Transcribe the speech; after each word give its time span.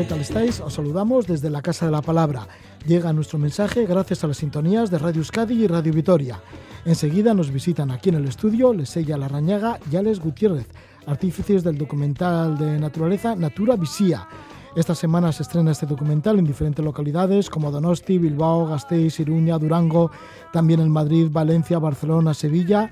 ¿Qué 0.00 0.06
tal 0.06 0.22
estáis? 0.22 0.60
Os 0.60 0.72
saludamos 0.72 1.26
desde 1.26 1.50
la 1.50 1.60
Casa 1.60 1.84
de 1.84 1.92
la 1.92 2.00
Palabra. 2.00 2.48
Llega 2.86 3.12
nuestro 3.12 3.38
mensaje 3.38 3.84
gracias 3.84 4.24
a 4.24 4.28
las 4.28 4.38
sintonías 4.38 4.90
de 4.90 4.98
Radio 4.98 5.18
Euskadi 5.18 5.62
y 5.62 5.66
Radio 5.66 5.92
Vitoria. 5.92 6.40
Enseguida 6.86 7.34
nos 7.34 7.50
visitan 7.50 7.90
aquí 7.90 8.08
en 8.08 8.14
el 8.14 8.24
estudio 8.24 8.72
Lesella 8.72 9.18
Larrañaga 9.18 9.78
y 9.92 9.96
Alex 9.96 10.20
Gutiérrez, 10.20 10.66
artífices 11.04 11.62
del 11.62 11.76
documental 11.76 12.56
de 12.56 12.80
naturaleza 12.80 13.36
Natura 13.36 13.76
Visía. 13.76 14.26
Esta 14.74 14.94
semana 14.94 15.32
se 15.32 15.42
estrena 15.42 15.72
este 15.72 15.84
documental 15.84 16.38
en 16.38 16.46
diferentes 16.46 16.82
localidades 16.82 17.50
como 17.50 17.70
Donosti, 17.70 18.16
Bilbao, 18.16 18.68
Gasteiz, 18.68 19.20
Iruña, 19.20 19.58
Durango, 19.58 20.10
también 20.50 20.80
en 20.80 20.90
Madrid, 20.90 21.28
Valencia, 21.30 21.78
Barcelona, 21.78 22.32
Sevilla. 22.32 22.90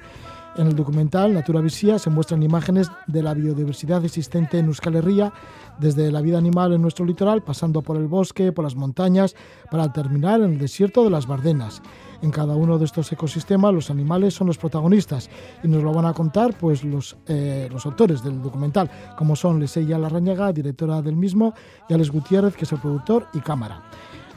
En 0.58 0.66
el 0.66 0.74
documental 0.74 1.34
Natura 1.34 1.60
Visía 1.60 2.00
se 2.00 2.10
muestran 2.10 2.42
imágenes 2.42 2.90
de 3.06 3.22
la 3.22 3.32
biodiversidad 3.32 4.04
existente 4.04 4.58
en 4.58 4.66
Euskal 4.66 4.96
Herria, 4.96 5.32
desde 5.78 6.10
la 6.10 6.20
vida 6.20 6.36
animal 6.36 6.72
en 6.72 6.82
nuestro 6.82 7.04
litoral, 7.04 7.44
pasando 7.44 7.80
por 7.80 7.96
el 7.96 8.08
bosque, 8.08 8.50
por 8.50 8.64
las 8.64 8.74
montañas, 8.74 9.36
para 9.70 9.92
terminar 9.92 10.40
en 10.40 10.54
el 10.54 10.58
desierto 10.58 11.04
de 11.04 11.10
las 11.10 11.28
Bardenas. 11.28 11.80
En 12.22 12.32
cada 12.32 12.56
uno 12.56 12.76
de 12.76 12.86
estos 12.86 13.12
ecosistemas 13.12 13.72
los 13.72 13.88
animales 13.88 14.34
son 14.34 14.48
los 14.48 14.58
protagonistas 14.58 15.30
y 15.62 15.68
nos 15.68 15.84
lo 15.84 15.92
van 15.92 16.06
a 16.06 16.12
contar 16.12 16.58
pues 16.58 16.82
los, 16.82 17.16
eh, 17.28 17.68
los 17.70 17.86
autores 17.86 18.24
del 18.24 18.42
documental, 18.42 18.90
como 19.16 19.36
son 19.36 19.60
Leseya 19.60 19.96
Larrañaga, 19.96 20.52
directora 20.52 21.00
del 21.02 21.14
mismo, 21.14 21.54
y 21.88 21.94
Alex 21.94 22.10
Gutiérrez, 22.10 22.56
que 22.56 22.64
es 22.64 22.72
el 22.72 22.80
productor 22.80 23.28
y 23.32 23.38
cámara 23.38 23.80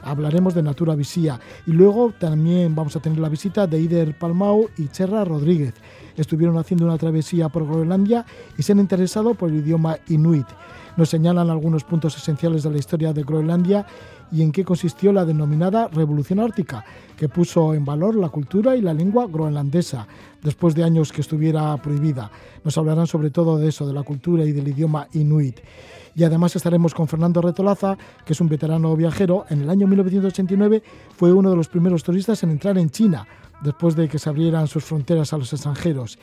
hablaremos 0.04 0.54
de 0.54 0.64
Natura 0.64 0.96
Visía. 0.96 1.40
Y 1.66 1.72
luego 1.72 2.14
también 2.18 2.76
vamos 2.76 2.96
a 2.96 3.00
tener 3.00 3.20
la 3.20 3.30
visita 3.30 3.68
de 3.68 3.80
Ider 3.80 4.18
Palmau 4.18 4.70
y 4.78 4.88
Cherra 4.88 5.26
Rodríguez. 5.26 5.74
Estuvieron 6.16 6.58
haciendo 6.58 6.86
una 6.86 6.98
travesía 6.98 7.50
por 7.50 7.66
Groenlandia 7.66 8.26
y 8.58 8.64
se 8.64 8.72
han 8.72 8.80
interesado 8.80 9.34
por 9.34 9.50
el 9.50 9.58
idioma 9.58 9.98
inuit. 10.10 10.48
Nos 10.98 11.10
señalan 11.10 11.50
algunos 11.50 11.84
puntos 11.84 12.18
esenciales 12.18 12.64
de 12.64 12.72
la 12.72 12.78
historia 12.78 13.14
de 13.14 13.24
Groenlandia 13.24 13.86
y 14.32 14.42
en 14.42 14.52
qué 14.52 14.64
consistió 14.64 15.12
la 15.12 15.26
denominada 15.26 15.88
Revolución 15.90 16.40
Ártica, 16.40 16.86
que 17.18 17.30
puso 17.30 17.74
en 17.74 17.86
valor 17.86 18.16
la 18.16 18.30
cultura 18.30 18.76
y 18.76 18.82
la 18.82 18.94
lengua 18.94 19.28
groenlandesa, 19.28 20.08
después 20.42 20.74
de 20.74 20.84
años 20.84 21.12
que 21.12 21.22
estuviera 21.22 21.76
prohibida. 21.78 22.32
Nos 22.64 22.78
hablarán 22.78 23.08
sobre 23.08 23.30
todo 23.30 23.58
de 23.58 23.70
eso, 23.70 23.88
de 23.88 23.94
la 23.94 24.04
cultura 24.04 24.46
y 24.46 24.52
del 24.52 24.68
idioma 24.70 25.08
inuit. 25.14 25.60
Y 26.16 26.24
además 26.24 26.56
estaremos 26.56 26.94
con 26.94 27.08
Fernando 27.08 27.42
Retolaza, 27.42 27.98
que 28.26 28.34
es 28.34 28.42
un 28.42 28.50
veterano 28.50 28.96
viajero. 28.96 29.46
En 29.50 29.62
el 29.62 29.70
año 29.70 29.88
1989 29.88 30.84
fue 31.16 31.32
uno 31.32 31.50
de 31.50 31.56
los 31.56 31.68
primeros 31.68 32.04
turistas 32.04 32.44
en 32.44 32.52
entrar 32.52 32.78
en 32.78 32.90
China, 32.90 33.28
después 33.62 33.96
de 33.96 34.10
que 34.10 34.20
se 34.20 34.30
abrieran 34.30 34.68
sus 34.68 34.84
fronteras 34.84 35.34
a 35.34 35.38
los 35.38 35.52
extranjeros. 35.54 36.20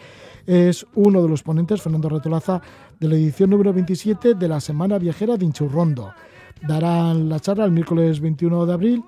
Es 0.47 0.87
uno 0.95 1.23
de 1.23 1.29
los 1.29 1.43
ponentes, 1.43 1.83
Fernando 1.83 2.09
Retolaza, 2.09 2.61
de 2.99 3.09
la 3.09 3.15
edición 3.15 3.51
número 3.51 3.73
27 3.73 4.35
de 4.35 4.49
la 4.49 4.61
Semana 4.61 4.99
Viajera 4.99 5.37
de 5.37 5.45
Inchurrondo. 5.45 6.13
Darán 6.67 7.29
la 7.29 7.39
charla 7.41 7.65
el 7.65 7.71
miércoles 7.71 8.21
21 8.21 8.67
de 8.67 8.73
abril 8.73 9.05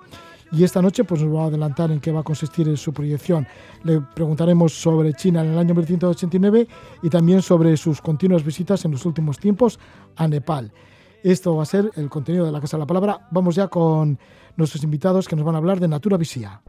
y 0.52 0.64
esta 0.64 0.82
noche 0.82 1.04
pues 1.04 1.22
nos 1.22 1.34
va 1.34 1.44
a 1.44 1.46
adelantar 1.46 1.90
en 1.90 2.00
qué 2.00 2.12
va 2.12 2.20
a 2.20 2.24
consistir 2.24 2.76
su 2.76 2.92
proyección. 2.92 3.46
Le 3.84 4.00
preguntaremos 4.00 4.72
sobre 4.72 5.12
China 5.14 5.42
en 5.42 5.52
el 5.52 5.58
año 5.58 5.74
1989 5.74 6.66
y 7.02 7.10
también 7.10 7.42
sobre 7.42 7.76
sus 7.76 8.00
continuas 8.00 8.44
visitas 8.44 8.84
en 8.84 8.92
los 8.92 9.06
últimos 9.06 9.38
tiempos 9.38 9.78
a 10.16 10.26
Nepal. 10.28 10.72
Esto 11.22 11.54
va 11.56 11.62
a 11.62 11.66
ser 11.66 11.90
el 11.96 12.08
contenido 12.08 12.46
de 12.46 12.52
la 12.52 12.60
Casa 12.60 12.76
de 12.76 12.80
la 12.82 12.86
Palabra. 12.86 13.28
Vamos 13.30 13.54
ya 13.54 13.68
con 13.68 14.18
nuestros 14.56 14.82
invitados 14.82 15.28
que 15.28 15.36
nos 15.36 15.44
van 15.44 15.54
a 15.54 15.58
hablar 15.58 15.78
de 15.78 15.88
Natura 15.88 16.16
Visía. 16.16 16.62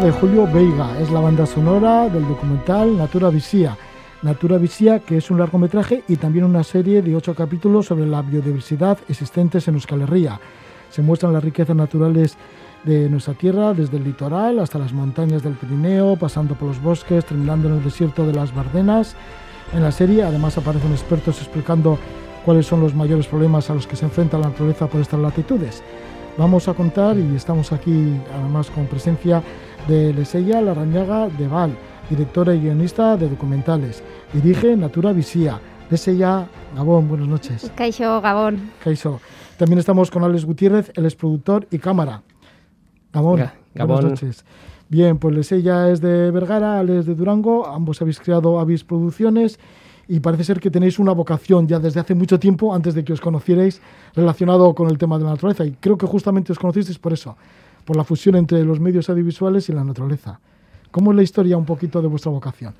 De 0.00 0.10
Julio 0.10 0.48
Veiga, 0.52 0.98
es 1.00 1.08
la 1.12 1.20
banda 1.20 1.46
sonora 1.46 2.08
del 2.08 2.26
documental 2.26 2.98
Natura 2.98 3.30
Visía. 3.30 3.76
Natura 4.22 4.58
Visía, 4.58 4.98
que 4.98 5.18
es 5.18 5.30
un 5.30 5.38
largometraje 5.38 6.02
y 6.08 6.16
también 6.16 6.44
una 6.46 6.64
serie 6.64 7.00
de 7.00 7.14
ocho 7.14 7.32
capítulos 7.32 7.86
sobre 7.86 8.04
la 8.04 8.20
biodiversidad 8.20 8.98
existentes 9.08 9.68
en 9.68 9.74
Euskal 9.74 10.02
Herria. 10.02 10.40
Se 10.90 11.00
muestran 11.00 11.32
las 11.32 11.44
riquezas 11.44 11.76
naturales 11.76 12.36
de 12.82 13.08
nuestra 13.08 13.34
tierra, 13.34 13.72
desde 13.72 13.98
el 13.98 14.04
litoral 14.04 14.58
hasta 14.58 14.80
las 14.80 14.92
montañas 14.92 15.44
del 15.44 15.54
Pirineo, 15.54 16.16
pasando 16.16 16.56
por 16.56 16.68
los 16.68 16.82
bosques, 16.82 17.24
terminando 17.24 17.68
en 17.68 17.74
el 17.74 17.84
desierto 17.84 18.26
de 18.26 18.32
las 18.32 18.52
Bardenas. 18.52 19.14
En 19.72 19.82
la 19.82 19.92
serie 19.92 20.24
además 20.24 20.58
aparecen 20.58 20.90
expertos 20.90 21.38
explicando 21.40 21.98
cuáles 22.44 22.66
son 22.66 22.80
los 22.80 22.96
mayores 22.96 23.28
problemas 23.28 23.70
a 23.70 23.74
los 23.74 23.86
que 23.86 23.94
se 23.94 24.06
enfrenta 24.06 24.38
la 24.38 24.48
naturaleza 24.48 24.88
por 24.88 25.00
estas 25.00 25.20
latitudes. 25.20 25.84
Vamos 26.36 26.66
a 26.66 26.74
contar, 26.74 27.16
y 27.16 27.36
estamos 27.36 27.70
aquí 27.70 28.20
además 28.34 28.68
con 28.68 28.86
presencia 28.86 29.40
de 29.86 30.12
Lesella 30.12 30.60
Larrañaga 30.60 31.28
de 31.28 31.46
Val, 31.46 31.76
directora 32.10 32.52
y 32.52 32.60
guionista 32.60 33.16
de 33.16 33.28
documentales. 33.28 34.02
Dirige 34.32 34.76
Natura 34.76 35.12
Visía. 35.12 35.60
Lesella, 35.90 36.48
Gabón, 36.74 37.08
buenas 37.08 37.28
noches. 37.28 37.70
Caixo, 37.76 38.20
Gabón. 38.20 38.72
Caixo. 38.82 39.20
También 39.56 39.78
estamos 39.78 40.10
con 40.10 40.24
Alex 40.24 40.44
Gutiérrez, 40.44 40.90
el 40.96 41.06
es 41.06 41.14
productor 41.14 41.68
y 41.70 41.78
cámara. 41.78 42.22
Gabón, 43.12 43.48
Gabón. 43.72 44.00
buenas 44.00 44.20
noches. 44.20 44.44
Bien, 44.88 45.18
pues 45.18 45.36
Lesella 45.36 45.88
es 45.88 46.00
de 46.00 46.32
Vergara, 46.32 46.80
Alex 46.80 47.06
de 47.06 47.14
Durango, 47.14 47.64
ambos 47.64 48.02
habéis 48.02 48.18
creado 48.18 48.58
Avis 48.58 48.82
Producciones 48.82 49.60
y 50.08 50.20
parece 50.20 50.44
ser 50.44 50.60
que 50.60 50.70
tenéis 50.70 50.98
una 50.98 51.12
vocación 51.12 51.66
ya 51.66 51.78
desde 51.78 52.00
hace 52.00 52.14
mucho 52.14 52.38
tiempo, 52.38 52.74
antes 52.74 52.94
de 52.94 53.04
que 53.04 53.12
os 53.12 53.20
conocierais, 53.20 53.80
relacionado 54.14 54.74
con 54.74 54.88
el 54.90 54.98
tema 54.98 55.18
de 55.18 55.24
la 55.24 55.30
naturaleza. 55.30 55.64
Y 55.64 55.72
creo 55.72 55.96
que 55.96 56.06
justamente 56.06 56.52
os 56.52 56.58
conocisteis 56.58 56.98
por 56.98 57.12
eso, 57.12 57.36
por 57.84 57.96
la 57.96 58.04
fusión 58.04 58.36
entre 58.36 58.64
los 58.64 58.80
medios 58.80 59.08
audiovisuales 59.08 59.68
y 59.68 59.72
la 59.72 59.84
naturaleza. 59.84 60.40
¿Cómo 60.90 61.10
es 61.10 61.16
la 61.16 61.22
historia 61.22 61.56
un 61.56 61.64
poquito 61.64 62.00
de 62.02 62.08
vuestra 62.08 62.30
vocación? 62.30 62.74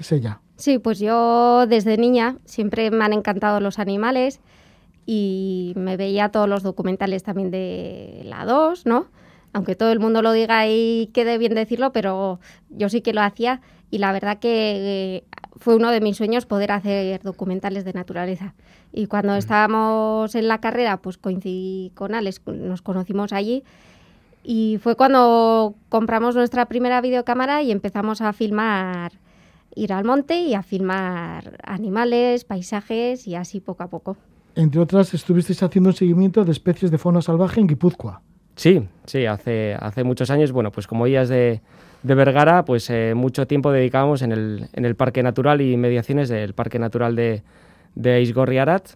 Es 0.00 0.12
ella. 0.12 0.40
Sí, 0.56 0.78
pues 0.78 0.98
yo 0.98 1.66
desde 1.66 1.96
niña 1.96 2.36
siempre 2.44 2.90
me 2.90 3.04
han 3.04 3.12
encantado 3.12 3.60
los 3.60 3.78
animales 3.78 4.40
y 5.06 5.72
me 5.76 5.96
veía 5.96 6.30
todos 6.30 6.48
los 6.48 6.62
documentales 6.62 7.22
también 7.22 7.50
de 7.50 8.22
la 8.24 8.44
2, 8.44 8.86
¿no? 8.86 9.06
Aunque 9.52 9.74
todo 9.74 9.92
el 9.92 10.00
mundo 10.00 10.22
lo 10.22 10.32
diga 10.32 10.66
y 10.68 11.10
quede 11.12 11.38
bien 11.38 11.54
decirlo, 11.54 11.92
pero 11.92 12.40
yo 12.70 12.88
sí 12.88 13.00
que 13.00 13.12
lo 13.12 13.22
hacía 13.22 13.60
y 13.90 13.98
la 13.98 14.12
verdad 14.12 14.38
que 14.38 14.48
eh, 14.50 15.24
fue 15.56 15.74
uno 15.74 15.90
de 15.90 16.00
mis 16.00 16.16
sueños 16.16 16.46
poder 16.46 16.72
hacer 16.72 17.22
documentales 17.22 17.84
de 17.84 17.92
naturaleza. 17.92 18.54
Y 18.92 19.06
cuando 19.06 19.34
estábamos 19.36 20.34
en 20.34 20.48
la 20.48 20.60
carrera, 20.60 20.98
pues 20.98 21.18
coincidí 21.18 21.92
con 21.94 22.14
Alex, 22.14 22.42
nos 22.46 22.82
conocimos 22.82 23.32
allí 23.32 23.64
y 24.42 24.78
fue 24.82 24.96
cuando 24.96 25.74
compramos 25.88 26.34
nuestra 26.34 26.66
primera 26.66 27.00
videocámara 27.00 27.62
y 27.62 27.70
empezamos 27.70 28.20
a 28.20 28.32
filmar, 28.32 29.12
ir 29.74 29.92
al 29.92 30.04
monte 30.04 30.40
y 30.40 30.54
a 30.54 30.62
filmar 30.62 31.58
animales, 31.64 32.44
paisajes 32.44 33.26
y 33.26 33.34
así 33.34 33.60
poco 33.60 33.82
a 33.82 33.88
poco. 33.88 34.16
Entre 34.54 34.80
otras, 34.80 35.12
estuvisteis 35.14 35.62
haciendo 35.62 35.90
un 35.90 35.96
seguimiento 35.96 36.44
de 36.44 36.52
especies 36.52 36.90
de 36.90 36.98
fauna 36.98 37.22
salvaje 37.22 37.60
en 37.60 37.66
Guipúzcoa. 37.66 38.22
Sí, 38.58 38.88
sí, 39.04 39.24
hace, 39.24 39.76
hace 39.78 40.02
muchos 40.02 40.30
años, 40.30 40.50
bueno, 40.50 40.72
pues 40.72 40.88
como 40.88 41.06
ellas 41.06 41.28
de, 41.28 41.60
de 42.02 42.14
Vergara, 42.16 42.64
pues 42.64 42.90
eh, 42.90 43.12
mucho 43.14 43.46
tiempo 43.46 43.70
dedicábamos 43.70 44.20
en 44.22 44.32
el, 44.32 44.68
en 44.72 44.84
el 44.84 44.96
Parque 44.96 45.22
Natural 45.22 45.60
y 45.60 45.76
mediaciones 45.76 46.28
del 46.28 46.54
Parque 46.54 46.80
Natural 46.80 47.14
de, 47.14 47.44
de 47.94 48.20
Isgorriarat. 48.20 48.88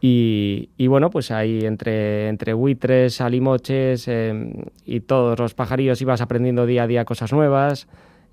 Y, 0.00 0.70
y, 0.78 0.86
bueno, 0.86 1.10
pues 1.10 1.30
ahí 1.30 1.60
entre, 1.66 2.28
entre 2.28 2.54
buitres, 2.54 3.20
alimoches 3.20 4.08
em, 4.08 4.54
y 4.86 5.00
todos 5.00 5.38
los 5.38 5.52
pajarillos 5.52 6.00
ibas 6.00 6.22
aprendiendo 6.22 6.64
día 6.64 6.84
a 6.84 6.86
día 6.86 7.04
cosas 7.04 7.34
nuevas. 7.34 7.88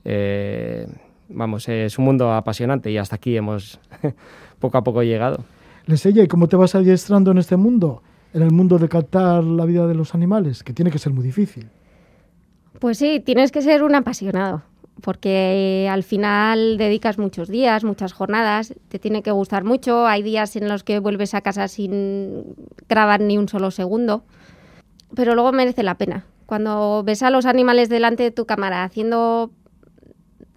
Eh, 0.06 0.88
vamos, 1.28 1.68
es 1.68 2.00
un 2.00 2.06
mundo 2.06 2.32
apasionante 2.32 2.90
y 2.90 2.98
hasta 2.98 3.18
aquí 3.18 3.36
hemos 3.36 3.82
poco 4.60 4.78
a 4.78 4.84
poco 4.86 5.04
llegado. 5.04 5.44
Les 5.88 6.06
ella, 6.06 6.24
¿y 6.24 6.28
cómo 6.30 6.48
te 6.48 6.56
vas 6.56 6.74
adiestrando 6.74 7.32
en 7.32 7.40
este 7.40 7.58
mundo? 7.58 8.02
En 8.34 8.42
el 8.42 8.52
mundo 8.52 8.78
de 8.78 8.90
captar 8.90 9.44
la 9.44 9.66
vida 9.66 9.88
de 9.88 9.96
los 9.96 10.14
animales, 10.14 10.64
que 10.64 10.74
tiene 10.74 10.92
que 10.92 11.00
ser 11.00 11.14
muy 11.14 11.24
difícil. 11.24 11.70
Pues 12.80 12.98
sí, 12.98 13.20
tienes 13.20 13.52
que 13.52 13.62
ser 13.62 13.84
un 13.84 13.96
apasionado, 13.96 14.62
porque 15.02 15.88
al 15.92 16.04
final 16.04 16.78
dedicas 16.78 17.18
muchos 17.18 17.50
días, 17.50 17.84
muchas 17.84 18.14
jornadas, 18.14 18.74
te 18.88 19.00
tiene 19.00 19.24
que 19.24 19.32
gustar 19.32 19.64
mucho, 19.64 20.06
hay 20.06 20.22
días 20.22 20.56
en 20.56 20.70
los 20.70 20.84
que 20.84 21.00
vuelves 21.00 21.34
a 21.34 21.42
casa 21.42 21.68
sin 21.68 22.56
grabar 22.88 23.20
ni 23.20 23.38
un 23.38 23.50
solo 23.50 23.72
segundo, 23.72 24.24
pero 25.16 25.36
luego 25.36 25.52
merece 25.52 25.84
la 25.84 25.96
pena. 25.96 26.26
Cuando 26.46 27.04
ves 27.04 27.24
a 27.24 27.30
los 27.30 27.46
animales 27.46 27.90
delante 27.90 28.24
de 28.24 28.32
tu 28.32 28.46
cámara 28.46 28.84
haciendo 28.84 29.52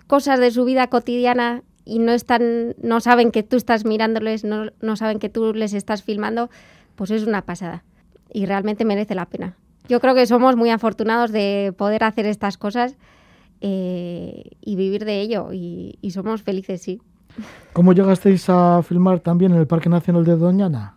cosas 0.06 0.38
de 0.38 0.50
su 0.50 0.64
vida 0.64 0.88
cotidiana 0.88 1.62
y 1.84 1.98
no 1.98 2.12
están, 2.12 2.74
no 2.82 3.00
saben 3.00 3.30
que 3.30 3.42
tú 3.42 3.56
estás 3.56 3.84
mirándoles, 3.84 4.44
no, 4.44 4.66
no 4.80 4.96
saben 4.96 5.18
que 5.18 5.28
tú 5.28 5.54
les 5.54 5.74
estás 5.74 6.02
filmando, 6.02 6.50
pues 6.96 7.10
es 7.10 7.26
una 7.26 7.42
pasada. 7.42 7.84
Y 8.32 8.46
realmente 8.46 8.84
merece 8.84 9.14
la 9.14 9.26
pena. 9.26 9.56
Yo 9.88 10.00
creo 10.00 10.14
que 10.14 10.26
somos 10.26 10.56
muy 10.56 10.70
afortunados 10.70 11.32
de 11.32 11.74
poder 11.76 12.04
hacer 12.04 12.26
estas 12.26 12.56
cosas 12.56 12.96
eh, 13.60 14.50
y 14.60 14.76
vivir 14.76 15.04
de 15.04 15.20
ello. 15.20 15.52
Y, 15.52 15.98
y, 16.00 16.10
somos 16.12 16.42
felices, 16.42 16.82
sí. 16.82 17.00
¿Cómo 17.72 17.92
llegasteis 17.92 18.48
a 18.48 18.82
filmar 18.82 19.20
también 19.20 19.52
en 19.52 19.58
el 19.58 19.66
Parque 19.66 19.88
Nacional 19.88 20.24
de 20.24 20.36
Doñana? 20.36 20.96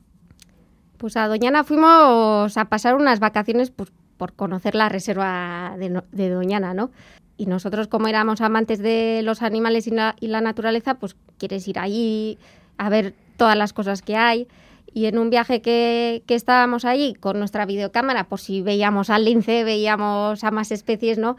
Pues 0.97 1.17
a 1.17 1.27
Doñana 1.27 1.63
fuimos 1.63 2.57
a 2.57 2.65
pasar 2.65 2.95
unas 2.95 3.19
vacaciones 3.19 3.71
pues, 3.71 3.91
por 4.17 4.33
conocer 4.33 4.75
la 4.75 4.89
reserva 4.89 5.75
de, 5.77 6.01
de 6.11 6.29
Doñana, 6.29 6.73
¿no? 6.73 6.91
y 7.37 7.45
nosotros 7.47 7.87
como 7.87 8.07
éramos 8.07 8.41
amantes 8.41 8.79
de 8.79 9.21
los 9.23 9.41
animales 9.41 9.87
y 9.87 9.91
la, 9.91 10.15
y 10.19 10.27
la, 10.27 10.41
naturaleza, 10.41 10.95
pues 10.95 11.15
quieres 11.37 11.67
ir 11.67 11.79
allí 11.79 12.37
a 12.77 12.89
ver 12.89 13.13
todas 13.37 13.57
las 13.57 13.73
cosas 13.73 14.01
que 14.01 14.15
hay. 14.15 14.47
Y 14.95 15.07
en 15.07 15.17
un 15.17 15.29
viaje 15.29 15.61
que, 15.61 16.23
estábamos 16.25 16.85
allí 16.85 17.15
con 17.15 17.37
nuestra 17.37 17.65
videocámara, 17.65 18.29
pues 18.29 18.43
si 18.43 18.61
veíamos 18.61 19.09
al 19.09 19.25
lince, 19.25 19.65
veíamos 19.65 20.41
a 20.45 20.51
más 20.51 20.71
especies, 20.71 21.17
¿no? 21.17 21.35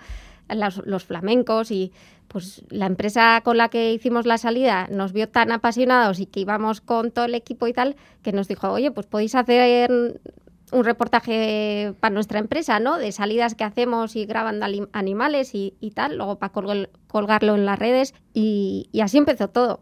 Los, 0.50 0.82
los, 0.84 1.04
flamencos 1.04 1.70
y 1.70 1.90
pues 2.28 2.64
la 2.68 2.84
empresa 2.84 3.40
con 3.42 3.56
la 3.56 3.70
que 3.70 3.94
hicimos 3.94 4.26
la 4.26 4.36
salida 4.36 4.88
nos 4.90 5.14
vio 5.14 5.30
tan 5.30 5.52
apasionados 5.52 6.20
y 6.20 6.26
que 6.26 6.40
íbamos 6.40 6.82
con 6.82 7.10
todo 7.10 7.24
el 7.24 7.34
equipo 7.34 7.66
y 7.66 7.72
tal, 7.72 7.96
que 8.22 8.30
nos 8.30 8.46
dijo, 8.46 8.70
oye, 8.70 8.90
pues 8.90 9.06
podéis 9.06 9.34
hacer 9.34 9.90
un 9.90 10.84
reportaje 10.84 11.94
para 11.98 12.12
nuestra 12.12 12.40
empresa, 12.40 12.78
¿no? 12.78 12.98
De 12.98 13.10
salidas 13.10 13.54
que 13.54 13.64
hacemos 13.64 14.16
y 14.16 14.26
grabando 14.26 14.66
animales 14.92 15.54
y, 15.54 15.72
y 15.80 15.92
tal, 15.92 16.18
luego 16.18 16.38
para 16.38 16.52
colgar, 16.52 16.90
colgarlo 17.08 17.54
en 17.54 17.64
las 17.64 17.78
redes 17.78 18.12
y, 18.34 18.90
y 18.92 19.00
así 19.00 19.16
empezó 19.16 19.48
todo. 19.48 19.80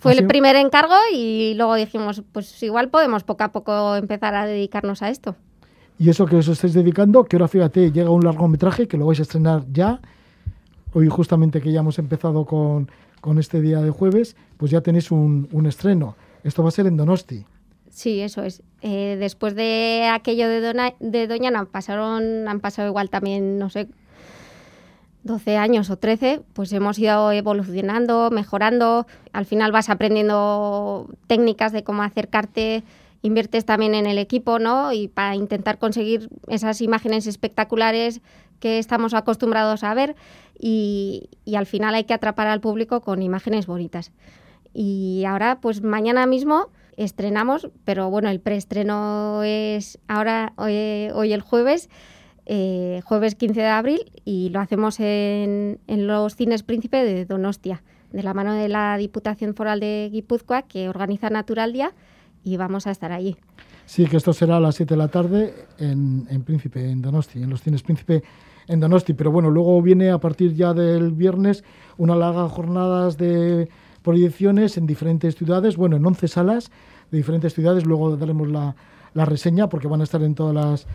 Fue 0.00 0.12
¿Así? 0.12 0.22
el 0.22 0.26
primer 0.26 0.56
encargo 0.56 0.94
y 1.14 1.54
luego 1.54 1.74
dijimos, 1.74 2.22
pues 2.32 2.60
igual 2.62 2.88
podemos 2.88 3.22
poco 3.22 3.44
a 3.44 3.52
poco 3.52 3.96
empezar 3.96 4.34
a 4.34 4.46
dedicarnos 4.46 5.02
a 5.02 5.10
esto. 5.10 5.36
Y 5.98 6.08
eso 6.08 6.24
que 6.24 6.36
os 6.36 6.48
estáis 6.48 6.72
dedicando, 6.72 7.24
que 7.24 7.36
ahora 7.36 7.48
fíjate, 7.48 7.92
llega 7.92 8.08
un 8.08 8.24
largometraje 8.24 8.88
que 8.88 8.96
lo 8.96 9.04
vais 9.06 9.18
a 9.18 9.22
estrenar 9.22 9.64
ya. 9.70 10.00
Hoy 10.94 11.08
justamente 11.08 11.60
que 11.60 11.70
ya 11.70 11.80
hemos 11.80 11.98
empezado 11.98 12.46
con, 12.46 12.90
con 13.20 13.38
este 13.38 13.60
día 13.60 13.80
de 13.82 13.90
jueves, 13.90 14.34
pues 14.56 14.70
ya 14.70 14.80
tenéis 14.80 15.10
un, 15.10 15.46
un 15.52 15.66
estreno. 15.66 16.16
Esto 16.42 16.62
va 16.62 16.70
a 16.70 16.72
ser 16.72 16.86
en 16.86 16.96
Donosti. 16.96 17.44
Sí, 17.90 18.20
eso 18.20 18.42
es. 18.42 18.62
Eh, 18.80 19.16
después 19.20 19.54
de 19.54 20.08
aquello 20.10 20.48
de, 20.48 20.60
Dona, 20.60 20.94
de 21.00 21.26
Doñana 21.26 21.66
pasaron, 21.66 22.48
han 22.48 22.60
pasado 22.60 22.88
igual 22.88 23.10
también, 23.10 23.58
no 23.58 23.68
sé, 23.68 23.88
12 25.22 25.56
años 25.56 25.90
o 25.90 25.96
13, 25.96 26.42
pues 26.52 26.72
hemos 26.72 26.98
ido 26.98 27.32
evolucionando, 27.32 28.30
mejorando. 28.30 29.06
Al 29.32 29.46
final 29.46 29.72
vas 29.72 29.90
aprendiendo 29.90 31.08
técnicas 31.26 31.72
de 31.72 31.84
cómo 31.84 32.02
acercarte, 32.02 32.82
inviertes 33.22 33.64
también 33.64 33.94
en 33.94 34.06
el 34.06 34.18
equipo, 34.18 34.58
¿no? 34.58 34.92
Y 34.92 35.08
para 35.08 35.34
intentar 35.34 35.78
conseguir 35.78 36.30
esas 36.48 36.80
imágenes 36.80 37.26
espectaculares 37.26 38.22
que 38.60 38.78
estamos 38.78 39.14
acostumbrados 39.14 39.84
a 39.84 39.94
ver 39.94 40.14
y, 40.58 41.28
al 41.56 41.66
final 41.66 41.94
hay 41.94 42.04
que 42.04 42.14
atrapar 42.14 42.46
al 42.46 42.60
público 42.60 43.00
con 43.00 43.22
imágenes 43.22 43.66
bonitas. 43.66 44.12
Y 44.72 45.24
ahora, 45.26 45.58
pues 45.60 45.82
mañana 45.82 46.26
mismo 46.26 46.68
estrenamos, 46.96 47.68
pero 47.84 48.10
bueno, 48.10 48.28
el 48.28 48.40
preestreno 48.40 49.42
es 49.42 49.98
ahora, 50.06 50.52
hoy, 50.56 51.08
hoy 51.14 51.32
el 51.32 51.40
jueves, 51.40 51.88
eh, 52.52 53.00
jueves 53.04 53.36
15 53.36 53.60
de 53.60 53.66
abril, 53.68 54.10
y 54.24 54.48
lo 54.48 54.58
hacemos 54.58 54.98
en, 54.98 55.78
en, 55.86 56.08
los 56.08 56.34
cines 56.34 56.64
Príncipe 56.64 56.96
de 57.04 57.24
Donostia, 57.24 57.84
de 58.10 58.24
la 58.24 58.34
mano 58.34 58.54
de 58.54 58.68
la 58.68 58.96
Diputación 58.96 59.54
Foral 59.54 59.78
de 59.78 60.08
Guipúzcoa, 60.10 60.62
que 60.62 60.88
organiza 60.88 61.30
Natural 61.30 61.72
Día, 61.72 61.92
y 62.42 62.56
vamos 62.56 62.88
a 62.88 62.90
estar 62.90 63.12
allí. 63.12 63.36
Sí, 63.86 64.04
que 64.06 64.16
esto 64.16 64.32
será 64.32 64.56
a 64.56 64.60
las 64.60 64.74
7 64.74 64.94
de 64.94 64.98
la 64.98 65.06
tarde 65.06 65.54
en, 65.78 66.26
en 66.28 66.42
Príncipe, 66.42 66.90
en 66.90 67.00
Donosti, 67.00 67.40
en 67.40 67.50
los 67.50 67.62
cines 67.62 67.84
Príncipe 67.84 68.24
en 68.66 68.80
Donosti, 68.80 69.14
pero 69.14 69.30
bueno, 69.30 69.48
luego 69.48 69.80
viene 69.80 70.10
a 70.10 70.18
partir 70.18 70.52
ya 70.54 70.74
del 70.74 71.12
viernes 71.12 71.62
una 71.98 72.16
larga 72.16 72.48
jornadas 72.48 73.16
de 73.16 73.68
proyecciones 74.02 74.76
en 74.76 74.88
diferentes 74.88 75.36
ciudades, 75.36 75.76
bueno, 75.76 75.94
en 75.94 76.04
11 76.04 76.26
salas 76.26 76.72
de 77.12 77.18
diferentes 77.18 77.54
ciudades, 77.54 77.86
luego 77.86 78.16
daremos 78.16 78.48
la, 78.48 78.74
la 79.14 79.24
reseña 79.24 79.68
porque 79.68 79.86
van 79.86 80.00
a 80.00 80.04
estar 80.04 80.22
en 80.24 80.34
todas 80.34 80.54
las 80.54 80.86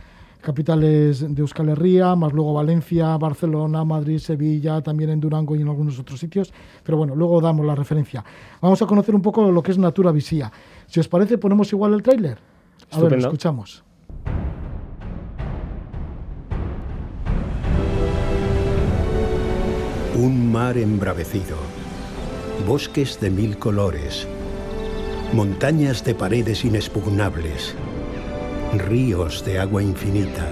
capitales 0.41 1.35
de 1.35 1.41
Euskal 1.41 1.69
Herria, 1.69 2.15
más 2.15 2.33
luego 2.33 2.53
Valencia, 2.53 3.17
Barcelona, 3.17 3.83
Madrid, 3.83 4.19
Sevilla, 4.19 4.81
también 4.81 5.09
en 5.09 5.19
Durango 5.19 5.55
y 5.55 5.61
en 5.61 5.67
algunos 5.67 5.99
otros 5.99 6.19
sitios. 6.19 6.53
Pero 6.83 6.97
bueno, 6.97 7.15
luego 7.15 7.41
damos 7.41 7.65
la 7.65 7.75
referencia. 7.75 8.23
Vamos 8.61 8.81
a 8.81 8.85
conocer 8.85 9.15
un 9.15 9.21
poco 9.21 9.51
lo 9.51 9.63
que 9.63 9.71
es 9.71 9.77
Natura 9.77 10.11
Visía. 10.11 10.51
Si 10.87 10.99
os 10.99 11.07
parece, 11.07 11.37
ponemos 11.37 11.71
igual 11.73 11.93
el 11.93 12.03
tráiler. 12.03 12.37
A 12.91 12.99
ver, 12.99 13.13
escuchamos. 13.19 13.83
Un 20.17 20.49
mar 20.49 20.77
embravecido, 20.77 21.57
bosques 22.65 23.19
de 23.19 23.29
mil 23.29 23.57
colores, 23.57 24.25
montañas 25.33 26.05
de 26.05 26.15
paredes 26.15 26.63
inexpugnables, 26.63 27.75
ríos 28.73 29.43
de 29.45 29.59
agua 29.59 29.83
infinita. 29.83 30.49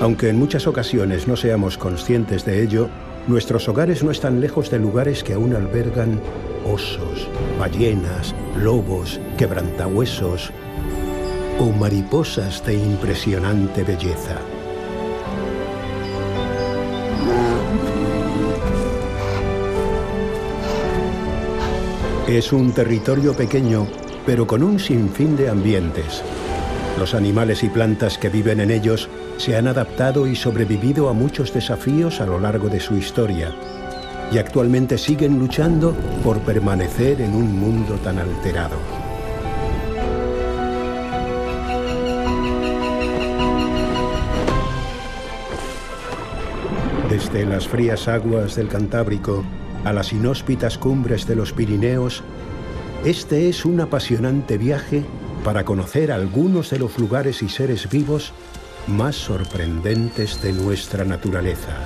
Aunque 0.00 0.28
en 0.28 0.38
muchas 0.38 0.66
ocasiones 0.66 1.28
no 1.28 1.36
seamos 1.36 1.78
conscientes 1.78 2.44
de 2.44 2.62
ello, 2.62 2.88
nuestros 3.28 3.68
hogares 3.68 4.02
no 4.02 4.10
están 4.10 4.40
lejos 4.40 4.68
de 4.70 4.80
lugares 4.80 5.22
que 5.22 5.34
aún 5.34 5.54
albergan 5.54 6.20
osos, 6.64 7.28
ballenas, 7.58 8.34
lobos, 8.56 9.20
quebrantahuesos 9.38 10.50
o 11.60 11.70
mariposas 11.70 12.64
de 12.66 12.74
impresionante 12.74 13.84
belleza. 13.84 14.40
Es 22.32 22.50
un 22.50 22.72
territorio 22.72 23.34
pequeño, 23.34 23.86
pero 24.24 24.46
con 24.46 24.62
un 24.62 24.78
sinfín 24.78 25.36
de 25.36 25.50
ambientes. 25.50 26.22
Los 26.98 27.12
animales 27.12 27.62
y 27.62 27.68
plantas 27.68 28.16
que 28.16 28.30
viven 28.30 28.60
en 28.60 28.70
ellos 28.70 29.10
se 29.36 29.54
han 29.54 29.68
adaptado 29.68 30.26
y 30.26 30.34
sobrevivido 30.34 31.10
a 31.10 31.12
muchos 31.12 31.52
desafíos 31.52 32.22
a 32.22 32.26
lo 32.26 32.40
largo 32.40 32.70
de 32.70 32.80
su 32.80 32.96
historia 32.96 33.54
y 34.32 34.38
actualmente 34.38 34.96
siguen 34.96 35.38
luchando 35.38 35.94
por 36.24 36.40
permanecer 36.40 37.20
en 37.20 37.34
un 37.34 37.54
mundo 37.60 37.96
tan 37.96 38.18
alterado. 38.18 38.78
Desde 47.10 47.44
las 47.44 47.68
frías 47.68 48.08
aguas 48.08 48.56
del 48.56 48.68
Cantábrico 48.68 49.44
a 49.84 49.92
las 49.92 50.12
inhóspitas 50.12 50.78
cumbres 50.78 51.26
de 51.26 51.36
los 51.36 51.52
Pirineos, 51.52 52.22
este 53.04 53.48
es 53.48 53.64
un 53.64 53.80
apasionante 53.80 54.58
viaje 54.58 55.04
para 55.44 55.64
conocer 55.64 56.12
algunos 56.12 56.70
de 56.70 56.78
los 56.78 56.98
lugares 56.98 57.42
y 57.42 57.48
seres 57.48 57.88
vivos 57.90 58.32
más 58.86 59.16
sorprendentes 59.16 60.40
de 60.42 60.52
nuestra 60.52 61.04
naturaleza. 61.04 61.76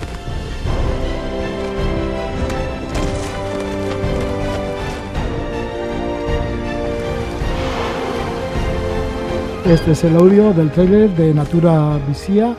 Este 9.66 9.92
es 9.92 10.04
el 10.04 10.16
audio 10.16 10.52
del 10.52 10.70
tráiler 10.70 11.10
de 11.16 11.34
Natura 11.34 11.98
Visía 12.06 12.54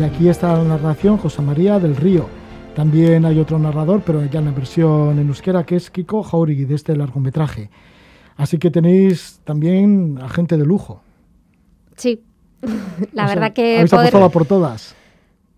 y 0.00 0.02
aquí 0.02 0.28
está 0.28 0.56
la 0.56 0.64
narración 0.64 1.16
José 1.16 1.42
María 1.42 1.78
del 1.78 1.94
Río. 1.94 2.39
También 2.80 3.26
hay 3.26 3.38
otro 3.38 3.58
narrador, 3.58 4.00
pero 4.06 4.24
ya 4.24 4.38
en 4.38 4.46
la 4.46 4.52
versión 4.52 5.18
en 5.18 5.28
euskera, 5.28 5.64
que 5.64 5.76
es 5.76 5.90
Kiko 5.90 6.22
Jauregui, 6.22 6.64
de 6.64 6.76
este 6.76 6.96
largometraje. 6.96 7.68
Así 8.38 8.56
que 8.56 8.70
tenéis 8.70 9.38
también 9.44 10.18
a 10.18 10.30
gente 10.30 10.56
de 10.56 10.64
lujo. 10.64 11.02
Sí, 11.96 12.22
la 13.12 13.26
o 13.26 13.28
verdad 13.28 13.48
sea, 13.48 13.52
que... 13.52 13.74
Habéis 13.74 13.90
poder... 13.90 14.06
apostado 14.06 14.30
por 14.30 14.46
todas. 14.46 14.96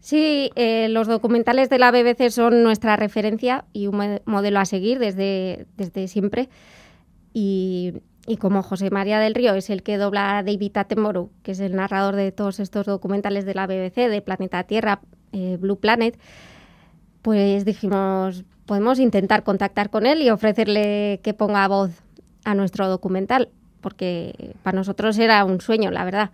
Sí, 0.00 0.50
eh, 0.56 0.88
los 0.88 1.06
documentales 1.06 1.70
de 1.70 1.78
la 1.78 1.92
BBC 1.92 2.28
son 2.30 2.64
nuestra 2.64 2.96
referencia 2.96 3.66
y 3.72 3.86
un 3.86 4.18
modelo 4.24 4.58
a 4.58 4.64
seguir 4.64 4.98
desde, 4.98 5.68
desde 5.76 6.08
siempre. 6.08 6.48
Y, 7.32 7.92
como 8.40 8.64
José 8.64 8.90
María 8.90 9.20
del 9.20 9.36
Río 9.36 9.54
es 9.54 9.70
el 9.70 9.84
que 9.84 9.96
dobla 9.96 10.38
a 10.38 10.42
David 10.42 10.76
Attenborough, 10.76 11.30
que 11.44 11.52
es 11.52 11.60
el 11.60 11.76
narrador 11.76 12.16
de 12.16 12.32
todos 12.32 12.58
estos 12.58 12.86
documentales 12.86 13.44
de 13.44 13.54
la 13.54 13.68
BBC, 13.68 14.08
de 14.10 14.22
Planeta 14.22 14.64
Tierra, 14.64 15.02
eh, 15.30 15.56
Blue 15.60 15.78
Planet, 15.78 16.18
pues 17.22 17.64
dijimos, 17.64 18.44
podemos 18.66 18.98
intentar 18.98 19.44
contactar 19.44 19.90
con 19.90 20.06
él 20.06 20.22
y 20.22 20.30
ofrecerle 20.30 21.20
que 21.22 21.34
ponga 21.34 21.66
voz 21.68 21.90
a 22.44 22.54
nuestro 22.54 22.88
documental, 22.88 23.48
porque 23.80 24.54
para 24.62 24.76
nosotros 24.76 25.18
era 25.18 25.44
un 25.44 25.60
sueño, 25.60 25.90
la 25.90 26.04
verdad. 26.04 26.30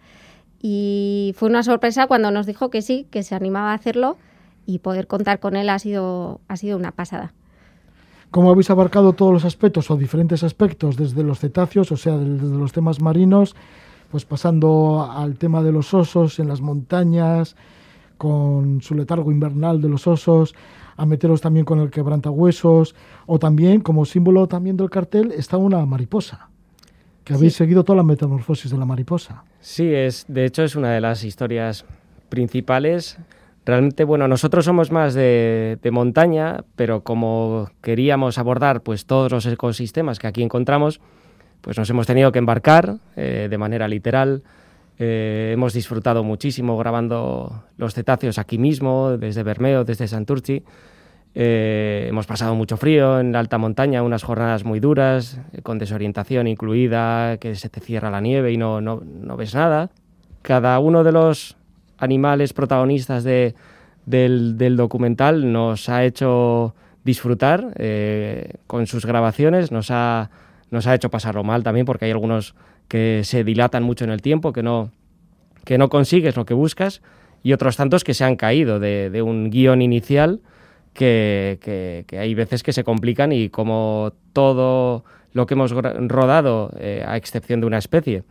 Y 0.61 1.35
fue 1.37 1.49
una 1.49 1.63
sorpresa 1.63 2.07
cuando 2.07 2.31
nos 2.31 2.47
dijo 2.47 2.71
que 2.71 2.83
sí, 2.83 3.07
que 3.11 3.23
se 3.23 3.35
animaba 3.35 3.73
a 3.73 3.75
hacerlo 3.75 4.17
y 4.67 4.81
poder 4.81 5.07
contar 5.07 5.41
con 5.41 5.57
él 5.57 5.71
ha 5.71 5.79
sido, 5.79 6.41
ha 6.49 6.57
sido 6.57 6.77
una 6.77 6.93
pasada. 6.93 7.33
¿Cómo 8.31 8.51
habéis 8.51 8.69
abarcado 8.69 9.15
todos 9.15 9.33
los 9.33 9.45
aspectos 9.45 9.91
o 9.91 9.97
diferentes 9.97 10.43
aspectos, 10.43 10.97
desde 10.97 11.23
los 11.23 11.39
cetáceos, 11.39 11.91
o 11.93 11.97
sea, 11.97 12.17
desde 12.19 12.57
los 12.57 12.73
temas 12.73 13.01
marinos, 13.01 13.57
pues 14.11 14.25
pasando 14.27 15.11
al 15.11 15.39
tema 15.39 15.63
de 15.63 15.73
los 15.73 15.95
osos 15.95 16.39
en 16.39 16.49
las 16.49 16.61
montañas, 16.61 17.57
con 18.19 18.83
su 18.83 18.95
letargo 18.95 19.33
invernal 19.33 19.81
de 19.81 19.89
los 19.89 20.07
osos, 20.07 20.55
a 20.97 21.07
meteros 21.07 21.41
también 21.41 21.65
con 21.65 21.79
el 21.79 21.91
quebrantahuesos, 21.91 22.95
o 23.27 23.39
también 23.39 23.81
como 23.81 24.05
símbolo 24.05 24.49
también 24.49 24.77
del 24.77 24.91
cartel 24.91 25.33
está 25.33 25.57
una 25.57 25.87
mariposa, 25.87 26.51
que 27.25 27.35
habéis 27.35 27.55
seguido 27.55 27.85
toda 27.85 27.97
la 27.97 28.03
metamorfosis 28.03 28.71
de 28.71 28.77
la 28.77 28.85
mariposa. 28.85 29.45
Sí, 29.61 29.95
es, 29.95 30.27
de 30.29 30.45
hecho 30.45 30.65
es 30.65 30.77
una 30.77 30.93
de 30.93 31.01
las 31.01 31.25
historias 31.25 31.87
principales. 32.29 33.19
Realmente, 33.65 34.05
bueno, 34.05 34.27
nosotros 34.29 34.65
somos 34.65 34.91
más 34.91 35.15
de, 35.15 35.79
montaña, 35.93 36.65
pero 36.75 37.03
como 37.03 37.71
queríamos 37.81 38.39
abordar 38.39 38.83
pues 38.83 39.07
todos 39.07 39.31
los 39.31 39.47
ecosistemas 39.47 40.19
que 40.19 40.27
aquí 40.27 40.43
encontramos, 40.43 41.01
pues 41.61 41.79
nos 41.79 41.89
hemos 41.91 42.07
tenido 42.07 42.33
que 42.33 42.39
embarcar 42.39 42.97
eh, 43.15 43.49
de 43.51 43.59
manera 43.59 43.87
literal 43.87 44.43
eh, 44.99 45.51
hemos 45.53 45.73
disfrutado 45.73 46.25
muchísimo 46.25 46.77
grabando 46.77 47.65
los 47.77 47.95
cetáceos 47.95 48.39
aquí 48.39 48.59
mismo, 48.59 49.17
desde 49.17 49.45
Bermeo, 49.45 49.85
desde 49.85 50.09
Santurci. 50.09 50.65
Eh, 51.35 52.07
hemos 52.09 52.27
pasado 52.27 52.57
mucho 52.57 52.77
frío 52.77 53.21
en 53.21 53.31
la 53.31 53.39
alta 53.39 53.59
montaña, 53.59 54.03
unas 54.03 54.25
jornadas 54.25 54.65
muy 54.65 54.81
duras, 54.81 55.41
eh, 55.53 55.63
con 55.63 55.79
desorientación 55.79 56.49
incluida, 56.49 57.37
que 57.37 57.55
se 57.55 57.69
te 57.69 57.81
cierra 57.81 58.11
la 58.11 58.21
nieve 58.21 58.51
y 58.51 58.57
no, 58.57 58.81
no, 58.81 59.01
no 59.05 59.37
ves 59.37 59.55
nada. 59.55 59.91
Cada 60.43 60.77
uno 60.81 61.05
de 61.05 61.13
los 61.13 61.57
animales 61.99 62.53
protagonistas 62.53 63.23
de, 63.23 63.55
del, 64.05 64.59
del, 64.59 64.77
documental 64.77 65.53
nos 65.53 65.89
ha 65.89 66.05
hecho 66.05 66.75
disfrutar 67.05 67.73
con 68.67 68.87
sus 68.87 69.07
grabaciones, 69.07 69.73
nos 69.73 69.91
ha, 69.91 70.31
nos 70.71 70.87
ha 70.87 70.95
hecho 70.95 71.11
pasarlo 71.11 71.43
mal 71.43 71.63
también, 71.63 71.87
porque 71.87 72.05
hay 72.05 72.11
algunos 72.11 72.55
que 72.89 73.23
se 73.25 73.45
dilatan 73.45 73.83
mucho 73.83 74.05
en 74.05 74.11
el 74.11 74.23
tiempo, 74.23 74.53
que 74.53 74.63
no, 74.63 74.91
que 75.65 75.79
no 75.79 75.89
consigues 75.89 76.37
lo 76.37 76.47
que 76.47 76.55
buscas, 76.55 77.03
y 77.43 77.53
otros 77.53 77.77
tantos 77.77 78.05
que 78.05 78.15
se 78.15 78.25
han 78.25 78.37
caído 78.37 78.81
de, 78.81 79.23
un 79.23 79.51
guion 79.51 79.83
inicial 79.83 80.41
que, 80.93 82.05
hay 82.19 82.35
veces 82.35 82.63
que 82.63 82.73
se 82.73 82.83
complican 82.85 83.33
y 83.33 83.51
como 83.51 84.13
todo 84.33 85.05
lo 85.33 85.47
que 85.47 85.55
hemos 85.55 85.73
rodado, 85.73 86.73
eh, 86.79 87.05
a 87.07 87.17
excepción 87.17 87.61
de 87.61 87.67
una 87.67 87.79
especie, 87.79 88.25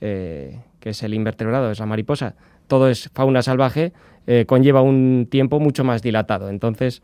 eh, 0.00 0.60
que 0.80 0.90
es 0.90 1.02
el 1.02 1.14
invertebrado, 1.14 1.70
es 1.70 1.78
la 1.78 1.86
mariposa, 1.86 2.34
todo 2.66 2.88
es 2.88 3.08
fauna 3.14 3.42
salvaje, 3.42 3.92
eh, 4.26 4.44
conlleva 4.46 4.82
un 4.82 5.28
tiempo 5.30 5.60
mucho 5.60 5.84
más 5.84 6.02
dilatado. 6.02 6.50
Entonces, 6.50 7.02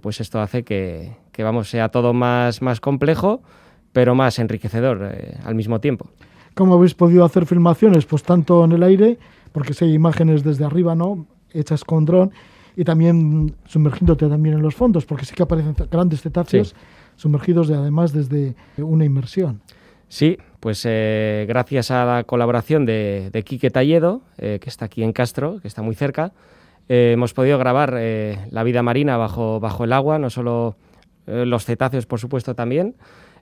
pues 0.00 0.20
esto 0.22 0.40
hace 0.40 0.62
que, 0.62 1.12
que, 1.30 1.42
vamos, 1.42 1.68
sea 1.68 1.90
todo 1.90 2.14
más, 2.14 2.62
más 2.62 2.80
complejo, 2.80 3.42
pero 3.92 4.14
más 4.14 4.38
enriquecedor 4.38 5.12
al 5.44 5.54
mismo 5.54 5.80
tiempo. 5.80 6.10
¿Cómo 6.54 6.74
habéis 6.74 6.94
podido 6.94 7.24
hacer 7.24 7.46
filmaciones? 7.46 8.04
Pues 8.04 8.22
tanto 8.22 8.64
en 8.64 8.72
el 8.72 8.82
aire, 8.82 9.18
porque 9.52 9.74
si 9.74 9.84
hay 9.84 9.94
imágenes 9.94 10.42
desde 10.42 10.64
arriba, 10.64 10.94
¿no? 10.94 11.26
Hechas 11.52 11.84
con 11.84 12.04
dron, 12.04 12.32
y 12.76 12.84
también 12.84 13.56
sumergiéndote 13.64 14.28
también 14.28 14.56
en 14.56 14.62
los 14.62 14.74
fondos, 14.74 15.04
porque 15.04 15.24
sí 15.24 15.34
que 15.34 15.42
aparecen 15.42 15.74
grandes 15.90 16.22
cetáceos 16.22 16.74
sumergidos 17.16 17.68
y 17.70 17.72
además 17.72 18.12
desde 18.12 18.54
una 18.76 19.04
inmersión. 19.04 19.60
Sí, 20.08 20.38
pues 20.60 20.82
eh, 20.84 21.44
gracias 21.48 21.90
a 21.90 22.04
la 22.04 22.24
colaboración 22.24 22.86
de, 22.86 23.30
de 23.32 23.42
Quique 23.42 23.70
Talledo, 23.70 24.22
eh, 24.38 24.58
que 24.60 24.70
está 24.70 24.84
aquí 24.86 25.02
en 25.02 25.12
Castro, 25.12 25.58
que 25.60 25.68
está 25.68 25.82
muy 25.82 25.94
cerca, 25.94 26.32
eh, 26.88 27.10
hemos 27.14 27.34
podido 27.34 27.58
grabar 27.58 27.92
la 27.92 28.62
vida 28.62 28.82
marina 28.82 29.16
bajo, 29.16 29.60
bajo 29.60 29.84
el 29.84 29.92
agua, 29.92 30.18
no 30.18 30.30
solo 30.30 30.76
los 31.26 31.66
cetáceos, 31.66 32.06
por 32.06 32.20
supuesto, 32.20 32.54
también, 32.54 32.94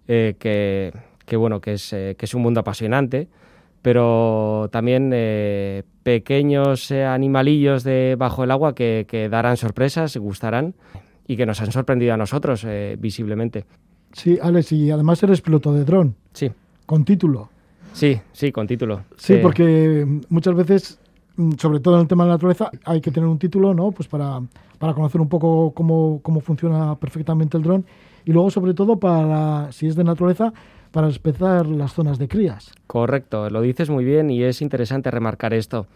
que 0.06 0.92
que 1.26 1.36
bueno, 1.36 1.60
que 1.60 1.74
es, 1.74 1.92
eh, 1.92 2.14
que 2.16 2.24
es 2.24 2.34
un 2.34 2.42
mundo 2.42 2.60
apasionante, 2.60 3.28
pero 3.82 4.68
también 4.72 5.10
eh, 5.12 5.82
pequeños 6.02 6.90
eh, 6.90 7.04
animalillos 7.04 7.84
de 7.84 8.16
bajo 8.16 8.44
el 8.44 8.50
agua 8.52 8.74
que, 8.74 9.04
que, 9.08 9.28
darán 9.28 9.56
sorpresas, 9.56 10.16
gustarán 10.16 10.74
y 11.26 11.36
que 11.36 11.44
nos 11.44 11.60
han 11.60 11.72
sorprendido 11.72 12.14
a 12.14 12.16
nosotros 12.16 12.64
visiblemente. 12.98 13.64
Sí, 14.12 14.38
Alex, 14.40 14.72
y 14.72 14.90
además 14.92 15.22
eres 15.24 15.40
piloto 15.40 15.72
de 15.74 15.84
dron. 15.84 16.14
Sí. 16.32 16.50
Con 16.86 17.04
título. 17.04 17.50
Sí, 17.92 18.20
sí, 18.32 18.52
con 18.52 18.68
título. 18.68 19.02
Sí, 19.16 19.38
porque 19.42 20.06
muchas 20.28 20.54
veces, 20.54 21.00
mm, 21.36 21.54
sobre 21.58 21.80
todo 21.80 21.96
en 21.96 22.02
el 22.02 22.06
tema 22.06 22.24
de 22.24 22.28
la 22.28 22.34
naturaleza, 22.34 22.70
hay 22.84 23.00
que 23.00 23.10
tener 23.10 23.28
un 23.28 23.38
título, 23.38 23.74
¿no? 23.74 23.90
Pues 23.90 24.08
para, 24.08 24.40
para 24.78 24.94
conocer 24.94 25.20
un 25.20 25.28
poco 25.28 25.72
cómo, 25.74 26.20
cómo 26.22 26.40
funciona 26.40 26.94
perfectamente 26.94 27.56
el 27.56 27.64
dron 27.64 27.84
y 28.26 28.32
luego, 28.32 28.50
sobre 28.50 28.74
todo, 28.74 28.98
para, 28.98 29.70
si 29.70 29.86
es 29.86 29.94
de 29.94 30.02
naturaleza, 30.02 30.52
para 30.90 31.08
empezar 31.08 31.64
las 31.66 31.94
zonas 31.94 32.18
de 32.18 32.26
crías. 32.26 32.72
Correcto, 32.88 33.48
lo 33.50 33.60
dices 33.60 33.88
muy 33.88 34.04
bien 34.04 34.30
y 34.30 34.42
es 34.42 34.60
interesante 34.60 35.12
remarcar 35.12 35.54
esto, 35.54 35.86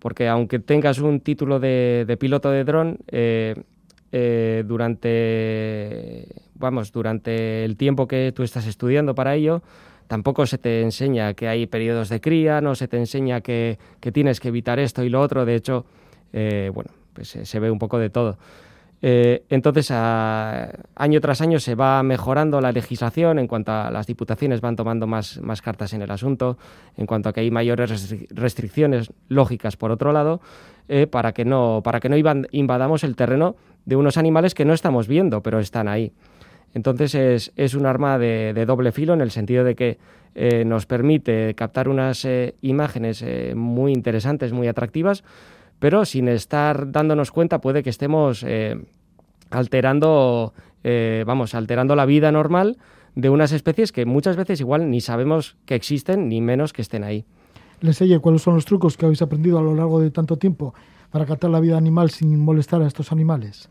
porque 0.00 0.28
aunque 0.28 0.58
tengas 0.58 0.98
un 0.98 1.20
título 1.20 1.60
de, 1.60 2.16
piloto 2.18 2.50
de 2.50 2.64
dron, 2.64 2.98
eh, 3.06 3.54
eh, 4.10 4.64
durante, 4.66 6.26
vamos, 6.56 6.90
durante 6.90 7.64
el 7.64 7.76
tiempo 7.76 8.08
que 8.08 8.32
tú 8.34 8.42
estás 8.42 8.66
estudiando 8.66 9.14
para 9.14 9.36
ello, 9.36 9.62
tampoco 10.08 10.44
se 10.44 10.58
te 10.58 10.82
enseña 10.82 11.34
que 11.34 11.46
hay 11.46 11.66
periodos 11.68 12.08
de 12.08 12.20
cría, 12.20 12.60
no 12.60 12.74
se 12.74 12.88
te 12.88 12.96
enseña 12.96 13.42
que, 13.42 13.78
tienes 14.12 14.40
que 14.40 14.48
evitar 14.48 14.80
esto 14.80 15.04
y 15.04 15.08
lo 15.08 15.20
otro, 15.20 15.44
de 15.44 15.54
hecho, 15.54 15.86
eh, 16.32 16.68
bueno, 16.74 16.90
pues 17.12 17.28
se 17.28 17.60
ve 17.60 17.70
un 17.70 17.78
poco 17.78 18.00
de 18.00 18.10
todo. 18.10 18.38
Eh, 19.02 19.44
entonces, 19.50 19.90
año 19.90 21.20
tras 21.20 21.40
año 21.40 21.60
se 21.60 21.74
va 21.74 22.02
mejorando 22.02 22.60
la 22.60 22.72
legislación 22.72 23.38
en 23.38 23.46
cuanto 23.46 23.72
a 23.72 23.90
las 23.90 24.06
diputaciones 24.06 24.60
van 24.60 24.76
tomando 24.76 25.06
más, 25.06 25.40
más 25.42 25.60
cartas 25.60 25.92
en 25.92 26.02
el 26.02 26.10
asunto, 26.10 26.58
en 26.96 27.06
cuanto 27.06 27.28
a 27.28 27.32
que 27.32 27.40
hay 27.40 27.50
mayores 27.50 28.28
restricciones 28.30 29.12
lógicas, 29.28 29.76
por 29.76 29.90
otro 29.90 30.12
lado, 30.12 30.40
eh, 30.88 31.06
para 31.06 31.32
que 31.32 31.44
no, 31.44 31.82
para 31.84 32.00
que 32.00 32.08
no 32.08 32.16
invadamos 32.16 33.04
el 33.04 33.16
terreno 33.16 33.56
de 33.84 33.96
unos 33.96 34.16
animales 34.16 34.54
que 34.54 34.64
no 34.64 34.72
estamos 34.72 35.08
viendo, 35.08 35.42
pero 35.42 35.60
están 35.60 35.88
ahí. 35.88 36.12
Entonces 36.74 37.14
es, 37.14 37.52
es 37.56 37.74
un 37.74 37.86
arma 37.86 38.18
de, 38.18 38.64
doble 38.66 38.92
filo 38.92 39.14
en 39.14 39.20
el 39.20 39.30
sentido 39.30 39.64
de 39.64 39.74
que 39.74 39.98
eh, 40.34 40.64
nos 40.64 40.84
permite 40.84 41.54
captar 41.54 41.88
unas 41.88 42.26
imágenes 42.60 43.24
muy 43.54 43.92
interesantes, 43.92 44.52
muy 44.52 44.68
atractivas, 44.68 45.24
pero 45.78 46.04
sin 46.04 46.28
estar 46.28 46.90
dándonos 46.90 47.30
cuenta 47.30 47.60
puede 47.60 47.82
que 47.82 47.90
estemos 47.90 48.42
eh, 48.46 48.76
alterando, 49.50 50.52
eh, 50.84 51.24
vamos, 51.26 51.54
alterando 51.54 51.96
la 51.96 52.06
vida 52.06 52.32
normal 52.32 52.78
de 53.14 53.30
unas 53.30 53.52
especies 53.52 53.92
que 53.92 54.04
muchas 54.06 54.36
veces 54.36 54.60
igual 54.60 54.90
ni 54.90 55.00
sabemos 55.00 55.56
que 55.64 55.74
existen, 55.74 56.28
ni 56.28 56.40
menos 56.40 56.72
que 56.72 56.82
estén 56.82 57.04
ahí. 57.04 57.24
Les 57.80 58.02
¿cuáles 58.20 58.42
son 58.42 58.54
los 58.54 58.64
trucos 58.64 58.96
que 58.96 59.04
habéis 59.04 59.22
aprendido 59.22 59.58
a 59.58 59.62
lo 59.62 59.74
largo 59.74 60.00
de 60.00 60.10
tanto 60.10 60.36
tiempo 60.36 60.74
para 61.10 61.26
captar 61.26 61.50
la 61.50 61.60
vida 61.60 61.76
animal 61.76 62.10
sin 62.10 62.40
molestar 62.40 62.82
a 62.82 62.86
estos 62.86 63.12
animales? 63.12 63.68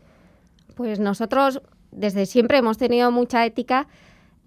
Pues 0.74 1.00
nosotros 1.00 1.60
desde 1.90 2.26
siempre 2.26 2.58
hemos 2.58 2.78
tenido 2.78 3.10
mucha 3.10 3.44
ética 3.44 3.88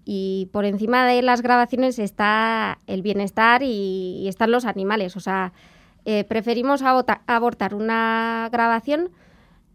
y 0.04 0.48
por 0.52 0.64
encima 0.64 1.06
de 1.06 1.20
las 1.22 1.42
grabaciones 1.42 1.98
está 1.98 2.78
el 2.86 3.02
bienestar 3.02 3.62
y, 3.62 4.18
y 4.22 4.28
están 4.28 4.50
los 4.50 4.64
animales. 4.64 5.16
O 5.16 5.20
sea, 5.20 5.52
eh, 6.04 6.24
preferimos 6.24 6.82
abortar 6.82 7.74
una 7.74 8.48
grabación 8.50 9.10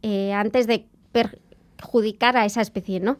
eh, 0.01 0.33
antes 0.33 0.67
de 0.67 0.85
perjudicar 1.11 2.37
a 2.37 2.45
esa 2.45 2.61
especie, 2.61 2.99
¿no? 2.99 3.17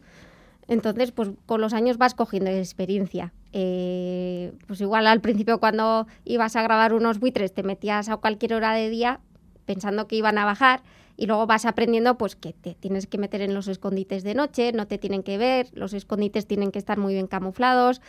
Entonces, 0.68 1.12
pues 1.12 1.30
con 1.46 1.62
los 1.62 1.74
años 1.74 1.98
vas 1.98 2.16
cogiendo 2.16 2.50
experiencia. 2.50 3.34
Eh, 3.54 4.54
pues 4.68 4.82
igual 4.82 5.08
al 5.08 5.22
principio 5.22 5.60
cuando 5.60 6.08
ibas 6.26 6.56
a 6.56 6.64
grabar 6.64 6.94
unos 6.94 7.20
buitres 7.20 7.54
te 7.54 7.64
metías 7.64 8.10
a 8.10 8.18
cualquier 8.18 8.54
hora 8.54 8.74
de 8.74 8.90
día 8.90 9.22
pensando 9.66 10.08
que 10.08 10.18
iban 10.18 10.38
a 10.38 10.46
bajar 10.46 10.84
y 11.16 11.28
luego 11.28 11.48
vas 11.48 11.66
aprendiendo 11.66 12.18
pues 12.18 12.36
que 12.36 12.52
te 12.52 12.76
tienes 12.76 13.08
que 13.08 13.18
meter 13.18 13.42
en 13.42 13.54
los 13.54 13.68
escondites 13.68 14.24
de 14.24 14.36
noche, 14.36 14.74
no 14.74 14.88
te 14.88 14.98
tienen 14.98 15.24
que 15.24 15.38
ver, 15.38 15.70
los 15.74 15.94
escondites 15.94 16.48
tienen 16.48 16.72
que 16.72 16.80
estar 16.80 16.98
muy 16.98 17.14
bien 17.14 17.28
camuflados. 17.28 18.02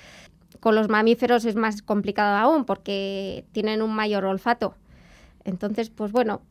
Con 0.60 0.74
los 0.74 0.88
mamíferos 0.88 1.44
es 1.44 1.54
más 1.54 1.82
complicado 1.82 2.36
aún 2.36 2.64
porque 2.64 3.44
tienen 3.52 3.82
un 3.82 3.94
mayor 3.94 4.24
olfato. 4.24 4.74
Entonces, 5.46 5.90
pues 5.90 6.12
bueno, 6.12 6.42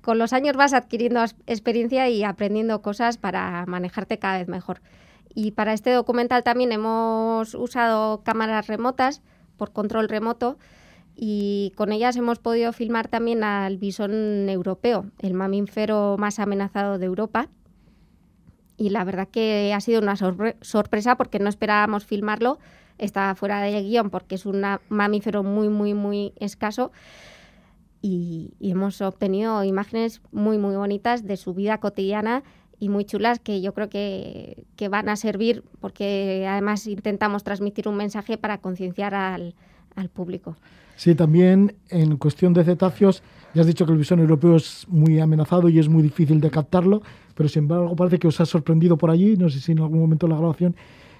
con 0.00 0.18
los 0.18 0.32
años 0.32 0.56
vas 0.56 0.72
adquiriendo 0.72 1.22
experiencia 1.46 2.08
y 2.08 2.24
aprendiendo 2.24 2.80
cosas 2.82 3.18
para 3.18 3.64
manejarte 3.66 4.18
cada 4.18 4.38
vez 4.38 4.48
mejor. 4.48 4.80
Y 5.34 5.52
para 5.52 5.74
este 5.74 5.92
documental 5.92 6.42
también 6.42 6.72
hemos 6.72 7.54
usado 7.54 8.22
cámaras 8.24 8.66
remotas 8.66 9.20
por 9.56 9.72
control 9.72 10.08
remoto 10.08 10.58
y 11.14 11.72
con 11.76 11.92
ellas 11.92 12.16
hemos 12.16 12.38
podido 12.38 12.72
filmar 12.72 13.08
también 13.08 13.44
al 13.44 13.76
bisón 13.76 14.48
europeo, 14.48 15.06
el 15.18 15.34
mamífero 15.34 16.16
más 16.18 16.38
amenazado 16.38 16.98
de 16.98 17.06
Europa. 17.06 17.48
Y 18.78 18.90
la 18.90 19.04
verdad 19.04 19.28
que 19.28 19.74
ha 19.74 19.80
sido 19.80 20.00
una 20.00 20.16
sorpresa 20.16 21.16
porque 21.16 21.38
no 21.38 21.48
esperábamos 21.48 22.06
filmarlo, 22.06 22.58
está 22.96 23.34
fuera 23.34 23.60
de 23.60 23.82
guion 23.82 24.08
porque 24.08 24.36
es 24.36 24.46
un 24.46 24.64
mamífero 24.88 25.42
muy, 25.42 25.68
muy, 25.68 25.92
muy 25.92 26.32
escaso. 26.36 26.92
Y, 28.00 28.54
y, 28.60 28.70
hemos 28.70 29.00
obtenido 29.00 29.64
imágenes 29.64 30.20
muy, 30.30 30.56
muy 30.56 30.76
bonitas 30.76 31.26
de 31.26 31.36
su 31.36 31.52
vida 31.52 31.78
cotidiana 31.78 32.44
y 32.78 32.88
muy 32.88 33.04
chulas 33.04 33.40
que 33.40 33.60
yo 33.60 33.74
creo 33.74 33.88
que, 33.88 34.64
que 34.76 34.88
van 34.88 35.08
a 35.08 35.16
servir 35.16 35.64
porque 35.80 36.46
además 36.48 36.86
intentamos 36.86 37.42
transmitir 37.42 37.88
un 37.88 37.96
mensaje 37.96 38.38
para 38.38 38.58
concienciar 38.58 39.14
al, 39.14 39.54
al 39.96 40.08
público. 40.08 40.56
Sí, 40.96 41.14
también 41.14 41.76
en 41.90 42.16
cuestión 42.16 42.52
de 42.52 42.64
cetáceos, 42.64 43.22
ya 43.54 43.62
has 43.62 43.66
dicho 43.66 43.86
que 43.86 43.92
el 43.92 43.98
bisón 43.98 44.18
europeo 44.18 44.56
es 44.56 44.86
muy 44.88 45.20
amenazado 45.20 45.68
y 45.68 45.78
es 45.78 45.88
muy 45.88 46.02
difícil 46.02 46.40
de 46.40 46.50
captarlo, 46.50 47.02
pero 47.34 47.48
sin 47.48 47.64
embargo 47.64 47.94
parece 47.94 48.18
que 48.18 48.26
os 48.26 48.40
ha 48.40 48.46
sorprendido 48.46 48.96
por 48.96 49.10
allí, 49.10 49.36
no 49.36 49.48
sé 49.48 49.60
si 49.60 49.72
en 49.72 49.78
algún 49.78 50.00
momento 50.00 50.26
de 50.26 50.32
la 50.32 50.38
grabación 50.38 50.74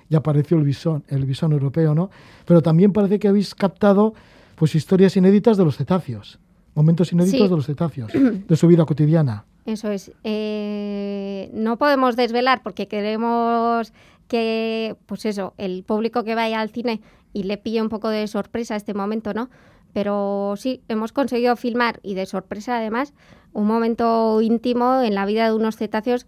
ya 0.08 0.18
apareció 0.18 0.56
el 0.56 0.64
bisón, 0.64 1.04
el 1.08 1.24
bisón 1.26 1.52
europeo, 1.52 1.94
¿no? 1.94 2.10
Pero 2.44 2.62
también 2.62 2.92
parece 2.92 3.18
que 3.18 3.28
habéis 3.28 3.54
captado 3.54 4.14
pues 4.56 4.74
historias 4.74 5.16
inéditas 5.16 5.56
de 5.56 5.64
los 5.64 5.76
cetáceos, 5.76 6.40
momentos 6.78 7.12
inéditos 7.12 7.50
de 7.50 7.56
los 7.56 7.66
cetáceos, 7.66 8.12
de 8.48 8.56
su 8.56 8.68
vida 8.68 8.84
cotidiana. 8.84 9.44
Eso 9.66 9.90
es. 9.90 10.12
Eh, 10.22 11.50
no 11.52 11.76
podemos 11.76 12.14
desvelar 12.14 12.62
porque 12.62 12.86
queremos 12.86 13.92
que, 14.28 14.94
pues 15.06 15.26
eso, 15.26 15.54
el 15.58 15.82
público 15.82 16.22
que 16.22 16.36
vaya 16.36 16.60
al 16.60 16.70
cine 16.70 17.00
y 17.32 17.42
le 17.42 17.58
pille 17.58 17.82
un 17.82 17.88
poco 17.88 18.10
de 18.10 18.28
sorpresa 18.28 18.76
este 18.76 18.94
momento, 18.94 19.34
¿no? 19.34 19.50
Pero 19.92 20.54
sí, 20.56 20.82
hemos 20.86 21.10
conseguido 21.12 21.56
filmar 21.56 21.98
y 22.04 22.14
de 22.14 22.26
sorpresa 22.26 22.78
además 22.78 23.12
un 23.52 23.66
momento 23.66 24.40
íntimo 24.40 25.00
en 25.00 25.14
la 25.16 25.26
vida 25.26 25.46
de 25.46 25.54
unos 25.54 25.76
cetáceos 25.76 26.26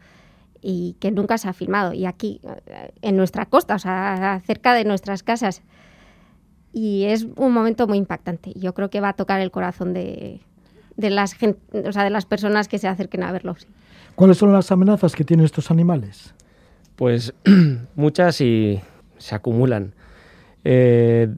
y 0.61 0.97
que 0.99 1.13
nunca 1.13 1.39
se 1.39 1.49
ha 1.49 1.53
filmado. 1.53 1.93
Y 1.93 2.07
aquí, 2.07 2.41
eh, 2.67 2.93
en 3.03 3.17
nuestra 3.17 3.47
costa, 3.47 3.77
o 3.77 3.79
sea, 3.79 4.43
cerca 4.45 4.75
de 4.75 4.85
nuestras 4.85 5.23
casas. 5.23 5.63
Y 6.73 7.05
es 7.05 7.27
un 7.37 7.53
momento 7.53 7.87
muy 7.87 7.99
impactante. 7.99 8.53
Yo 8.55 8.75
creo 8.75 8.91
que 8.91 9.01
va 9.01 9.11
a 9.11 9.13
tocar 9.15 9.41
el 9.41 9.51
corazón 9.51 9.93
de, 9.93 10.41
de 10.97 11.11
las, 11.11 11.35
o 11.73 11.93
sea, 11.93 12.05
de 12.05 12.11
las 12.11 12.27
personas 12.27 12.69
que 12.69 12.79
se 12.79 12.89
acerquen 12.89 13.23
a 13.23 13.33
verlo. 13.33 13.57
¿Cuáles 14.15 14.39
son 14.39 14.53
las 14.53 14.71
amenazas 14.71 15.15
que 15.15 15.25
tienen 15.25 15.47
estos 15.47 15.71
animales? 15.71 16.35
Pues 16.97 17.35
muchas 17.97 18.41
y 18.41 18.81
se 19.19 19.35
acumulan. 19.35 19.95
Eh, 20.65 21.29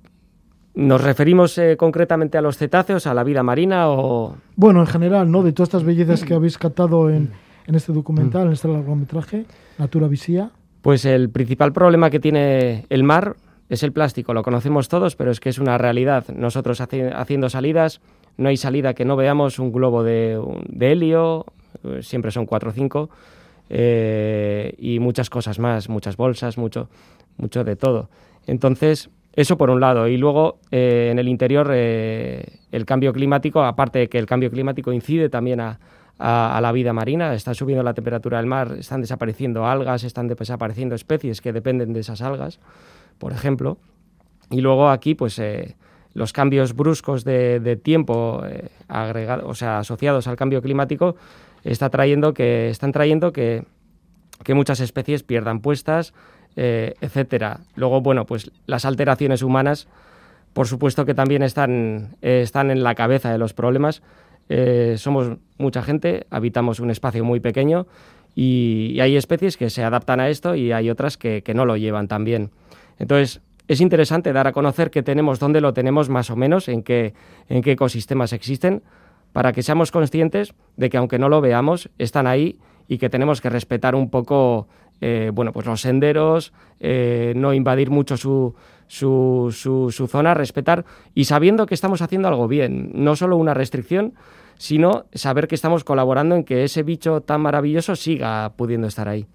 ¿Nos 0.74 1.02
referimos 1.02 1.56
eh, 1.58 1.76
concretamente 1.76 2.38
a 2.38 2.40
los 2.40 2.56
cetáceos, 2.56 3.06
a 3.06 3.14
la 3.14 3.24
vida 3.24 3.42
marina 3.42 3.88
o...? 3.88 4.36
Bueno, 4.56 4.80
en 4.80 4.86
general, 4.86 5.30
¿no? 5.30 5.42
De 5.42 5.52
todas 5.52 5.68
estas 5.68 5.84
bellezas 5.84 6.24
que 6.24 6.34
habéis 6.34 6.56
captado 6.56 7.10
en, 7.10 7.30
en 7.66 7.74
este 7.74 7.92
documental, 7.92 8.46
en 8.46 8.52
este 8.54 8.68
largometraje, 8.68 9.44
Natura 9.78 10.08
Visía. 10.08 10.50
Pues 10.80 11.04
el 11.04 11.30
principal 11.30 11.72
problema 11.72 12.10
que 12.10 12.20
tiene 12.20 12.86
el 12.88 13.04
mar 13.04 13.36
es 13.74 13.82
el 13.82 13.92
plástico. 13.92 14.34
Lo 14.34 14.42
conocemos 14.42 14.88
todos, 14.88 15.16
pero 15.16 15.30
es 15.30 15.40
que 15.40 15.48
es 15.48 15.58
una 15.58 15.78
realidad. 15.78 16.26
Nosotros 16.28 16.80
haciendo 16.80 17.48
salidas 17.48 18.00
no 18.36 18.48
hay 18.48 18.56
salida 18.56 18.92
que 18.92 19.04
no 19.04 19.16
veamos 19.16 19.58
un 19.58 19.72
globo 19.72 20.02
de, 20.04 20.38
helio, 20.80 21.46
eh, 21.84 22.02
siempre 22.02 22.30
son 22.30 22.44
cuatro 22.44 22.70
o 22.70 22.72
cinco, 22.72 23.08
eh, 23.70 24.74
y 24.78 24.98
muchas 24.98 25.30
cosas 25.30 25.58
más, 25.58 25.88
muchas 25.88 26.16
bolsas, 26.16 26.58
mucho, 26.58 26.90
mucho 27.38 27.64
de 27.64 27.76
todo. 27.76 28.10
Entonces, 28.46 29.08
eso 29.34 29.56
por 29.56 29.70
un 29.70 29.80
lado. 29.80 30.06
Y 30.06 30.18
luego, 30.18 30.58
eh, 30.70 31.08
en 31.10 31.18
el 31.18 31.28
interior, 31.28 31.72
el 31.72 32.84
cambio 32.84 33.14
climático, 33.14 33.62
aparte 33.62 34.00
de 34.00 34.08
que 34.08 34.18
el 34.18 34.26
cambio 34.26 34.50
climático 34.50 34.92
incide 34.92 35.30
también 35.30 35.60
a, 35.60 35.78
a, 36.18 36.60
la 36.60 36.72
vida 36.72 36.92
marina, 36.92 37.34
está 37.34 37.54
subiendo 37.54 37.82
la 37.82 37.94
temperatura 37.94 38.38
del 38.38 38.46
mar, 38.46 38.76
están 38.78 39.00
desapareciendo 39.00 39.66
algas, 39.66 40.04
están 40.04 40.28
desapareciendo 40.28 40.94
especies 40.94 41.40
que 41.40 41.52
dependen 41.52 41.92
de 41.92 42.00
esas 42.00 42.22
algas, 42.22 42.60
por 43.22 43.32
ejemplo. 43.32 43.78
Y 44.50 44.62
luego 44.62 44.88
aquí, 44.88 45.14
pues 45.14 45.40
los 46.12 46.32
cambios 46.32 46.74
bruscos 46.74 47.22
de, 47.22 47.78
tiempo 47.80 48.42
eh, 48.44 48.68
asociados 48.88 50.26
al 50.26 50.34
cambio 50.34 50.60
climático 50.60 51.14
está 51.62 51.88
trayendo 51.88 52.34
que, 52.34 52.68
están 52.68 52.90
trayendo 52.90 53.32
que, 53.32 53.64
muchas 54.48 54.80
especies 54.80 55.22
pierdan 55.22 55.60
puestas, 55.60 56.14
eh, 56.56 56.94
etcétera. 57.00 57.60
Luego, 57.76 58.00
bueno, 58.00 58.26
pues 58.26 58.50
las 58.66 58.84
alteraciones 58.84 59.44
humanas, 59.44 59.86
por 60.52 60.66
supuesto 60.66 61.06
que 61.06 61.14
también 61.14 61.44
están, 61.44 62.16
eh, 62.22 62.40
están 62.42 62.72
en 62.72 62.82
la 62.82 62.96
cabeza 62.96 63.30
de 63.30 63.38
los 63.38 63.54
problemas. 63.54 64.02
somos 64.96 65.38
mucha 65.58 65.82
gente, 65.84 66.26
habitamos 66.28 66.80
un 66.80 66.90
espacio 66.90 67.24
muy 67.24 67.38
pequeño 67.38 67.86
y, 68.34 68.98
hay 68.98 69.16
especies 69.16 69.56
que 69.56 69.70
se 69.70 69.84
adaptan 69.84 70.18
a 70.18 70.28
esto 70.28 70.56
y 70.56 70.72
hay 70.72 70.90
otras 70.90 71.16
que 71.16 71.54
no 71.54 71.64
lo 71.64 71.76
llevan 71.76 72.08
tan 72.08 72.24
bien. 72.24 72.50
Entonces, 72.98 73.40
es 73.68 73.80
interesante 73.80 74.32
dar 74.32 74.46
a 74.46 74.52
conocer 74.52 74.90
que 74.90 75.02
tenemos, 75.02 75.38
dónde 75.38 75.60
lo 75.60 75.72
tenemos 75.72 76.08
más 76.08 76.30
o 76.30 76.36
menos, 76.36 76.68
en 76.68 76.82
qué, 76.82 77.14
en 77.48 77.62
qué 77.62 77.72
ecosistemas 77.72 78.32
existen, 78.32 78.82
para 79.32 79.52
que 79.52 79.62
seamos 79.62 79.90
conscientes 79.90 80.54
de 80.76 80.90
que 80.90 80.96
aunque 80.96 81.18
no 81.18 81.28
lo 81.28 81.40
veamos, 81.40 81.88
están 81.98 82.26
ahí 82.26 82.58
y 82.88 82.98
que 82.98 83.08
tenemos 83.08 83.40
que 83.40 83.48
respetar 83.48 83.94
un 83.94 84.10
poco 84.10 84.68
eh, 85.00 85.30
bueno, 85.34 85.52
pues 85.52 85.66
los 85.66 85.80
senderos, 85.80 86.52
eh, 86.78 87.32
no 87.34 87.52
invadir 87.52 87.90
mucho 87.90 88.16
su, 88.16 88.54
su, 88.86 89.48
su, 89.50 90.06
zona, 90.06 90.32
respetar 90.32 90.84
y 91.12 91.24
sabiendo 91.24 91.66
que 91.66 91.74
estamos 91.74 92.02
haciendo 92.02 92.28
algo 92.28 92.46
bien, 92.46 92.92
no 92.94 93.16
solo 93.16 93.36
una 93.36 93.52
restricción, 93.52 94.14
sino 94.58 95.06
saber 95.12 95.48
que 95.48 95.56
estamos 95.56 95.82
colaborando 95.82 96.36
en 96.36 96.44
que 96.44 96.62
ese 96.62 96.84
bicho 96.84 97.20
tan 97.20 97.40
maravilloso 97.40 97.96
siga 97.96 98.52
pudiendo 98.56 98.86
estar 98.86 99.08
ahí 99.08 99.26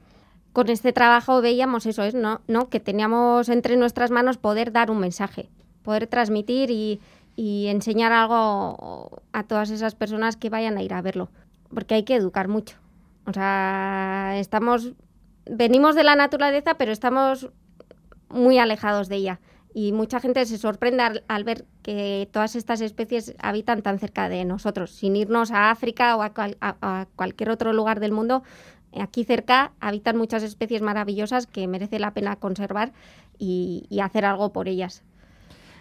con 0.58 0.70
este 0.70 0.92
trabajo 0.92 1.40
veíamos 1.40 1.86
eso, 1.86 2.02
es 2.02 2.16
¿no? 2.16 2.42
¿no? 2.48 2.68
que 2.68 2.80
teníamos 2.80 3.48
entre 3.48 3.78
nuestras 3.78 4.10
manos 4.10 4.40
poder 4.40 4.72
dar 4.72 4.90
un 4.90 4.98
mensaje, 4.98 5.52
poder 5.84 6.08
transmitir 6.08 6.72
y, 6.72 7.00
enseñar 7.68 8.12
algo 8.12 9.22
a 9.34 9.44
todas 9.44 9.70
esas 9.70 9.94
personas 9.94 10.36
que 10.36 10.50
vayan 10.50 10.76
a 10.76 10.82
ir 10.82 10.96
a 10.96 11.04
verlo, 11.04 11.30
porque 11.72 11.94
hay 11.94 12.04
que 12.06 12.16
educar 12.16 12.48
mucho. 12.48 12.76
O 13.28 13.34
sea, 13.34 14.34
estamos, 14.38 14.94
venimos 15.46 15.94
de 15.94 16.04
la 16.04 16.16
naturaleza, 16.16 16.74
pero 16.74 16.92
estamos 16.92 17.52
muy 18.28 18.58
alejados 18.58 19.10
de 19.10 19.18
ella. 19.18 19.40
Y 19.76 19.92
mucha 19.92 20.20
gente 20.20 20.44
se 20.48 20.58
sorprende 20.58 21.22
al, 21.28 21.44
ver 21.44 21.66
que 21.84 22.28
todas 22.32 22.56
estas 22.56 22.82
especies 22.82 23.36
habitan 23.38 23.84
tan 23.84 24.00
cerca 24.00 24.28
de 24.28 24.44
nosotros. 24.44 24.90
Sin 24.90 25.16
irnos 25.16 25.52
a 25.52 25.70
África 25.70 26.18
o 26.18 26.24
a 26.24 27.08
cualquier 27.16 27.52
otro 27.52 27.74
lugar 27.74 28.00
del 28.00 28.12
mundo, 28.12 28.42
Aquí 29.00 29.24
cerca 29.24 29.72
habitan 29.80 30.18
muchas 30.18 30.44
especies 30.44 30.82
maravillosas 30.82 31.48
que 31.48 31.68
merece 31.68 32.00
la 32.00 32.12
pena 32.12 32.36
conservar 32.38 32.94
y, 33.38 33.88
hacer 34.02 34.26
algo 34.26 34.52
por 34.52 34.68
ellas. 34.68 35.04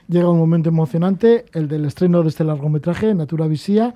Llega 0.09 0.31
un 0.31 0.39
momento 0.39 0.69
emocionante, 0.69 1.47
el 1.53 1.69
del 1.69 1.85
estreno 1.85 2.23
de 2.23 2.29
este 2.29 2.45
largometraje, 2.45 3.15
Natura 3.15 3.47
Visía, 3.47 3.95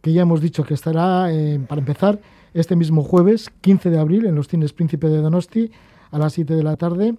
que 0.00 0.12
ya 0.12 0.22
hemos 0.22 0.40
dicho 0.40 0.64
que 0.64 0.74
estará, 0.74 1.32
eh, 1.32 1.60
para 1.68 1.80
empezar, 1.80 2.20
este 2.54 2.76
mismo 2.76 3.02
jueves, 3.02 3.50
15 3.60 3.90
de 3.90 3.98
abril, 3.98 4.26
en 4.26 4.34
los 4.34 4.48
cines 4.48 4.72
Príncipe 4.72 5.08
de 5.08 5.18
Donosti, 5.18 5.70
a 6.10 6.18
las 6.18 6.32
7 6.32 6.54
de 6.54 6.62
la 6.62 6.76
tarde. 6.76 7.16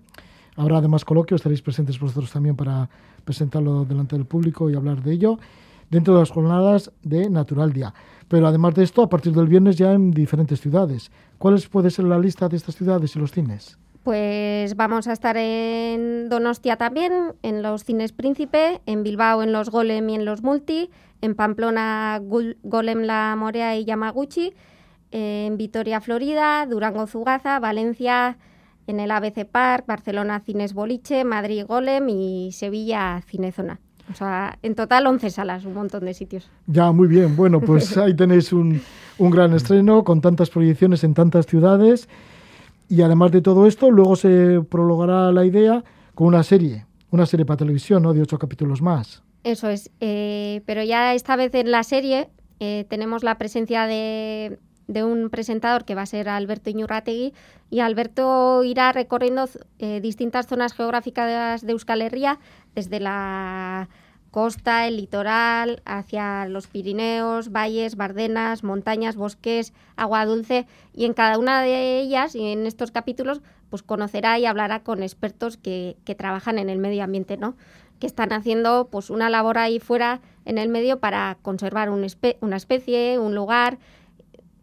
Habrá 0.55 0.77
además 0.77 1.03
coloquio, 1.03 1.35
estaréis 1.35 1.61
presentes 1.61 1.99
vosotros 1.99 2.31
también 2.31 2.55
para 2.55 2.89
presentarlo 3.25 3.83
delante 3.83 4.15
del 4.15 4.25
público 4.25 4.69
y 4.69 4.75
hablar 4.75 5.03
de 5.03 5.11
ello, 5.11 5.37
dentro 5.89 6.13
de 6.13 6.21
las 6.21 6.31
jornadas 6.31 6.91
de 7.03 7.29
Natural 7.29 7.73
Día. 7.73 7.93
Pero 8.27 8.47
además 8.47 8.73
de 8.75 8.83
esto, 8.83 9.03
a 9.03 9.09
partir 9.09 9.33
del 9.33 9.47
viernes 9.47 9.75
ya 9.75 9.93
en 9.93 10.11
diferentes 10.11 10.59
ciudades. 10.59 11.11
¿Cuáles 11.37 11.67
puede 11.67 11.91
ser 11.91 12.05
la 12.05 12.19
lista 12.19 12.49
de 12.49 12.57
estas 12.57 12.75
ciudades 12.75 13.15
y 13.15 13.19
los 13.19 13.31
cines? 13.31 13.77
Pues 14.03 14.75
vamos 14.75 15.07
a 15.07 15.13
estar 15.13 15.35
en 15.35 16.29
Donostia 16.29 16.77
también, 16.77 17.33
en 17.41 17.63
los 17.63 17.83
cines 17.83 18.11
Príncipe, 18.11 18.81
en 18.85 19.01
Bilbao 19.01 19.41
en 19.41 19.51
los 19.51 19.71
Golem 19.71 20.07
y 20.09 20.15
en 20.15 20.25
los 20.25 20.43
Multi, 20.43 20.91
en 21.21 21.33
Pamplona 21.33 22.21
Golem 22.21 23.01
La 23.01 23.35
Morea 23.35 23.75
y 23.75 23.83
Yamaguchi, 23.83 24.53
en 25.09 25.57
Vitoria 25.57 26.01
Florida, 26.01 26.67
Durango 26.67 27.07
Zugaza, 27.07 27.59
Valencia 27.59 28.37
en 28.87 28.99
el 28.99 29.11
ABC 29.11 29.45
Park, 29.45 29.85
Barcelona 29.87 30.39
Cines 30.39 30.73
Boliche, 30.73 31.23
Madrid 31.23 31.65
Golem 31.67 32.07
y 32.09 32.51
Sevilla 32.51 33.21
Cinezona. 33.25 33.79
O 34.11 34.15
sea, 34.15 34.57
en 34.61 34.75
total 34.75 35.07
11 35.07 35.29
salas, 35.29 35.65
un 35.65 35.73
montón 35.73 36.05
de 36.05 36.13
sitios. 36.13 36.49
Ya, 36.67 36.91
muy 36.91 37.07
bien. 37.07 37.35
Bueno, 37.35 37.59
pues 37.61 37.97
ahí 37.97 38.15
tenéis 38.15 38.53
un, 38.53 38.81
un 39.17 39.31
gran 39.31 39.53
estreno 39.53 40.03
con 40.03 40.21
tantas 40.21 40.49
proyecciones 40.49 41.03
en 41.03 41.13
tantas 41.13 41.45
ciudades. 41.45 42.07
Y 42.87 43.01
además 43.01 43.31
de 43.31 43.41
todo 43.41 43.65
esto, 43.65 43.89
luego 43.89 44.15
se 44.15 44.61
prolongará 44.69 45.31
la 45.31 45.45
idea 45.45 45.83
con 46.13 46.27
una 46.27 46.43
serie, 46.43 46.85
una 47.11 47.25
serie 47.25 47.45
para 47.45 47.57
televisión, 47.57 48.03
¿no? 48.03 48.13
De 48.13 48.21
ocho 48.21 48.37
capítulos 48.37 48.81
más. 48.81 49.23
Eso 49.43 49.69
es. 49.69 49.91
Eh, 49.99 50.61
pero 50.65 50.83
ya 50.83 51.13
esta 51.13 51.35
vez 51.35 51.53
en 51.53 51.71
la 51.71 51.83
serie 51.83 52.29
eh, 52.59 52.85
tenemos 52.89 53.23
la 53.23 53.37
presencia 53.37 53.85
de, 53.85 54.57
un 54.87 55.29
presentador 55.29 55.85
que 55.85 55.95
va 55.95 56.03
a 56.03 56.07
ser 56.07 56.29
Alberto 56.29 56.69
Iñurrategui 56.69 57.33
y 57.69 57.79
Alberto 57.79 58.63
irá 58.63 58.91
recorriendo 58.91 59.47
eh, 59.79 59.99
distintas 60.01 60.47
zonas 60.47 60.73
geográficas 60.73 61.65
de 61.65 61.71
Euskal 61.73 62.01
Herria, 62.01 62.39
desde 62.75 62.99
la 62.99 63.89
costa, 64.31 64.85
el 64.87 64.97
litoral, 64.97 65.81
hacia 65.85 66.45
los 66.47 66.67
Pirineos, 66.67 67.51
valles, 67.51 67.95
bardenas, 67.95 68.63
montañas, 68.63 69.15
bosques, 69.15 69.73
agua 69.95 70.25
dulce 70.25 70.67
y 70.93 71.05
en 71.05 71.13
cada 71.13 71.39
una 71.39 71.61
de 71.61 72.01
ellas 72.01 72.35
y 72.35 72.51
en 72.51 72.67
estos 72.67 72.91
capítulos 72.91 73.41
pues 73.69 73.81
conocerá 73.81 74.37
y 74.37 74.45
hablará 74.45 74.83
con 74.83 75.03
expertos 75.03 75.57
que, 75.57 75.95
que 76.03 76.15
trabajan 76.15 76.59
en 76.59 76.69
el 76.69 76.79
medio 76.79 77.03
ambiente, 77.03 77.37
¿no? 77.37 77.55
que 77.99 78.07
están 78.07 78.33
haciendo 78.33 78.89
pues 78.91 79.09
una 79.09 79.29
labor 79.29 79.57
ahí 79.57 79.79
fuera 79.79 80.21
en 80.45 80.57
el 80.57 80.69
medio 80.69 80.99
para 80.99 81.37
conservar 81.41 81.89
un 81.89 82.05
una 82.41 82.57
especie, 82.57 83.19
un 83.19 83.35
lugar. 83.35 83.77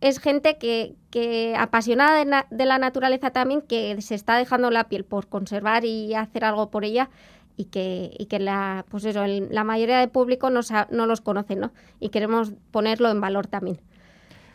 Es 0.01 0.19
gente 0.19 0.59
que, 0.59 0.95
que 1.11 1.55
apasionada 1.57 2.45
de, 2.51 2.67
la 2.67 2.79
naturaleza 2.79 3.31
también, 3.31 3.63
que 3.63 4.01
se 4.03 4.15
está 4.15 4.37
dejando 4.37 4.71
la 4.71 4.89
piel 4.89 5.05
por 5.05 5.29
conservar 5.29 5.85
y 5.85 6.15
hacer 6.15 6.45
algo 6.45 6.71
por 6.71 6.85
ella 6.85 7.09
y 7.57 7.67
que, 7.67 8.15
y 8.19 8.27
que 8.27 8.39
la, 8.39 8.85
pues 8.89 9.05
eso, 9.05 9.25
la 9.27 9.65
mayoría 9.65 9.99
del 9.99 10.09
público 10.09 10.51
no, 10.51 10.61
no 10.91 11.07
los 11.07 11.21
conoce, 11.21 11.57
¿no? 11.57 11.73
Y 12.01 12.09
queremos 12.09 12.53
ponerlo 12.71 13.11
en 13.11 13.21
valor 13.21 13.47
también. 13.47 13.79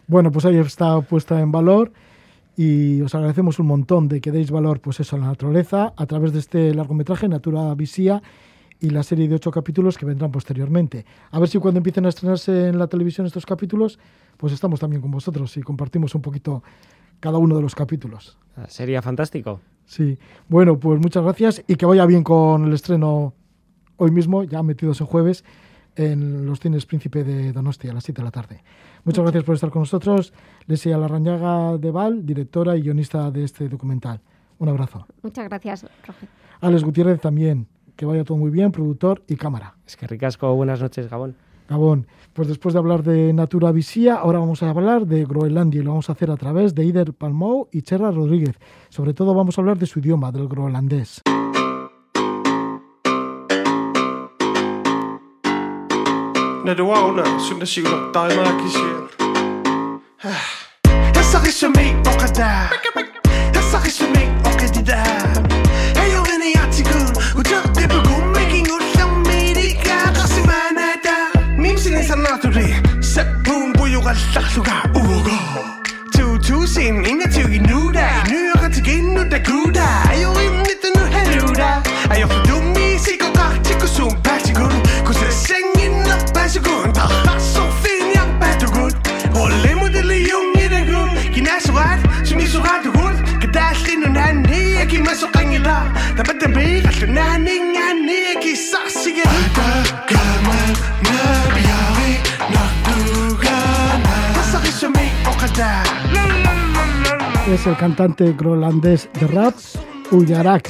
Bueno, 0.07 0.31
pues 0.31 0.45
ahí 0.45 0.57
está 0.57 1.01
puesta 1.01 1.39
en 1.41 1.51
valor 1.51 1.91
y 2.55 3.01
os 3.01 3.13
agradecemos 3.13 3.59
un 3.59 3.67
montón 3.67 4.07
de 4.07 4.21
que 4.21 4.31
deis 4.31 4.51
valor 4.51 4.79
pues 4.79 4.99
eso, 4.99 5.15
a 5.15 5.19
la 5.19 5.27
naturaleza 5.27 5.93
a 5.95 6.05
través 6.05 6.33
de 6.33 6.39
este 6.39 6.73
largometraje 6.73 7.27
Natura 7.27 7.73
Visía 7.75 8.21
y 8.79 8.89
la 8.89 9.03
serie 9.03 9.27
de 9.27 9.35
ocho 9.35 9.51
capítulos 9.51 9.97
que 9.97 10.05
vendrán 10.05 10.31
posteriormente. 10.31 11.05
A 11.31 11.39
ver 11.39 11.49
si 11.49 11.59
cuando 11.59 11.79
empiecen 11.79 12.05
a 12.05 12.09
estrenarse 12.09 12.69
en 12.69 12.79
la 12.79 12.87
televisión 12.87 13.27
estos 13.27 13.45
capítulos, 13.45 13.99
pues 14.37 14.53
estamos 14.53 14.79
también 14.79 15.01
con 15.01 15.11
vosotros 15.11 15.55
y 15.57 15.61
compartimos 15.61 16.15
un 16.15 16.21
poquito 16.21 16.63
cada 17.19 17.37
uno 17.37 17.55
de 17.55 17.61
los 17.61 17.75
capítulos. 17.75 18.37
Ah, 18.55 18.65
sería 18.67 19.01
fantástico. 19.01 19.59
Sí. 19.87 20.19
Bueno, 20.49 20.79
pues 20.79 20.99
muchas 20.99 21.23
gracias 21.23 21.63
y 21.65 21.75
que 21.75 21.85
vaya 21.85 22.05
bien 22.05 22.23
con 22.23 22.65
el 22.65 22.73
estreno 22.73 23.33
hoy 23.95 24.11
mismo, 24.11 24.43
ya 24.43 24.61
metidos 24.61 25.01
en 25.01 25.07
jueves, 25.07 25.43
en 25.95 26.45
los 26.45 26.59
cines 26.59 26.85
Príncipe 26.85 27.23
de 27.23 27.51
Donostia 27.53 27.91
a 27.91 27.93
las 27.95 28.03
7 28.03 28.21
de 28.21 28.25
la 28.25 28.31
tarde. 28.31 28.63
Muchas 29.05 29.23
gracias 29.23 29.43
por 29.45 29.55
estar 29.55 29.71
con 29.71 29.81
nosotros. 29.81 30.33
Lesia 30.67 30.97
Larrañaga 30.97 31.77
de 31.77 31.89
Val, 31.89 32.25
directora 32.25 32.75
y 32.75 32.81
guionista 32.81 33.31
de 33.31 33.45
este 33.45 33.67
documental. 33.69 34.21
Un 34.59 34.69
abrazo. 34.69 35.07
Muchas 35.23 35.47
gracias, 35.47 35.83
Roger. 36.05 36.29
Alex 36.59 36.83
Gutiérrez 36.83 37.21
también, 37.21 37.67
que 37.95 38.05
vaya 38.05 38.23
todo 38.23 38.37
muy 38.37 38.51
bien, 38.51 38.71
productor 38.71 39.23
y 39.27 39.37
cámara. 39.37 39.77
Es 39.85 39.95
que 39.95 40.05
ricasco, 40.05 40.53
buenas 40.53 40.81
noches, 40.81 41.09
Gabón. 41.09 41.35
Gabón, 41.67 42.07
pues 42.33 42.47
después 42.47 42.73
de 42.73 42.79
hablar 42.79 43.03
de 43.03 43.33
Natura 43.33 43.71
Visía, 43.71 44.15
ahora 44.15 44.39
vamos 44.39 44.63
a 44.63 44.69
hablar 44.69 45.05
de 45.05 45.25
Groenlandia 45.25 45.81
y 45.81 45.83
lo 45.83 45.91
vamos 45.91 46.09
a 46.09 46.13
hacer 46.13 46.31
a 46.31 46.37
través 46.37 46.73
de 46.73 46.85
Ider 46.85 47.13
Palmou 47.13 47.67
y 47.71 47.81
Cherra 47.81 48.11
Rodríguez. 48.11 48.57
Sobre 48.89 49.13
todo 49.13 49.33
vamos 49.33 49.57
a 49.57 49.61
hablar 49.61 49.77
de 49.77 49.85
su 49.85 49.99
idioma, 49.99 50.31
del 50.31 50.47
groenlandés. 50.47 51.21
살수가 74.32 74.92
우고 74.94 75.30
투투신 76.12 77.04
인내투기 77.04 77.60
누다 77.60 78.24
뉴욕한 78.24 78.70
튀긴 78.70 79.14
누다 79.14 79.42
구다 79.42 80.08
아요 80.08 80.32
임니트 80.32 80.86
누해루다 80.96 81.82
아요 82.08 82.28
두미 82.44 82.98
시고가 82.98 83.62
치쿠숨 83.62 84.22
바시군 84.22 84.68
구세 85.04 85.30
생긴 85.30 86.02
너 86.02 86.16
바시군 86.32 86.92
더 86.92 87.02
핫소 87.02 87.68
피냥 87.82 88.38
바두군 88.38 88.90
원래 89.34 89.74
모델이 89.74 90.30
용이라군 90.30 91.32
기나수가 91.32 91.98
수미수가 92.24 92.82
두군 92.82 93.40
그다시는 93.40 94.16
한니 94.16 94.76
애기 94.76 94.98
마속강이라 94.98 95.92
나봤다 96.16 96.46
비가 96.48 96.90
나니 97.06 97.58
나니 97.58 98.12
애기 98.28 98.54
싹시게 98.56 99.22
Es 107.47 107.65
el 107.65 107.75
cantante 107.77 108.35
groenlandés 108.37 109.09
de 109.19 109.25
rap, 109.25 109.55
Uyarak. 110.11 110.69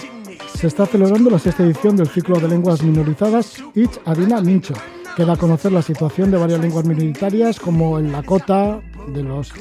Se 0.56 0.68
está 0.68 0.86
celebrando 0.86 1.30
la 1.30 1.40
sexta 1.40 1.64
edición 1.64 1.98
del 1.98 2.08
ciclo 2.08 2.40
de 2.40 2.48
lenguas 2.48 2.82
minorizadas 2.82 3.62
Ich 3.76 4.00
Adina 4.06 4.40
Mincho, 4.40 4.76
que 5.18 5.26
da 5.26 5.34
a 5.34 5.38
conocer 5.38 5.74
la 5.74 5.82
situación 5.82 6.32
de 6.32 6.38
varias 6.38 6.62
lenguas 6.62 6.86
minoritarias 6.86 7.60
como 7.60 8.00
el 8.00 8.14
Lakota, 8.14 8.80
de 9.08 9.24
los 9.24 9.52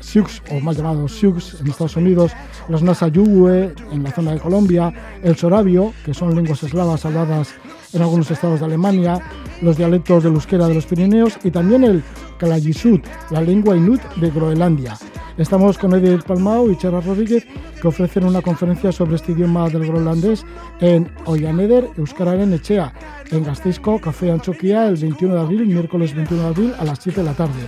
Sioux, 0.00 0.42
o 0.50 0.58
más 0.58 0.76
llamados 0.76 1.12
Sioux 1.12 1.60
en 1.60 1.68
Estados 1.68 1.96
Unidos, 1.96 2.32
los 2.68 2.82
Nasayuwe 2.82 3.74
en 3.92 4.02
la 4.02 4.10
zona 4.10 4.32
de 4.32 4.40
Colombia, 4.40 4.92
el 5.22 5.36
Sorabio, 5.36 5.94
que 6.04 6.14
son 6.14 6.34
lenguas 6.34 6.64
eslavas 6.64 7.04
habladas 7.04 7.54
en 7.92 8.02
algunos 8.02 8.30
estados 8.30 8.60
de 8.60 8.66
Alemania, 8.66 9.20
los 9.62 9.76
dialectos 9.76 10.24
del 10.24 10.34
euskera 10.34 10.68
de 10.68 10.74
los 10.74 10.86
Pirineos 10.86 11.38
y 11.44 11.50
también 11.50 11.84
el 11.84 12.02
Kalayisut, 12.38 13.04
la 13.30 13.40
lengua 13.40 13.76
inuit 13.76 14.02
de 14.16 14.30
Groenlandia. 14.30 14.96
Estamos 15.38 15.78
con 15.78 15.94
Edith 15.94 16.24
Palmao 16.24 16.68
y 16.70 16.76
Chara 16.76 17.00
Rodríguez, 17.00 17.46
que 17.80 17.88
ofrecen 17.88 18.24
una 18.24 18.42
conferencia 18.42 18.90
sobre 18.90 19.16
este 19.16 19.32
idioma 19.32 19.68
del 19.68 19.86
groenlandés 19.86 20.44
en 20.80 21.08
Oyaneder, 21.26 21.88
Euskararen 21.96 22.52
Echea, 22.52 22.92
en 23.30 23.44
Gasteizko, 23.44 24.00
Café 24.00 24.32
Anchoquia, 24.32 24.88
el 24.88 24.96
21 24.96 25.34
de 25.34 25.40
abril, 25.40 25.66
miércoles 25.66 26.12
21 26.12 26.42
de 26.42 26.48
abril, 26.48 26.74
a 26.76 26.84
las 26.84 26.98
7 26.98 27.20
de 27.20 27.26
la 27.26 27.34
tarde. 27.34 27.66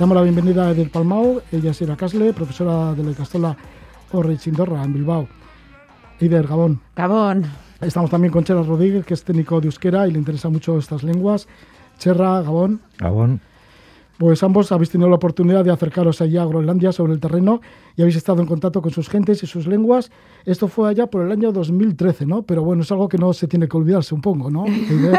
Damos 0.00 0.16
la 0.16 0.22
bienvenida 0.22 0.66
a 0.66 0.72
Edith 0.72 0.90
Palmao, 0.90 1.42
ella 1.52 1.70
es 1.70 1.80
Ira 1.80 1.96
Casle, 1.96 2.32
profesora 2.32 2.92
de 2.92 3.04
la 3.04 3.12
Castola 3.12 3.56
Chindorra, 4.38 4.82
en 4.82 4.92
Bilbao. 4.92 5.28
Ider, 6.20 6.46
Gabón. 6.46 6.80
Gabón. 6.96 7.65
Estamos 7.86 8.10
también 8.10 8.32
con 8.32 8.42
Chera 8.42 8.62
Rodríguez, 8.62 9.06
que 9.06 9.14
es 9.14 9.22
técnico 9.22 9.60
de 9.60 9.68
euskera 9.68 10.08
y 10.08 10.10
le 10.10 10.18
interesa 10.18 10.48
mucho 10.48 10.76
estas 10.76 11.04
lenguas. 11.04 11.46
Cherra, 11.98 12.42
Gabón. 12.42 12.80
Gabón. 12.98 13.40
Pues 14.18 14.42
ambos 14.42 14.72
habéis 14.72 14.90
tenido 14.90 15.08
la 15.08 15.14
oportunidad 15.14 15.64
de 15.64 15.70
acercaros 15.70 16.20
allá 16.20 16.42
a 16.42 16.46
Groenlandia 16.46 16.90
sobre 16.90 17.12
el 17.12 17.20
terreno 17.20 17.60
y 17.94 18.02
habéis 18.02 18.16
estado 18.16 18.40
en 18.40 18.48
contacto 18.48 18.82
con 18.82 18.90
sus 18.90 19.08
gentes 19.08 19.40
y 19.44 19.46
sus 19.46 19.68
lenguas. 19.68 20.10
Esto 20.46 20.66
fue 20.66 20.90
allá 20.90 21.06
por 21.06 21.24
el 21.24 21.30
año 21.30 21.52
2013, 21.52 22.26
¿no? 22.26 22.42
Pero 22.42 22.64
bueno, 22.64 22.82
es 22.82 22.90
algo 22.90 23.08
que 23.08 23.18
no 23.18 23.32
se 23.32 23.46
tiene 23.46 23.68
que 23.68 23.76
olvidar, 23.76 24.02
supongo, 24.02 24.50
¿no? 24.50 24.64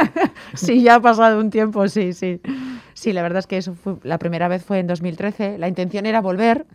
sí, 0.54 0.82
ya 0.82 0.96
ha 0.96 1.00
pasado 1.00 1.40
un 1.40 1.50
tiempo, 1.50 1.88
sí, 1.88 2.12
sí. 2.12 2.42
Sí, 2.96 3.14
la 3.14 3.22
verdad 3.22 3.40
es 3.40 3.48
que 3.48 3.58
eso 3.58 3.76
fue, 3.76 3.96
la 4.04 4.18
primera 4.18 4.50
vez 4.50 4.66
fue 4.66 4.80
en 4.80 4.88
2013. 4.88 5.58
La 5.58 5.70
intención 5.70 6.06
era 6.06 6.20
volver, 6.20 6.66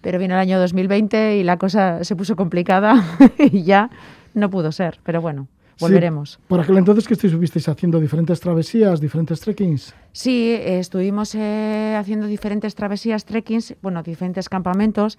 pero 0.00 0.20
vino 0.20 0.34
el 0.34 0.40
año 0.40 0.60
2020 0.60 1.38
y 1.38 1.42
la 1.42 1.56
cosa 1.56 2.04
se 2.04 2.14
puso 2.14 2.36
complicada 2.36 3.02
y 3.38 3.64
ya 3.64 3.90
no 4.34 4.50
pudo 4.50 4.72
ser, 4.72 5.00
pero 5.02 5.20
bueno. 5.20 5.48
Volveremos. 5.80 6.38
por 6.46 6.60
aquel 6.60 6.78
entonces 6.78 7.08
que 7.08 7.14
estuvisteis 7.14 7.68
haciendo 7.68 7.98
diferentes 7.98 8.38
travesías, 8.38 9.00
diferentes 9.00 9.40
trekkings. 9.40 9.92
Sí, 10.12 10.56
estuvimos 10.60 11.34
eh, 11.34 11.96
haciendo 11.98 12.28
diferentes 12.28 12.76
travesías, 12.76 13.24
trekkings, 13.24 13.74
bueno, 13.82 14.04
diferentes 14.04 14.48
campamentos 14.48 15.18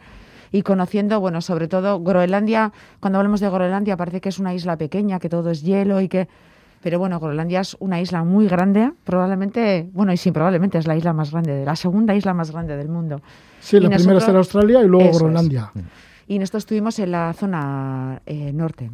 y 0.54 0.62
conociendo, 0.62 1.20
bueno, 1.20 1.42
sobre 1.42 1.68
todo 1.68 2.00
Groenlandia. 2.00 2.72
Cuando 3.02 3.20
hablamos 3.20 3.42
de 3.42 3.50
Groenlandia 3.50 3.98
parece 3.98 4.22
que 4.22 4.30
es 4.30 4.40
una 4.40 4.54
isla 4.54 4.78
pequeña, 4.78 5.20
que 5.20 5.28
todo 5.28 5.52
es 5.52 5.62
hielo 5.62 6.00
y 6.00 6.08
que 6.08 6.30
pero 6.86 7.00
bueno, 7.00 7.20
Groenlandia 7.20 7.62
es 7.62 7.76
una 7.80 8.00
isla 8.00 8.24
muy 8.24 8.48
grande, 8.48 8.92
probablemente, 9.06 9.90
bueno, 9.92 10.14
y 10.14 10.18
sí, 10.18 10.32
probablemente 10.32 10.78
es 10.78 10.86
la 10.86 10.96
isla 10.96 11.14
más 11.14 11.32
grande, 11.32 11.52
de 11.52 11.66
la 11.66 11.76
segunda 11.76 12.14
isla 12.14 12.36
más 12.36 12.52
grande 12.52 12.78
del 12.78 12.90
mundo. 12.90 13.22
Sí, 13.60 13.80
la 13.80 13.90
primera 13.90 14.20
es 14.20 14.30
Australia 14.30 14.84
y 14.84 14.88
luego 14.88 15.18
Groenlandia. 15.18 15.72
Y 16.28 16.38
nosotros 16.38 16.62
estuvimos 16.62 17.00
en 17.00 17.10
la 17.10 17.34
zona 17.34 18.22
eh, 18.28 18.54
norte. 18.54 18.92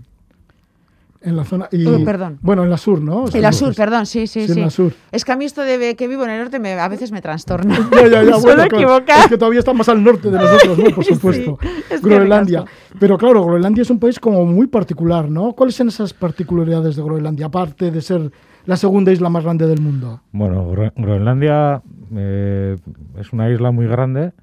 En 1.23 1.35
la 1.35 1.43
zona. 1.43 1.67
Y, 1.71 1.85
oh, 1.85 2.03
perdón. 2.03 2.39
Bueno, 2.41 2.63
en 2.63 2.71
la 2.71 2.77
sur, 2.77 2.99
¿no? 2.99 3.25
en 3.31 3.41
la 3.41 3.51
sur, 3.51 3.75
perdón, 3.75 4.07
sí, 4.07 4.25
sí, 4.25 4.47
sí. 4.47 4.53
En 4.53 4.61
la 4.61 4.69
sur. 4.71 4.91
Es 5.11 5.23
que 5.23 5.31
a 5.31 5.35
mí 5.35 5.45
esto 5.45 5.61
de 5.61 5.95
que 5.95 6.07
vivo 6.07 6.23
en 6.23 6.31
el 6.31 6.39
norte 6.39 6.57
me, 6.57 6.73
a 6.73 6.87
veces 6.87 7.11
me 7.11 7.21
trastorna. 7.21 7.77
ya, 7.91 8.07
ya, 8.07 8.23
ya. 8.23 8.37
bueno, 8.41 8.63
Es 8.63 9.27
que 9.27 9.37
todavía 9.37 9.59
está 9.59 9.71
más 9.73 9.87
al 9.87 10.03
norte 10.03 10.31
de 10.31 10.39
nosotros, 10.39 10.77
¿no? 10.79 10.95
Por 10.95 11.05
supuesto. 11.05 11.59
Groenlandia. 12.01 12.65
Pero 12.99 13.19
claro, 13.19 13.43
Groenlandia 13.43 13.83
es 13.83 13.89
un 13.91 13.99
país 13.99 14.19
como 14.19 14.45
muy 14.45 14.65
particular, 14.65 15.29
¿no? 15.29 15.53
¿Cuáles 15.53 15.75
son 15.75 15.89
esas 15.89 16.13
particularidades 16.13 16.95
de 16.95 17.03
Groenlandia, 17.03 17.45
aparte 17.47 17.91
de 17.91 18.01
ser 18.01 18.31
la 18.65 18.75
segunda 18.75 19.11
isla 19.11 19.29
más 19.29 19.43
grande 19.43 19.67
del 19.67 19.79
mundo? 19.79 20.21
Bueno, 20.31 20.67
Groenlandia 20.95 21.83
eh, 22.15 22.77
es 23.19 23.31
una 23.31 23.47
isla 23.51 23.69
muy 23.69 23.85
grande, 23.85 24.33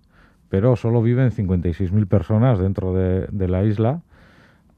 pero 0.49 0.77
solo 0.77 1.03
viven 1.03 1.33
56.000 1.33 2.07
personas 2.07 2.61
dentro 2.61 2.95
de, 2.95 3.27
de 3.33 3.49
la 3.49 3.65
isla 3.65 4.03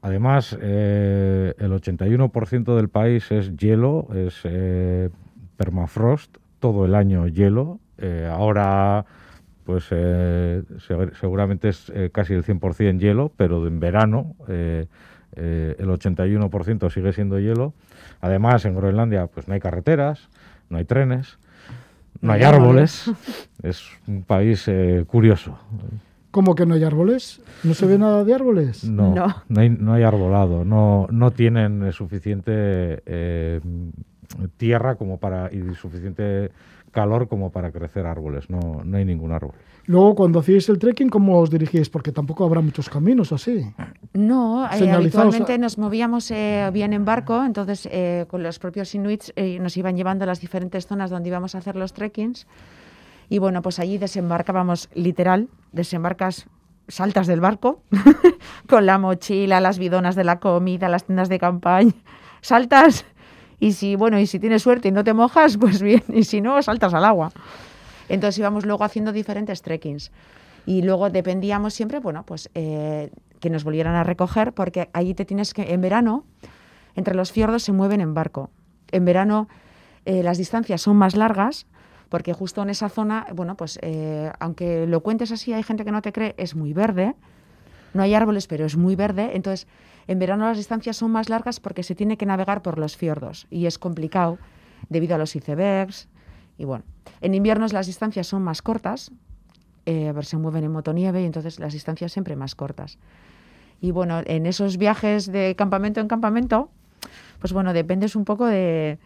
Además, 0.01 0.57
eh, 0.59 1.53
el 1.59 1.71
81% 1.73 2.75
del 2.75 2.89
país 2.89 3.31
es 3.31 3.55
hielo, 3.55 4.07
es 4.15 4.39
eh, 4.45 5.09
permafrost, 5.57 6.37
todo 6.59 6.85
el 6.85 6.95
año 6.95 7.27
hielo. 7.27 7.79
Eh, 7.99 8.27
ahora, 8.31 9.05
pues 9.63 9.83
se- 9.85 10.63
seguramente 11.19 11.69
es 11.69 11.91
casi 12.11 12.33
el 12.33 12.43
100% 12.43 12.99
hielo, 12.99 13.31
pero 13.37 13.67
en 13.67 13.79
verano 13.79 14.35
el 14.47 14.87
81% 15.89 16.89
sigue 16.89 17.13
siendo 17.13 17.39
hielo. 17.39 17.73
Además, 18.21 18.65
en 18.65 18.75
Groenlandia, 18.75 19.27
pues 19.27 19.47
no 19.47 19.53
hay 19.53 19.59
carreteras, 19.59 20.29
no 20.69 20.77
hay 20.77 20.85
trenes, 20.85 21.37
no 22.21 22.33
hay 22.33 22.41
árboles. 22.43 23.11
Es 23.63 23.87
un 24.07 24.23
país 24.23 24.67
curioso. 25.07 25.57
¿Cómo 26.31 26.55
que 26.55 26.65
no 26.65 26.73
hay 26.75 26.83
árboles? 26.83 27.41
¿No 27.63 27.73
se 27.73 27.85
ve 27.85 27.97
nada 27.97 28.23
de 28.23 28.33
árboles? 28.33 28.83
No, 28.85 29.13
No. 29.13 29.27
no. 29.49 29.61
hay, 29.61 29.69
no 29.69 29.93
hay 29.93 30.03
arbolado, 30.03 30.63
no, 30.65 31.07
no 31.11 31.31
tienen 31.31 31.83
eh, 31.83 31.91
suficiente 31.91 33.01
eh, 33.05 33.59
tierra 34.57 34.95
como 34.95 35.17
para 35.17 35.51
y 35.53 35.75
suficiente 35.75 36.51
calor 36.91 37.27
como 37.27 37.51
para 37.51 37.71
crecer 37.71 38.05
árboles, 38.05 38.49
no, 38.49 38.81
no 38.83 38.97
hay 38.97 39.05
ningún 39.05 39.31
árbol. 39.31 39.53
Luego, 39.87 40.13
cuando 40.13 40.39
hacíais 40.39 40.69
el 40.69 40.77
trekking, 40.77 41.09
¿cómo 41.09 41.39
os 41.39 41.49
dirigíais? 41.49 41.89
Porque 41.89 42.11
tampoco 42.11 42.45
habrá 42.45 42.61
muchos 42.61 42.89
caminos 42.89 43.31
así. 43.31 43.65
No, 44.13 44.65
eh, 44.71 44.91
habitualmente 44.91 45.57
nos 45.57 45.77
movíamos 45.77 46.29
eh, 46.31 46.69
bien 46.71 46.93
en 46.93 47.03
barco, 47.03 47.43
entonces 47.43 47.87
eh, 47.91 48.25
con 48.27 48.43
los 48.43 48.59
propios 48.59 48.93
inuits 48.93 49.33
eh, 49.35 49.57
nos 49.59 49.75
iban 49.77 49.95
llevando 49.95 50.23
a 50.23 50.27
las 50.27 50.39
diferentes 50.39 50.85
zonas 50.85 51.09
donde 51.09 51.29
íbamos 51.29 51.55
a 51.55 51.57
hacer 51.59 51.75
los 51.75 51.93
trekkings. 51.93 52.45
Y 53.31 53.39
bueno, 53.39 53.61
pues 53.61 53.79
allí 53.79 53.97
desembarcábamos 53.97 54.89
literal, 54.93 55.47
desembarcas, 55.71 56.47
saltas 56.89 57.27
del 57.27 57.39
barco 57.39 57.81
con 58.67 58.85
la 58.85 58.97
mochila, 58.97 59.61
las 59.61 59.79
bidonas 59.79 60.17
de 60.17 60.25
la 60.25 60.41
comida, 60.41 60.89
las 60.89 61.05
tiendas 61.05 61.29
de 61.29 61.39
campaña, 61.39 61.93
saltas 62.41 63.05
y 63.57 63.71
si 63.71 63.95
bueno, 63.95 64.19
y 64.19 64.27
si 64.27 64.37
tienes 64.37 64.63
suerte 64.63 64.89
y 64.89 64.91
no 64.91 65.05
te 65.05 65.13
mojas, 65.13 65.55
pues 65.61 65.81
bien, 65.81 66.03
y 66.09 66.25
si 66.25 66.41
no, 66.41 66.61
saltas 66.61 66.93
al 66.93 67.05
agua. 67.05 67.31
Entonces 68.09 68.37
íbamos 68.37 68.65
luego 68.65 68.83
haciendo 68.83 69.13
diferentes 69.13 69.61
trekkings. 69.61 70.11
Y 70.65 70.81
luego 70.81 71.09
dependíamos 71.09 71.73
siempre, 71.73 71.99
bueno, 71.99 72.25
pues 72.25 72.49
eh, 72.53 73.11
que 73.39 73.49
nos 73.49 73.63
volvieran 73.63 73.95
a 73.95 74.03
recoger, 74.03 74.51
porque 74.51 74.89
allí 74.91 75.13
te 75.13 75.23
tienes 75.23 75.53
que, 75.53 75.73
en 75.73 75.79
verano, 75.79 76.25
entre 76.95 77.15
los 77.15 77.31
fiordos 77.31 77.63
se 77.63 77.71
mueven 77.71 78.01
en 78.01 78.13
barco. 78.13 78.49
En 78.91 79.05
verano 79.05 79.47
eh, 80.03 80.21
las 80.21 80.37
distancias 80.37 80.81
son 80.81 80.97
más 80.97 81.15
largas, 81.15 81.65
porque 82.11 82.33
justo 82.33 82.61
en 82.61 82.69
esa 82.69 82.89
zona, 82.89 83.25
bueno, 83.33 83.55
pues 83.55 83.79
eh, 83.81 84.33
aunque 84.41 84.85
lo 84.85 84.99
cuentes 84.99 85.31
así, 85.31 85.53
hay 85.53 85.63
gente 85.63 85.85
que 85.85 85.93
no 85.93 86.01
te 86.01 86.11
cree, 86.11 86.35
es 86.37 86.57
muy 86.57 86.73
verde. 86.73 87.15
No 87.93 88.03
hay 88.03 88.13
árboles, 88.13 88.47
pero 88.47 88.65
es 88.65 88.75
muy 88.75 88.97
verde. 88.97 89.31
Entonces, 89.33 89.65
en 90.07 90.19
verano 90.19 90.45
las 90.45 90.57
distancias 90.57 90.97
son 90.97 91.11
más 91.11 91.29
largas 91.29 91.61
porque 91.61 91.83
se 91.83 91.95
tiene 91.95 92.17
que 92.17 92.25
navegar 92.25 92.63
por 92.63 92.77
los 92.77 92.97
fiordos 92.97 93.47
y 93.49 93.65
es 93.65 93.79
complicado 93.79 94.39
debido 94.89 95.15
a 95.15 95.17
los 95.17 95.37
icebergs. 95.37 96.09
Y 96.57 96.65
bueno, 96.65 96.83
en 97.21 97.33
inviernos 97.33 97.71
las 97.71 97.87
distancias 97.87 98.27
son 98.27 98.41
más 98.41 98.61
cortas, 98.61 99.13
eh, 99.85 100.13
se 100.23 100.35
mueven 100.35 100.65
en 100.65 100.71
motonieve 100.73 101.21
y 101.21 101.25
entonces 101.25 101.61
las 101.61 101.71
distancias 101.71 102.11
siempre 102.11 102.35
más 102.35 102.55
cortas. 102.55 102.97
Y 103.79 103.91
bueno, 103.91 104.21
en 104.25 104.47
esos 104.47 104.75
viajes 104.75 105.31
de 105.31 105.55
campamento 105.55 106.01
en 106.01 106.09
campamento, 106.09 106.71
pues 107.39 107.53
bueno, 107.53 107.71
dependes 107.71 108.17
un 108.17 108.25
poco 108.25 108.47
de, 108.47 108.99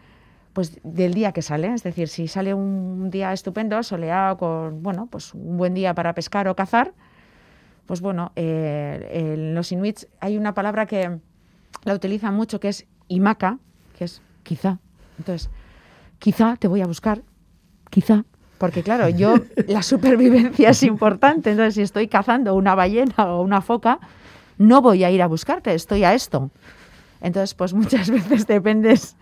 pues 0.56 0.80
del 0.82 1.12
día 1.12 1.32
que 1.32 1.42
sale. 1.42 1.74
Es 1.74 1.82
decir, 1.82 2.08
si 2.08 2.28
sale 2.28 2.54
un 2.54 3.10
día 3.10 3.34
estupendo, 3.34 3.82
soleado, 3.82 4.38
con, 4.38 4.82
bueno, 4.82 5.06
pues 5.06 5.34
un 5.34 5.58
buen 5.58 5.74
día 5.74 5.92
para 5.92 6.14
pescar 6.14 6.48
o 6.48 6.56
cazar, 6.56 6.94
pues 7.84 8.00
bueno, 8.00 8.32
eh, 8.36 9.34
en 9.34 9.54
los 9.54 9.70
inuits 9.70 10.08
hay 10.18 10.38
una 10.38 10.54
palabra 10.54 10.86
que 10.86 11.18
la 11.84 11.92
utilizan 11.92 12.32
mucho 12.32 12.58
que 12.58 12.68
es 12.68 12.86
imaka, 13.08 13.58
que 13.98 14.04
es 14.04 14.22
quizá. 14.44 14.78
Entonces, 15.18 15.50
quizá 16.18 16.56
te 16.56 16.68
voy 16.68 16.80
a 16.80 16.86
buscar, 16.86 17.20
quizá. 17.90 18.24
Porque 18.56 18.82
claro, 18.82 19.10
yo 19.10 19.34
la 19.68 19.82
supervivencia 19.82 20.70
es 20.70 20.82
importante. 20.84 21.50
Entonces, 21.50 21.74
si 21.74 21.82
estoy 21.82 22.08
cazando 22.08 22.54
una 22.54 22.74
ballena 22.74 23.26
o 23.26 23.42
una 23.42 23.60
foca, 23.60 23.98
no 24.56 24.80
voy 24.80 25.04
a 25.04 25.10
ir 25.10 25.20
a 25.20 25.26
buscarte, 25.26 25.74
estoy 25.74 26.04
a 26.04 26.14
esto. 26.14 26.50
Entonces, 27.20 27.52
pues 27.52 27.74
muchas 27.74 28.08
veces 28.16 28.46
dependes, 28.46 29.16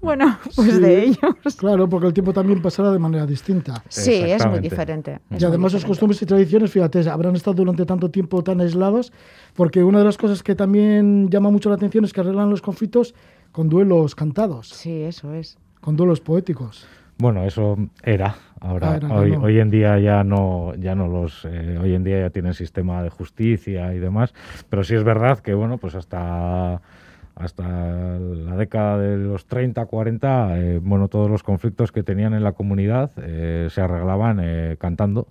bueno, 0.00 0.38
pues 0.56 0.74
Sí, 0.74 0.80
de 0.80 1.04
ellos. 1.04 1.56
Claro, 1.56 1.88
porque 1.88 2.06
el 2.08 2.12
tiempo 2.14 2.32
también 2.32 2.60
pasará 2.62 2.90
de 2.92 2.98
manera 2.98 3.26
distinta. 3.26 3.82
Sí, 3.88 4.14
es 4.14 4.46
muy 4.46 4.60
diferente. 4.60 5.20
es 5.30 5.42
Y 5.42 5.44
además 5.44 5.72
sus 5.72 5.84
costumbres 5.84 6.20
y 6.22 6.26
tradiciones, 6.26 6.70
fíjate, 6.70 7.08
habrán 7.08 7.36
estado 7.36 7.54
durante 7.56 7.84
tanto 7.86 8.10
tiempo 8.10 8.42
tan 8.42 8.60
aislados, 8.60 9.12
porque 9.54 9.82
una 9.84 9.98
de 9.98 10.04
las 10.04 10.16
cosas 10.16 10.42
que 10.42 10.54
también 10.54 11.28
llama 11.30 11.50
mucho 11.50 11.68
la 11.68 11.74
atención 11.76 12.04
es 12.04 12.12
que 12.12 12.20
arreglan 12.20 12.50
los 12.50 12.62
conflictos 12.62 13.14
con 13.52 13.68
duelos 13.68 14.14
cantados, 14.14 14.68
Sí, 14.68 15.02
eso 15.02 15.34
es. 15.34 15.58
con 15.80 15.96
duelos 15.96 16.20
poéticos. 16.20 16.86
Bueno, 17.18 17.44
eso 17.44 17.76
era. 18.02 18.34
Ahora, 18.60 18.92
Ah, 18.92 18.96
era, 18.96 19.08
hoy, 19.14 19.30
no. 19.32 19.42
hoy 19.42 19.58
en 19.58 19.68
día 19.70 19.98
ya 19.98 20.24
no, 20.24 20.72
ya 20.78 20.94
no 20.94 21.06
los, 21.08 21.44
eh, 21.44 21.76
hoy 21.78 21.94
en 21.94 22.02
día 22.04 22.20
ya 22.20 22.30
tienen 22.30 22.54
sistema 22.54 23.02
de 23.02 23.10
justicia 23.10 23.92
y 23.94 23.98
demás. 23.98 24.32
Pero 24.70 24.84
sí 24.84 24.94
es 24.94 25.04
verdad 25.04 25.38
que 25.40 25.52
bueno, 25.52 25.76
pues 25.76 25.94
hasta 25.94 26.80
hasta 27.40 28.18
la 28.18 28.56
década 28.56 28.98
de 28.98 29.16
los 29.16 29.46
30, 29.46 29.86
40, 29.86 30.58
eh, 30.58 30.80
bueno, 30.82 31.08
todos 31.08 31.30
los 31.30 31.42
conflictos 31.42 31.90
que 31.90 32.02
tenían 32.02 32.34
en 32.34 32.44
la 32.44 32.52
comunidad 32.52 33.10
eh, 33.16 33.68
se 33.70 33.80
arreglaban 33.80 34.40
eh, 34.42 34.76
cantando 34.78 35.26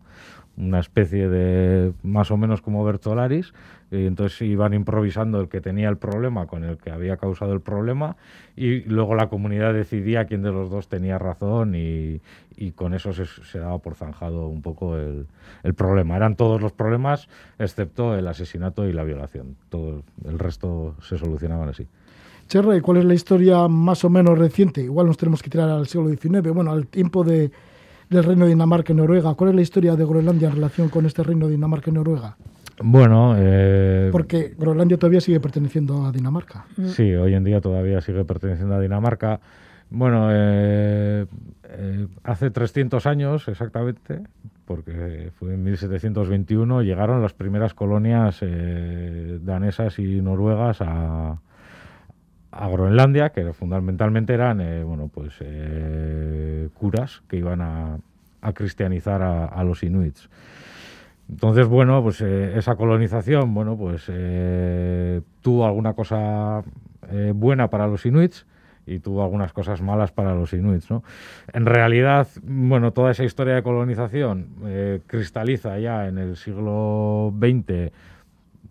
una 0.57 0.79
especie 0.79 1.29
de 1.29 1.93
más 2.03 2.31
o 2.31 2.37
menos 2.37 2.61
como 2.61 2.83
Bertolaris 2.83 3.53
y 3.91 4.05
entonces 4.05 4.41
iban 4.41 4.73
improvisando 4.73 5.39
el 5.39 5.47
que 5.47 5.61
tenía 5.61 5.87
el 5.87 5.97
problema 5.97 6.47
con 6.47 6.65
el 6.65 6.77
que 6.77 6.91
había 6.91 7.15
causado 7.15 7.53
el 7.53 7.61
problema 7.61 8.17
y 8.57 8.81
luego 8.81 9.15
la 9.15 9.29
comunidad 9.29 9.73
decidía 9.73 10.25
quién 10.25 10.41
de 10.41 10.51
los 10.51 10.69
dos 10.69 10.89
tenía 10.89 11.17
razón 11.17 11.75
y, 11.75 12.21
y 12.57 12.71
con 12.71 12.93
eso 12.93 13.13
se, 13.13 13.25
se 13.25 13.59
daba 13.59 13.77
por 13.77 13.95
zanjado 13.95 14.47
un 14.47 14.61
poco 14.61 14.97
el, 14.97 15.27
el 15.63 15.73
problema. 15.75 16.17
Eran 16.17 16.35
todos 16.35 16.61
los 16.61 16.73
problemas 16.73 17.29
excepto 17.57 18.17
el 18.17 18.27
asesinato 18.27 18.85
y 18.85 18.91
la 18.91 19.03
violación. 19.03 19.55
Todo 19.69 20.03
el 20.25 20.39
resto 20.39 20.95
se 21.01 21.17
solucionaban 21.17 21.69
así. 21.69 21.87
Cherra, 22.49 22.75
¿y 22.75 22.81
cuál 22.81 22.97
es 22.97 23.05
la 23.05 23.13
historia 23.13 23.67
más 23.67 24.03
o 24.03 24.09
menos 24.09 24.35
reciente? 24.35 24.81
Igual 24.81 25.05
nos 25.05 25.17
tenemos 25.17 25.43
que 25.43 25.51
tirar 25.51 25.69
al 25.69 25.85
siglo 25.85 26.09
XIX, 26.09 26.51
bueno, 26.51 26.71
al 26.71 26.87
tiempo 26.87 27.23
de, 27.23 27.51
del 28.09 28.23
reino 28.23 28.45
de 28.45 28.49
Dinamarca 28.49 28.91
y 28.91 28.95
Noruega. 28.95 29.35
¿Cuál 29.35 29.51
es 29.51 29.55
la 29.55 29.61
historia 29.61 29.95
de 29.95 30.03
Groenlandia 30.03 30.47
en 30.47 30.55
relación 30.55 30.89
con 30.89 31.05
este 31.05 31.21
reino 31.21 31.45
de 31.45 31.51
Dinamarca 31.51 31.91
y 31.91 31.93
Noruega? 31.93 32.37
Bueno, 32.81 33.35
eh, 33.37 34.09
Porque 34.11 34.55
Groenlandia 34.57 34.97
todavía 34.97 35.21
sigue 35.21 35.39
perteneciendo 35.39 36.07
a 36.07 36.11
Dinamarca. 36.11 36.65
Sí, 36.87 37.13
hoy 37.13 37.35
en 37.35 37.43
día 37.43 37.61
todavía 37.61 38.01
sigue 38.01 38.25
perteneciendo 38.25 38.73
a 38.73 38.79
Dinamarca. 38.79 39.39
Bueno, 39.91 40.29
eh, 40.31 41.27
eh, 41.65 42.07
hace 42.23 42.49
300 42.49 43.05
años 43.05 43.47
exactamente, 43.47 44.21
porque 44.65 45.29
fue 45.37 45.53
en 45.53 45.63
1721, 45.63 46.81
llegaron 46.81 47.21
las 47.21 47.33
primeras 47.33 47.75
colonias 47.75 48.39
eh, 48.41 49.37
danesas 49.43 49.99
y 49.99 50.21
noruegas 50.21 50.81
a, 50.81 51.41
a 52.51 52.67
Groenlandia, 52.67 53.29
que 53.29 53.53
fundamentalmente 53.53 54.33
eran 54.33 54.61
eh, 54.61 54.83
bueno, 54.83 55.09
pues, 55.13 55.33
eh, 55.39 56.69
curas 56.73 57.21
que 57.27 57.37
iban 57.37 57.61
a, 57.61 57.97
a 58.41 58.53
cristianizar 58.53 59.21
a, 59.21 59.63
los 59.63 59.83
inuits. 59.83 60.29
Entonces, 61.29 61.67
bueno, 61.67 62.01
pues 62.01 62.21
eh, 62.21 62.57
esa 62.57 62.75
colonización, 62.75 63.53
bueno, 63.53 63.77
pues 63.77 64.05
tuvo 65.41 65.65
alguna 65.65 65.93
cosa 65.93 66.63
buena 67.33 67.69
para 67.69 67.87
los 67.87 68.05
inuits 68.05 68.45
y 68.85 68.99
tuvo 68.99 69.23
algunas 69.23 69.53
cosas 69.53 69.81
malas 69.81 70.11
para 70.11 70.33
los 70.33 70.53
inuits, 70.53 70.89
¿no? 70.89 71.03
En 71.53 71.65
realidad, 71.65 72.27
bueno, 72.43 72.91
toda 72.93 73.11
esa 73.11 73.23
historia 73.23 73.53
de 73.53 73.63
colonización 73.63 74.47
cristaliza 75.05 75.77
ya 75.77 76.07
en 76.07 76.17
el 76.17 76.35
siglo 76.35 77.31
XX, 77.39 77.91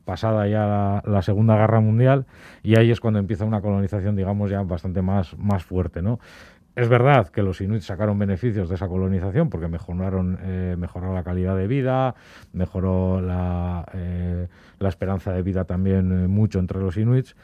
pasada 0.08 0.48
ya 0.48 1.02
la, 1.04 1.20
Segunda 1.20 1.54
Guerra 1.58 1.80
Mundial, 1.80 2.24
y 2.62 2.76
ahí 2.78 2.90
es 2.90 2.98
cuando 2.98 3.18
empieza 3.18 3.44
una 3.44 3.60
colonización, 3.60 4.16
digamos, 4.16 4.50
ya 4.50 4.62
bastante 4.62 5.02
más, 5.02 5.36
más 5.36 5.62
fuerte, 5.64 6.00
¿no? 6.00 6.18
Es 6.74 6.88
verdad 6.88 7.28
que 7.28 7.42
los 7.42 7.60
inuits 7.60 7.84
sacaron 7.84 8.18
beneficios 8.18 8.70
de 8.70 8.76
esa 8.76 8.88
colonización 8.88 9.50
porque 9.50 9.68
mejoraron, 9.68 10.38
eh, 10.40 10.76
mejoró 10.78 11.12
la 11.12 11.24
calidad 11.24 11.58
de 11.58 11.66
vida, 11.66 12.14
mejoró 12.54 13.20
la, 13.20 13.84
eh, 13.92 14.48
esperanza 14.80 15.30
de 15.30 15.42
vida 15.42 15.66
también 15.66 16.10
eh, 16.10 16.26
mucho 16.26 16.58
entre 16.58 16.80
los 16.80 16.96
inuits, 16.96 17.36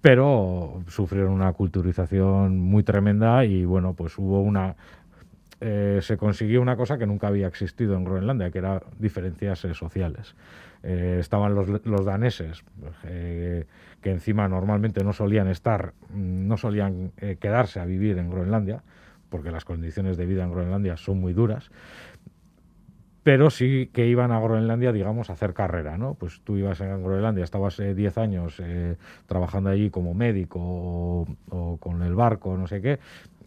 pero 0.00 0.82
sufrieron 0.88 1.30
una 1.30 1.52
culturización 1.52 2.58
muy 2.58 2.82
tremenda 2.82 3.44
y 3.44 3.64
bueno, 3.64 3.94
pues 3.94 4.18
hubo 4.18 4.40
una... 4.40 4.74
eh, 5.60 5.98
se 6.02 6.16
consiguió 6.16 6.62
una 6.62 6.76
cosa 6.76 6.98
que 6.98 7.06
nunca 7.06 7.26
había 7.26 7.48
existido 7.48 7.96
en 7.96 8.04
Groenlandia, 8.04 8.50
que 8.50 8.58
era 8.58 8.80
diferencias 8.98 9.58
sociales. 9.72 10.36
Eh, 10.84 11.16
estaban 11.18 11.54
los, 11.56 11.84
los 11.84 12.04
daneses, 12.04 12.62
eh, 13.04 13.66
que 14.00 14.10
encima 14.12 14.46
normalmente 14.46 15.02
no 15.02 15.12
solían 15.12 15.48
estar, 15.48 15.94
no 16.14 16.56
solían 16.56 17.10
quedarse 17.40 17.80
a 17.80 17.84
vivir 17.84 18.18
en 18.18 18.30
Groenlandia, 18.30 18.84
porque 19.30 19.50
las 19.50 19.64
condiciones 19.64 20.16
de 20.16 20.26
vida 20.26 20.44
en 20.44 20.52
Groenlandia 20.52 20.96
son 20.96 21.20
muy 21.20 21.32
duras, 21.32 21.72
pero 23.24 23.50
sí 23.50 23.90
que 23.92 24.06
iban 24.06 24.30
a 24.30 24.38
Groenlandia, 24.38 24.92
digamos, 24.92 25.28
a 25.28 25.32
hacer 25.32 25.54
carrera, 25.54 25.98
¿no? 25.98 26.14
Pues 26.14 26.40
tú 26.44 26.56
ibas 26.56 26.80
en 26.80 27.02
Groenlandia, 27.02 27.42
estabas 27.42 27.78
eh, 27.80 27.94
10 27.94 28.16
años 28.16 28.62
trabajando 29.26 29.70
allí 29.70 29.90
como 29.90 30.14
médico 30.14 30.60
o, 30.60 31.26
o 31.50 31.76
con 31.78 32.02
el 32.02 32.14
barco, 32.14 32.56
no 32.56 32.68
sé 32.68 32.80
qué, 32.80 33.00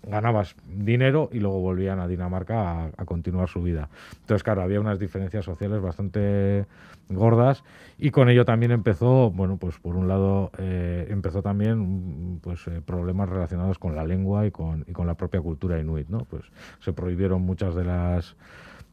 ganabas 0.04 0.56
dinero 0.66 1.30
y 1.32 1.40
luego 1.40 1.60
volvían 1.60 2.00
a 2.00 2.08
Dinamarca 2.08 2.86
a, 2.98 3.06
continuar 3.06 3.50
su 3.50 3.62
vida. 3.62 3.90
Entonces, 4.22 4.44
claro, 4.44 4.62
había 4.62 4.80
unas 4.80 5.00
diferencias 5.00 5.46
sociales 5.46 5.82
bastante 5.82 6.66
gordas 7.10 7.64
y 7.98 8.12
con 8.12 8.30
ello 8.30 8.46
también 8.46 8.72
empezó, 8.72 9.32
bueno, 9.32 9.58
pues 9.58 9.78
por 9.78 9.96
un 9.96 10.08
lado 10.08 10.52
eh, 10.58 11.08
empezó 11.10 11.42
también 11.42 12.40
pues 12.42 12.66
eh, 12.68 12.82
problemas 12.86 13.30
relacionados 13.30 13.78
con 13.78 13.96
la 13.96 14.06
lengua 14.06 14.46
y 14.46 14.52
con, 14.52 14.86
y 14.88 14.92
con 14.94 15.08
la 15.08 15.16
propia 15.16 15.42
cultura 15.42 15.80
inuit, 15.80 16.08
¿no? 16.10 16.20
Pues 16.26 16.44
se 16.80 16.94
prohibieron 16.94 17.42
muchas 17.42 17.76
de 17.76 17.84
las 17.84 18.36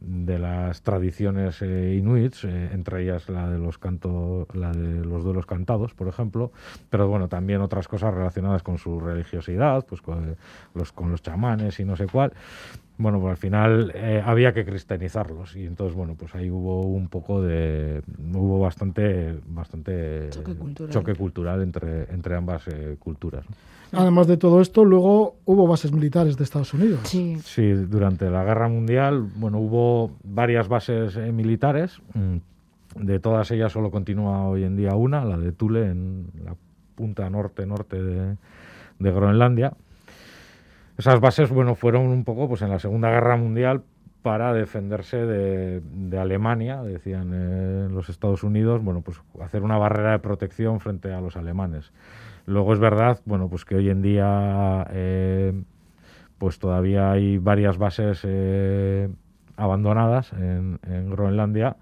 de 0.01 0.39
las 0.39 0.83
tradiciones 0.83 1.61
eh, 1.63 1.97
inuits, 1.99 2.45
eh, 2.45 2.71
entre 2.73 3.03
ellas 3.03 3.29
la 3.29 3.51
de 3.51 3.59
los 3.59 3.79
canto, 3.79 4.47
la 4.55 4.71
de 4.73 5.05
los 5.05 5.25
duelos 5.25 5.47
cantados, 5.47 5.95
por 5.95 6.09
ejemplo, 6.09 6.53
pero 6.89 7.09
bueno, 7.09 7.29
también 7.29 7.61
otras 7.61 7.89
cosas 7.89 8.15
relacionadas 8.15 8.63
con 8.63 8.79
su 8.79 9.01
religiosidad, 9.01 9.85
pues 9.87 10.01
con 10.01 10.37
los, 10.75 10.93
con 10.93 11.11
los 11.11 11.23
chamanes 11.23 11.81
y 11.81 11.85
no 11.85 11.97
sé 11.97 12.07
cuál. 12.07 12.33
Bueno, 12.97 13.21
pues 13.21 13.31
al 13.31 13.37
final 13.37 13.93
eh, 13.95 14.21
había 14.25 14.53
que 14.53 14.65
cristianizarlos 14.65 15.55
y 15.55 15.67
entonces 15.67 15.97
bueno, 15.97 16.17
pues 16.17 16.35
ahí 16.35 16.51
hubo 16.51 16.83
un 16.83 17.09
poco 17.09 17.41
de 17.41 18.03
hubo 18.35 18.59
bastante 18.59 19.39
bastante 19.47 20.31
Choque 20.31 20.55
cultural. 20.55 20.93
choque 20.93 21.15
cultural 21.15 21.63
entre 21.63 22.13
entre 22.13 22.35
ambas 22.35 22.67
eh, 22.67 22.97
culturas. 22.99 23.45
¿no? 23.49 23.57
Además 23.93 24.27
de 24.27 24.37
todo 24.37 24.61
esto, 24.61 24.85
luego 24.85 25.37
hubo 25.47 25.67
bases 25.67 25.93
militares 25.93 26.37
de 26.37 26.45
Estados 26.45 26.75
Unidos. 26.75 27.01
Sí, 27.05 27.39
Sí, 27.43 27.73
durante 27.73 28.29
la 28.31 28.45
Guerra 28.45 28.69
Mundial, 28.69 29.27
bueno, 29.37 29.59
hubo 29.59 30.11
varias 30.25 30.69
bases 30.69 31.17
eh, 31.17 31.33
militares. 31.33 31.99
mm, 32.15 32.37
De 32.97 33.19
todas 33.19 33.51
ellas 33.51 33.73
solo 33.73 33.91
continúa 33.91 34.47
hoy 34.49 34.65
en 34.65 34.77
día 34.77 34.95
una, 34.95 35.25
la 35.25 35.39
de 35.39 35.53
Thule, 35.53 35.87
en 35.91 36.27
la 36.45 36.55
punta 36.95 37.31
norte-norte 37.31 38.03
de, 38.03 38.37
de 38.99 39.11
Groenlandia. 39.13 39.73
Esas 40.99 41.21
bases, 41.21 41.49
bueno, 41.51 41.75
fueron 41.77 42.07
un 42.09 42.25
poco, 42.25 42.49
pues 42.49 42.61
en 42.63 42.71
la 42.71 42.81
Segunda 42.81 43.09
Guerra 43.11 43.37
Mundial 43.37 43.83
para 44.23 44.53
defenderse 44.53 45.17
de, 45.19 45.81
de 45.81 46.19
Alemania, 46.19 46.83
decían 46.83 47.31
eh, 47.33 47.89
los 47.91 48.09
Estados 48.09 48.43
Unidos, 48.43 48.83
bueno, 48.83 49.01
pues 49.01 49.21
hacer 49.41 49.63
una 49.63 49.79
barrera 49.79 50.11
de 50.13 50.19
protección 50.19 50.81
frente 50.81 51.13
a 51.13 51.21
los 51.21 51.37
alemanes. 51.37 51.93
Luego 52.49 52.73
es 52.73 52.79
verdad, 52.79 53.21
bueno, 53.27 53.51
pues 53.51 53.67
que 53.67 53.77
hoy 53.77 53.91
en 53.91 54.01
día 54.01 54.87
eh, 54.91 55.53
pues 56.39 56.59
todavía 56.59 57.13
hay 57.13 57.37
varias 57.37 57.77
bases 57.77 58.21
eh, 58.25 59.11
abandonadas 59.57 60.33
en, 60.33 60.81
en 60.89 61.11
Groenlandia 61.11 61.77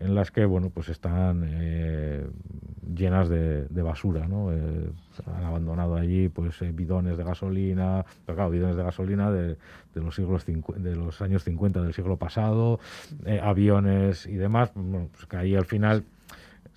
en 0.00 0.14
las 0.14 0.32
que 0.32 0.44
bueno 0.46 0.70
pues 0.70 0.88
están 0.88 1.46
eh, 1.46 2.26
llenas 2.92 3.28
de, 3.28 3.82
basura 3.82 4.26
¿no? 4.26 4.52
Eh, 4.52 4.90
han 5.26 5.44
abandonado 5.44 5.94
allí 5.94 6.28
pues 6.28 6.60
eh, 6.62 6.72
bidones 6.72 7.16
de 7.16 7.22
gasolina 7.24 8.04
claro 8.24 8.50
bidones 8.50 8.76
de 8.76 8.82
gasolina 8.82 9.30
de, 9.30 9.58
de 9.94 10.00
los 10.00 10.14
siglos 10.14 10.44
de 10.46 10.96
los 10.96 11.20
años 11.20 11.44
50 11.44 11.82
del 11.82 11.94
siglo 11.94 12.16
pasado 12.16 12.80
eh, 13.26 13.40
aviones 13.40 14.26
y 14.26 14.34
demás 14.34 14.72
bueno, 14.74 15.08
pues 15.12 15.26
que 15.26 15.36
ahí 15.36 15.54
al 15.54 15.66
final 15.66 16.04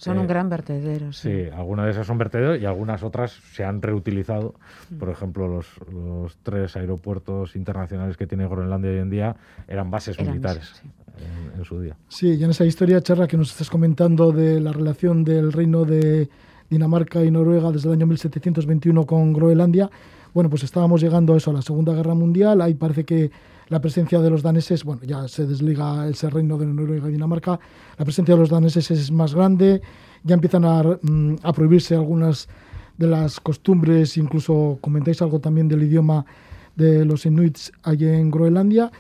son 0.03 0.17
eh, 0.17 0.21
un 0.21 0.27
gran 0.27 0.49
vertedero. 0.49 1.13
Sí. 1.13 1.29
Sí, 1.29 1.49
algunas 1.53 1.85
de 1.85 1.91
esas 1.91 2.07
son 2.07 2.17
vertederos 2.17 2.61
y 2.61 2.65
algunas 2.65 3.03
otras 3.03 3.31
se 3.31 3.63
han 3.63 3.81
reutilizado. 3.81 4.55
Mm. 4.89 4.97
Por 4.97 5.09
ejemplo, 5.09 5.47
los, 5.47 5.67
los 5.91 6.37
tres 6.43 6.75
aeropuertos 6.75 7.55
internacionales 7.55 8.17
que 8.17 8.27
tiene 8.27 8.47
Groenlandia 8.47 8.91
hoy 8.91 8.99
en 8.99 9.09
día 9.09 9.35
eran 9.67 9.89
bases 9.89 10.17
Eran 10.19 10.31
militares 10.31 10.59
bases, 10.59 10.81
sí. 10.81 11.23
en, 11.53 11.59
en 11.59 11.65
su 11.65 11.79
día. 11.81 11.95
Sí, 12.07 12.35
y 12.35 12.43
en 12.43 12.49
esa 12.51 12.65
historia, 12.65 13.01
Cherra, 13.01 13.27
que 13.27 13.37
nos 13.37 13.51
estás 13.51 13.69
comentando 13.69 14.31
de 14.31 14.59
la 14.59 14.71
relación 14.71 15.23
del 15.23 15.51
reino 15.51 15.85
de 15.85 16.29
Dinamarca 16.69 17.23
y 17.23 17.31
Noruega 17.31 17.71
desde 17.71 17.89
el 17.89 17.95
año 17.95 18.07
1721 18.07 19.05
con 19.05 19.33
Groenlandia, 19.33 19.89
bueno, 20.33 20.49
pues 20.49 20.63
estábamos 20.63 21.01
llegando 21.01 21.33
a 21.33 21.37
eso, 21.37 21.51
a 21.51 21.53
la 21.53 21.61
Segunda 21.61 21.93
Guerra 21.93 22.15
Mundial. 22.15 22.61
Ahí 22.61 22.73
parece 22.73 23.03
que 23.03 23.29
la 23.69 23.79
presencia 23.81 24.19
de 24.19 24.29
los 24.29 24.41
daneses, 24.43 24.83
bueno, 24.83 25.01
ya 25.03 25.27
se 25.27 25.45
desliga 25.45 26.07
ese 26.07 26.29
reino 26.29 26.57
de 26.57 26.65
Noruega 26.65 27.09
y 27.09 27.13
Dinamarca, 27.13 27.59
la 27.97 28.05
presencia 28.05 28.35
de 28.35 28.39
los 28.41 28.49
daneses 28.49 28.89
es 28.91 29.11
más 29.11 29.33
grande, 29.33 29.81
ya 30.23 30.35
empiezan 30.35 30.65
a, 30.65 30.83
mm, 30.83 31.35
a 31.43 31.53
prohibirse 31.53 31.95
algunas 31.95 32.47
de 32.97 33.07
las 33.07 33.39
costumbres, 33.39 34.17
incluso 34.17 34.77
comentáis 34.81 35.21
algo 35.21 35.39
también 35.39 35.67
del 35.67 35.83
idioma 35.83 36.25
de 36.75 37.05
los 37.05 37.25
inuits 37.25 37.71
allí 37.83 38.07
en 38.07 38.29
Groenlandia. 38.31 38.91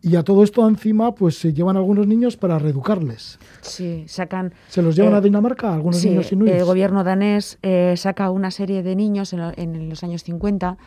Y 0.00 0.14
a 0.14 0.22
todo 0.22 0.44
esto 0.44 0.66
encima, 0.68 1.12
pues 1.12 1.36
se 1.38 1.52
llevan 1.52 1.76
algunos 1.76 2.06
niños 2.06 2.36
para 2.36 2.56
reeducarles. 2.60 3.38
Sí, 3.62 4.04
sacan. 4.06 4.54
¿Se 4.68 4.80
los 4.80 4.94
llevan 4.94 5.14
Eh, 5.14 5.16
a 5.16 5.20
Dinamarca 5.20 5.74
algunos 5.74 5.98
sí, 5.98 6.10
niños 6.10 6.30
inuits? 6.30 6.54
el 6.54 6.64
gobierno 6.64 7.02
danés 7.02 7.58
eh, 7.62 7.94
saca 7.96 8.30
una 8.30 8.52
serie 8.52 8.84
de 8.84 8.94
niños 8.94 9.32
en, 9.32 9.40
lo- 9.40 9.52
en 9.56 9.88
los 9.88 10.04
años 10.04 10.22
50 10.22 10.78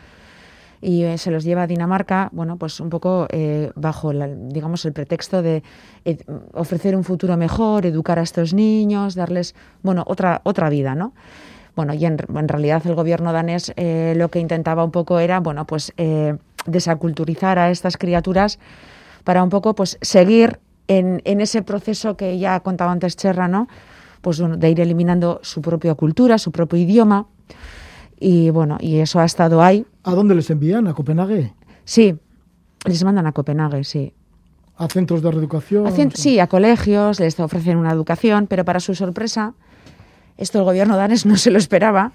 y 0.82 1.04
eh, 1.04 1.16
se 1.16 1.30
los 1.30 1.44
lleva 1.44 1.62
a 1.62 1.66
Dinamarca, 1.66 2.28
bueno, 2.32 2.56
pues 2.58 2.80
un 2.80 2.90
poco 2.90 3.26
eh, 3.30 3.70
bajo, 3.76 4.12
la- 4.12 4.26
digamos, 4.28 4.84
el 4.84 4.92
pretexto 4.92 5.40
de 5.40 5.62
eh, 6.04 6.18
ofrecer 6.52 6.94
un 6.96 7.04
futuro 7.04 7.36
mejor, 7.38 7.86
educar 7.86 8.18
a 8.18 8.22
estos 8.22 8.52
niños, 8.52 9.14
darles, 9.14 9.54
bueno, 9.82 10.02
otra, 10.06 10.40
otra 10.44 10.68
vida, 10.68 10.94
¿no? 10.94 11.14
Bueno, 11.76 11.94
y 11.94 12.04
en, 12.04 12.18
en 12.36 12.48
realidad 12.48 12.82
el 12.86 12.94
gobierno 12.94 13.32
danés 13.32 13.72
eh, 13.76 14.12
lo 14.16 14.28
que 14.28 14.40
intentaba 14.40 14.84
un 14.84 14.90
poco 14.90 15.18
era, 15.20 15.40
bueno, 15.40 15.66
pues 15.66 15.92
desaculturizar 16.66 17.58
a 17.58 17.70
estas 17.70 17.96
criaturas 17.96 18.58
para 19.24 19.42
un 19.42 19.48
poco, 19.50 19.74
pues, 19.74 19.98
seguir 20.02 20.58
en, 20.88 21.22
en 21.24 21.40
ese 21.40 21.62
proceso 21.62 22.16
que 22.16 22.38
ya 22.38 22.60
contaba 22.60 22.92
antes 22.92 23.16
Cherra, 23.16 23.48
¿no? 23.48 23.68
Pues 24.20 24.38
de 24.38 24.70
ir 24.70 24.80
eliminando 24.80 25.40
su 25.42 25.62
propia 25.62 25.94
cultura, 25.94 26.38
su 26.38 26.52
propio 26.52 26.78
idioma. 26.78 27.26
Y 28.18 28.50
bueno, 28.50 28.78
y 28.80 28.98
eso 28.98 29.18
ha 29.20 29.24
estado 29.24 29.62
ahí. 29.62 29.84
¿A 30.04 30.14
dónde 30.14 30.34
les 30.34 30.48
envían? 30.50 30.86
¿A 30.86 30.94
Copenhague? 30.94 31.52
Sí, 31.84 32.16
les 32.84 33.02
mandan 33.04 33.26
a 33.26 33.32
Copenhague, 33.32 33.84
sí. 33.84 34.12
¿A 34.76 34.88
centros 34.88 35.22
de 35.22 35.30
reeducación? 35.30 35.86
A 35.86 35.90
cien- 35.90 36.12
sí, 36.14 36.38
a 36.38 36.46
colegios, 36.46 37.20
les 37.20 37.38
ofrecen 37.40 37.76
una 37.76 37.92
educación, 37.92 38.46
pero 38.46 38.64
para 38.64 38.80
su 38.80 38.94
sorpresa, 38.94 39.54
esto 40.38 40.58
el 40.58 40.64
gobierno 40.64 40.96
danés 40.96 41.26
no 41.26 41.36
se 41.36 41.50
lo 41.50 41.58
esperaba. 41.58 42.12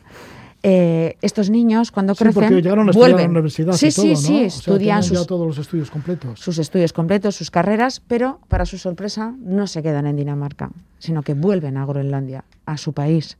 Eh, 0.64 1.18
estos 1.22 1.52
niños, 1.52 1.92
cuando 1.92 2.16
Sí, 2.16 2.24
crecen, 2.24 2.34
porque 2.34 2.62
llegaron 2.62 2.88
a 2.88 2.92
estudiar 2.92 3.12
vuelven. 3.12 3.30
a 3.30 3.34
la 3.34 3.40
universidad 3.40 3.74
sí, 3.74 3.88
y 3.88 3.92
todo, 3.92 4.06
sí, 4.06 4.10
¿no? 4.12 4.16
sí, 4.18 4.28
sea, 4.38 4.46
estudian 4.48 5.02
ya 5.04 5.08
sus, 5.20 5.28
todos 5.28 5.46
los 5.46 5.58
estudios 5.60 5.92
completos. 5.92 6.40
sus 6.40 6.58
estudios 6.58 6.94
completos, 6.94 7.36
sus 7.36 7.52
carreras, 7.52 8.02
pero 8.08 8.40
para 8.48 8.66
su 8.66 8.80
sorpresa 8.80 9.36
no 9.40 9.68
se 9.68 9.84
quedan 9.84 10.08
en 10.08 10.16
Dinamarca, 10.16 10.72
sino 10.98 11.22
que 11.22 11.36
vuelven 11.36 11.78
a 11.78 11.86
Groenlandia, 11.86 12.44
a 12.66 12.78
su 12.78 12.92
país. 12.92 13.38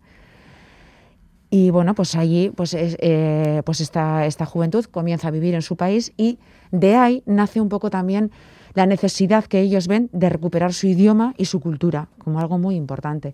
Y 1.50 1.70
bueno, 1.70 1.96
pues 1.96 2.16
allí 2.16 2.52
pues, 2.56 2.74
es- 2.74 2.98
eh, 3.00 3.62
pues 3.66 3.80
esta, 3.82 4.26
esta 4.26 4.46
juventud 4.46 4.84
comienza 4.86 5.30
a 5.30 5.32
vivir 5.32 5.56
en 5.56 5.62
su 5.62 5.76
país 5.78 6.12
y 6.18 6.40
de 6.72 6.96
ahí 6.96 7.24
nace 7.26 7.62
un 7.62 7.70
poco 7.70 7.90
también 7.90 8.32
la 8.74 8.86
necesidad 8.86 9.46
que 9.46 9.62
ellos 9.62 9.88
ven 9.88 10.10
de 10.12 10.30
recuperar 10.30 10.74
su 10.74 10.88
idioma 10.88 11.34
y 11.38 11.46
su 11.46 11.60
cultura 11.60 12.10
como 12.20 12.40
algo 12.40 12.58
muy 12.58 12.76
importante. 12.76 13.34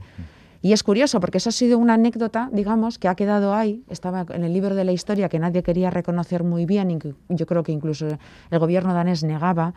Y 0.62 0.72
es 0.72 0.84
curioso 0.84 1.20
porque 1.20 1.40
eso 1.40 1.50
ha 1.50 1.52
sido 1.52 1.78
una 1.78 1.96
anécdota, 1.96 2.50
digamos, 2.54 2.98
que 2.98 3.10
ha 3.10 3.16
quedado 3.16 3.54
ahí, 3.54 3.84
estaba 3.90 4.26
en 4.30 4.46
el 4.46 4.54
libro 4.54 4.76
de 4.76 4.86
la 4.86 4.94
historia 4.94 5.28
que 5.28 5.38
nadie 5.40 5.62
quería 5.62 5.90
reconocer 5.90 6.44
muy 6.46 6.66
bien, 6.66 6.92
y 6.92 7.00
yo 7.28 7.46
creo 7.46 7.64
que 7.64 7.74
incluso 7.74 8.08
el 8.50 8.60
gobierno 8.60 8.94
danés 8.94 9.24
negaba, 9.26 9.74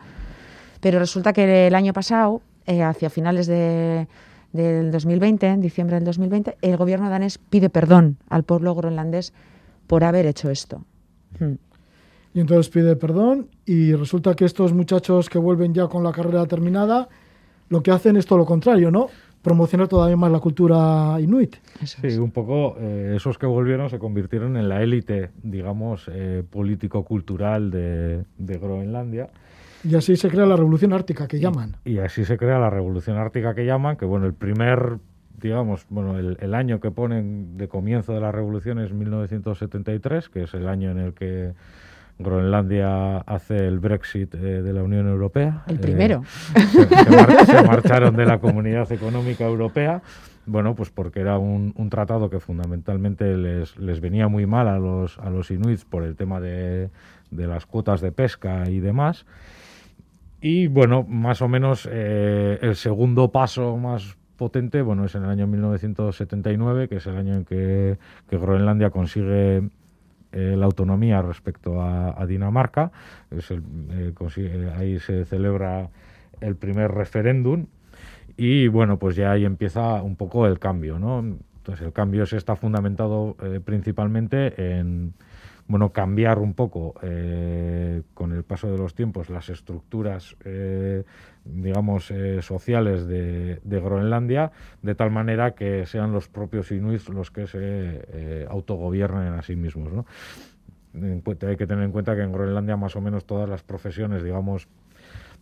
pero 0.79 0.99
resulta 0.99 1.33
que 1.33 1.67
el 1.67 1.75
año 1.75 1.91
pasado, 1.91 2.41
eh, 2.65 2.83
hacia 2.83 3.09
finales 3.09 3.47
de- 3.47 4.07
del 4.57 4.91
2020, 4.91 5.47
en 5.47 5.61
diciembre 5.61 5.95
del 5.95 6.03
2020, 6.03 6.57
el 6.61 6.75
gobierno 6.75 7.09
danés 7.09 7.37
pide 7.37 7.69
perdón 7.69 8.17
al 8.29 8.43
pueblo 8.43 8.75
groenlandés 8.75 9.31
por 9.87 10.03
haber 10.03 10.25
hecho 10.25 10.49
esto. 10.49 10.83
Hmm. 11.39 11.53
Y 12.33 12.39
entonces 12.41 12.69
pide 12.69 12.95
perdón 12.97 13.47
y 13.65 13.93
resulta 13.93 14.35
que 14.35 14.43
estos 14.45 14.73
muchachos 14.73 15.29
que 15.29 15.39
vuelven 15.39 15.73
ya 15.73 15.87
con 15.87 16.03
la 16.03 16.11
carrera 16.11 16.45
terminada, 16.45 17.07
lo 17.69 17.81
que 17.81 17.91
hacen 17.91 18.17
es 18.17 18.25
todo 18.25 18.39
lo 18.39 18.45
contrario, 18.45 18.91
¿no? 18.91 19.07
Promocionar 19.41 19.87
todavía 19.87 20.17
más 20.17 20.31
la 20.31 20.39
cultura 20.39 21.17
inuit. 21.21 21.55
Eso 21.81 21.99
Sí, 22.01 22.07
es. 22.07 22.17
un 22.17 22.31
poco 22.31 22.75
eh, 22.79 23.13
esos 23.15 23.37
que 23.37 23.45
volvieron 23.45 23.89
se 23.89 23.97
convirtieron 23.97 24.57
en 24.57 24.67
la 24.67 24.83
élite, 24.83 25.29
digamos, 25.41 26.09
eh, 26.11 26.43
político-cultural 26.49 27.71
de, 27.71 28.23
de 28.37 28.57
Groenlandia. 28.57 29.29
Y 29.87 29.95
así 29.95 30.15
se 30.17 30.29
crea 30.29 30.45
la 30.45 30.55
revolución 30.55 30.91
ártica 30.93 31.27
que 31.27 31.39
llaman. 31.39 31.77
Y 31.85 31.99
así 31.99 32.25
se 32.25 32.37
crea 32.37 32.59
la 32.59 32.69
revolución 32.69 33.17
ártica 33.17 33.53
que 33.55 33.65
llaman, 33.65 33.95
que 33.97 34.05
bueno, 34.05 34.25
el 34.25 34.33
primer, 34.33 34.97
digamos, 35.39 35.85
bueno, 35.89 36.17
el, 36.17 36.37
el 36.41 36.53
año 36.53 36.79
que 36.79 36.91
ponen 36.91 37.57
de 37.57 37.67
comienzo 37.67 38.13
de 38.13 38.19
la 38.19 38.31
revolución 38.31 38.79
es 38.79 38.91
1973, 38.91 40.29
que 40.29 40.43
es 40.43 40.53
el 40.53 40.67
año 40.67 40.91
en 40.91 40.97
el 40.99 41.13
que 41.13 41.53
Groenlandia 42.19 43.19
hace 43.19 43.55
el 43.67 43.79
Brexit 43.79 44.33
eh, 44.35 44.37
de 44.63 44.73
la 44.73 44.83
Unión 44.83 45.07
Europea. 45.07 45.63
El 45.67 45.75
Eh, 45.75 45.79
primero. 45.79 46.23
se, 46.55 46.87
se 46.87 47.09
mar- 47.15 47.45
se 47.45 47.63
marcharon 47.63 48.15
de 48.15 48.25
la 48.25 48.39
Comunidad 48.39 48.91
Económica 48.91 49.45
Europea, 49.45 50.01
bueno, 50.47 50.73
pues 50.75 50.89
porque 50.89 51.19
era 51.19 51.37
un, 51.37 51.73
un 51.77 51.89
tratado 51.89 52.29
que 52.29 52.39
fundamentalmente 52.39 53.37
les, 53.37 53.77
les 53.77 53.99
venía 54.01 54.27
muy 54.27 54.45
mal 54.47 54.67
a 54.67 54.79
los, 54.79 55.19
a 55.19 55.29
los 55.29 55.51
inuits 55.51 55.85
por 55.85 56.03
el 56.03 56.15
tema 56.15 56.39
de, 56.39 56.89
de 57.31 57.47
las 57.47 57.65
cuotas 57.65 58.01
de 58.01 58.11
pesca 58.11 58.67
y 58.69 58.79
demás. 58.79 59.25
Y 60.41 60.67
bueno, 60.67 61.03
más 61.03 61.41
o 61.41 61.47
menos 61.47 61.87
eh, 61.91 62.59
el 62.61 62.75
segundo 62.75 63.31
paso 63.31 63.75
más 63.77 64.17
potente, 64.37 64.81
bueno, 64.81 65.03
es 65.03 65.15
en 65.15 65.23
el 65.23 65.29
año 65.29 65.47
1979, 65.47 66.87
que 66.87 66.97
es 66.97 67.07
el 67.07 67.17
año 67.17 67.35
en 67.35 67.45
que, 67.45 67.97
Groenlandia 68.29 68.91
consigue 68.91 69.69
eh, 70.31 70.55
la 70.55 70.65
autonomía 70.65 71.21
respecto 71.21 71.81
a, 71.81 72.25
Dinamarca. 72.25 72.91
Es 73.31 73.51
eh, 73.51 73.59
eh, 74.37 74.71
ahí 74.77 74.99
se 74.99 75.25
celebra 75.25 75.89
el 76.39 76.55
primer 76.55 76.91
referéndum 76.91 77.65
y 78.37 78.67
bueno, 78.67 78.99
pues 78.99 79.15
ya 79.15 79.31
ahí 79.31 79.43
empieza 79.43 80.03
un 80.03 80.15
poco 80.15 80.45
el 80.45 80.59
cambio, 80.59 80.99
¿no? 80.99 81.19
Entonces 81.19 81.85
el 81.85 81.91
cambio 81.91 82.25
se 82.25 82.37
está 82.37 82.55
fundamentado 82.55 83.35
principalmente 83.65 84.77
en 84.79 85.13
bueno 85.67 85.91
cambiar 85.91 86.39
un 86.39 86.53
poco 86.53 86.95
eh, 87.01 88.01
con 88.13 88.31
el 88.31 88.43
paso 88.43 88.71
de 88.71 88.77
los 88.77 88.95
tiempos 88.95 89.29
las 89.29 89.49
estructuras 89.49 90.35
eh, 90.45 91.03
digamos 91.43 92.11
eh, 92.11 92.41
sociales 92.41 93.07
de, 93.07 93.59
de 93.63 93.79
Groenlandia 93.79 94.51
de 94.81 94.95
tal 94.95 95.11
manera 95.11 95.51
que 95.51 95.85
sean 95.85 96.11
los 96.11 96.27
propios 96.27 96.71
inuits 96.71 97.09
los 97.09 97.31
que 97.31 97.47
se 97.47 97.59
eh, 97.61 98.47
autogobiernen 98.49 99.33
a 99.33 99.41
sí 99.41 99.55
mismos, 99.55 99.91
¿no? 99.91 100.05
Hay 100.93 101.57
que 101.57 101.67
tener 101.67 101.83
en 101.83 101.91
cuenta 101.91 102.15
que 102.15 102.23
en 102.23 102.31
Groenlandia 102.31 102.75
más 102.75 102.95
o 102.95 103.01
menos 103.01 103.25
todas 103.25 103.47
las 103.47 103.61
profesiones, 103.61 104.23
digamos, 104.23 104.67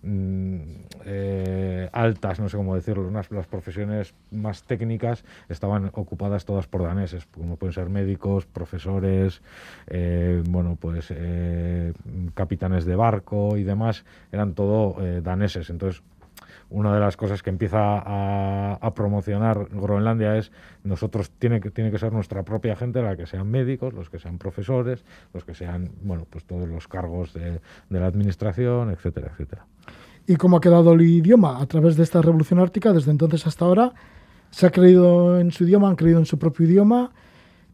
eh, 0.04 1.90
altas, 1.92 2.40
no 2.40 2.50
sé 2.50 2.58
cómo 2.58 2.76
decirlo, 2.76 3.08
unas, 3.08 3.32
las 3.32 3.48
profesiones 3.48 4.14
más 4.32 4.64
técnicas 4.64 5.24
estaban 5.50 5.92
ocupadas 5.94 6.46
todas 6.46 6.68
por 6.68 6.84
daneses, 6.84 7.26
como 7.28 7.58
pueden 7.58 7.74
ser 7.74 7.90
médicos, 7.90 8.46
profesores, 8.46 9.42
eh, 9.88 10.44
bueno, 10.48 10.78
pues 10.80 11.08
eh, 11.10 11.94
capitanes 12.34 12.86
de 12.86 12.96
barco 12.96 13.58
y 13.58 13.64
demás, 13.64 14.06
eran 14.32 14.54
todo 14.54 14.96
eh, 15.04 15.22
daneses. 15.22 15.70
Entonces, 15.70 16.04
una 16.70 16.94
de 16.94 17.00
las 17.00 17.16
cosas 17.16 17.44
que 17.44 17.50
empieza 17.50 17.78
a, 17.80 18.74
a 18.82 18.94
promocionar 18.94 19.68
Groenlandia 19.72 20.36
es 20.36 20.52
nosotros 20.84 21.30
tiene 21.30 21.62
que 21.62 21.70
tiene 21.70 21.92
que 21.92 22.00
ser 22.00 22.12
nuestra 22.12 22.44
propia 22.44 22.76
gente 22.76 23.02
la 23.02 23.16
que 23.16 23.28
sean 23.28 23.50
médicos, 23.50 23.94
los 23.94 24.10
que 24.10 24.20
sean 24.20 24.38
profesores, 24.38 25.06
los 25.34 25.46
que 25.46 25.54
sean 25.54 25.92
bueno 26.02 26.26
pues 26.30 26.44
todos 26.44 26.68
los 26.68 26.88
cargos 26.88 27.34
de, 27.34 27.62
de 27.90 28.00
la 28.00 28.08
administración, 28.08 28.90
etcétera, 28.90 29.30
etcétera. 29.32 29.66
¿Y 30.28 30.36
cómo 30.38 30.58
ha 30.58 30.62
quedado 30.62 30.94
el 30.94 31.02
idioma 31.02 31.62
a 31.62 31.66
través 31.68 31.98
de 31.98 32.04
esta 32.04 32.22
revolución 32.22 32.60
ártica 32.60 32.94
desde 32.94 33.12
entonces 33.12 33.46
hasta 33.46 33.66
ahora? 33.66 33.94
¿Se 34.50 34.66
ha 34.66 34.72
creído 34.72 35.40
en 35.40 35.52
su 35.52 35.66
idioma? 35.66 35.90
¿Han 35.90 35.96
creído 35.96 36.20
en 36.20 36.26
su 36.26 36.40
propio 36.40 36.66
idioma? 36.66 37.12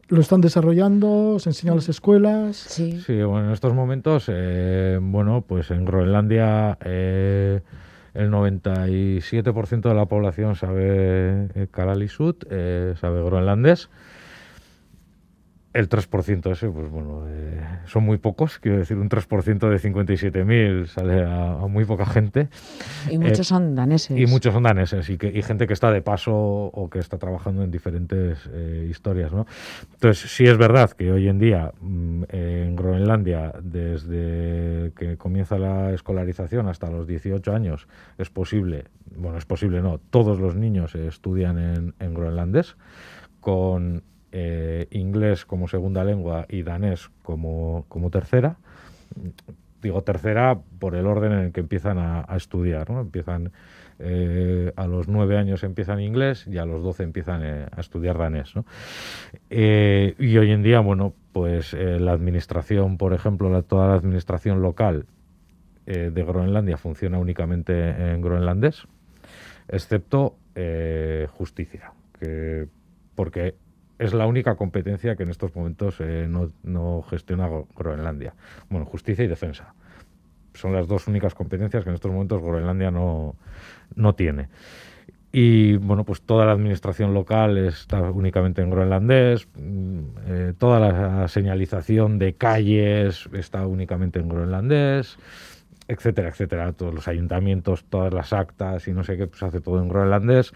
¿Lo 0.08 0.20
están 0.20 0.40
desarrollando? 0.40 1.38
¿Se 1.38 1.50
enseña 1.50 1.72
en 1.72 1.76
las 1.76 1.88
escuelas? 1.88 2.56
Sí. 2.56 3.00
Sí, 3.00 3.22
bueno, 3.22 3.46
en 3.46 3.52
estos 3.52 3.72
momentos, 3.72 4.24
eh, 4.28 4.98
bueno, 5.00 5.42
pues 5.46 5.70
en 5.70 5.84
Groenlandia 5.84 6.76
eh, 6.84 7.62
el 8.14 8.30
97% 8.30 9.88
de 9.88 9.94
la 9.94 10.06
población 10.06 10.54
sabe 10.54 11.48
eh, 11.54 11.66
Kalaallisut, 11.70 12.44
eh, 12.50 12.94
sabe 13.00 13.22
groenlandés. 13.22 13.88
El 15.72 15.88
3% 15.88 16.52
ese, 16.52 16.68
pues 16.68 16.90
bueno, 16.90 17.24
eh, 17.28 17.64
son 17.86 18.04
muy 18.04 18.18
pocos, 18.18 18.58
quiero 18.58 18.78
decir, 18.78 18.96
un 18.96 19.08
3% 19.08 19.68
de 19.68 19.76
57.000 19.76 20.86
sale 20.86 21.24
a, 21.24 21.52
a 21.52 21.66
muy 21.66 21.84
poca 21.84 22.06
gente. 22.06 22.48
Y 23.10 23.18
muchos 23.18 23.40
Eh, 23.40 23.44
son 23.44 23.74
daneses. 23.74 24.18
Y 24.18 24.26
muchos 24.26 24.52
son 24.54 24.62
daneses 24.62 25.08
y, 25.10 25.18
que, 25.18 25.28
y 25.28 25.42
gente 25.42 25.66
que 25.66 25.72
está 25.72 25.90
de 25.90 26.02
paso 26.02 26.32
o 26.34 26.90
que 26.90 26.98
está 26.98 27.18
trabajando 27.18 27.62
en 27.62 27.70
diferentes 27.70 28.38
eh, 28.52 28.86
historias. 28.90 29.32
¿no? 29.32 29.46
Entonces, 29.94 30.30
sí 30.30 30.44
es 30.44 30.56
verdad 30.56 30.90
que 30.90 31.10
hoy 31.10 31.28
en 31.28 31.38
día 31.38 31.72
mm, 31.80 32.24
en 32.28 32.76
Groenlandia, 32.76 33.52
desde 33.62 34.92
que 34.96 35.16
comienza 35.16 35.58
la 35.58 35.92
escolarización 35.92 36.68
hasta 36.68 36.90
los 36.90 37.06
18 37.06 37.52
años, 37.52 37.88
es 38.18 38.30
posible, 38.30 38.84
bueno, 39.16 39.38
es 39.38 39.44
posible 39.44 39.82
no, 39.82 39.98
todos 39.98 40.38
los 40.38 40.56
niños 40.56 40.94
estudian 40.94 41.58
en, 41.58 41.94
en 41.98 42.14
groenlandés 42.14 42.76
con 43.40 44.02
eh, 44.32 44.86
inglés 44.90 45.44
como 45.44 45.68
segunda 45.68 46.04
lengua 46.04 46.46
y 46.48 46.62
danés 46.62 47.10
como, 47.22 47.84
como 47.88 48.10
tercera 48.10 48.56
digo 49.82 50.02
tercera 50.02 50.58
por 50.78 50.94
el 50.94 51.06
orden 51.06 51.32
en 51.32 51.38
el 51.40 51.52
que 51.52 51.60
empiezan 51.60 51.98
a, 51.98 52.24
a 52.28 52.36
estudiar, 52.36 52.88
¿no? 52.88 53.00
Empiezan 53.00 53.50
eh, 53.98 54.72
a 54.76 54.86
los 54.86 55.08
nueve 55.08 55.36
años 55.36 55.64
empiezan 55.64 56.00
inglés 56.00 56.46
y 56.46 56.58
a 56.58 56.64
los 56.64 56.84
doce 56.84 57.02
empiezan 57.02 57.42
eh, 57.44 57.66
a 57.70 57.80
estudiar 57.80 58.16
danés, 58.16 58.54
¿no? 58.54 58.64
Eh, 59.50 60.14
y 60.20 60.36
hoy 60.38 60.52
en 60.52 60.62
día, 60.62 60.78
bueno, 60.80 61.14
pues 61.32 61.74
eh, 61.74 61.98
la 61.98 62.12
administración, 62.12 62.96
por 62.96 63.12
ejemplo, 63.12 63.50
la- 63.50 63.62
toda 63.62 63.88
la 63.88 63.94
administración 63.94 64.62
local 64.62 65.06
eh, 65.86 66.10
de 66.14 66.22
Groenlandia 66.24 66.76
funciona 66.76 67.18
únicamente 67.18 68.12
en 68.12 68.20
groenlandés, 68.22 68.86
excepto 69.68 70.36
justicia, 71.32 71.92
que 72.20 72.68
porque 73.16 73.56
es 74.04 74.14
la 74.14 74.26
única 74.26 74.54
competencia 74.56 75.16
que 75.16 75.22
en 75.22 75.30
estos 75.30 75.54
momentos 75.54 75.96
eh, 76.00 76.26
no, 76.28 76.50
no 76.62 77.02
gestiona 77.02 77.48
Gro- 77.48 77.66
Groenlandia. 77.76 78.34
Bueno, 78.68 78.86
justicia 78.86 79.24
y 79.24 79.28
defensa. 79.28 79.74
Son 80.54 80.72
las 80.72 80.86
dos 80.86 81.06
únicas 81.08 81.34
competencias 81.34 81.82
que 81.84 81.90
en 81.90 81.94
estos 81.94 82.10
momentos 82.12 82.42
Groenlandia 82.42 82.90
no, 82.90 83.36
no 83.94 84.14
tiene. 84.14 84.48
Y 85.34 85.76
bueno, 85.76 86.04
pues 86.04 86.20
toda 86.20 86.44
la 86.44 86.52
administración 86.52 87.14
local 87.14 87.56
está 87.56 88.02
únicamente 88.10 88.60
en 88.60 88.68
groenlandés, 88.68 89.48
mm, 89.56 90.00
eh, 90.26 90.52
toda 90.58 90.78
la 90.78 91.26
señalización 91.28 92.18
de 92.18 92.34
calles 92.34 93.30
está 93.32 93.66
únicamente 93.66 94.18
en 94.20 94.28
groenlandés, 94.28 95.16
etcétera, 95.88 96.28
etcétera. 96.28 96.72
Todos 96.72 96.94
los 96.94 97.08
ayuntamientos, 97.08 97.84
todas 97.84 98.12
las 98.12 98.32
actas 98.32 98.86
y 98.88 98.92
no 98.92 99.04
sé 99.04 99.16
qué, 99.16 99.26
pues 99.26 99.42
hace 99.42 99.60
todo 99.60 99.80
en 99.80 99.88
groenlandés. 99.88 100.52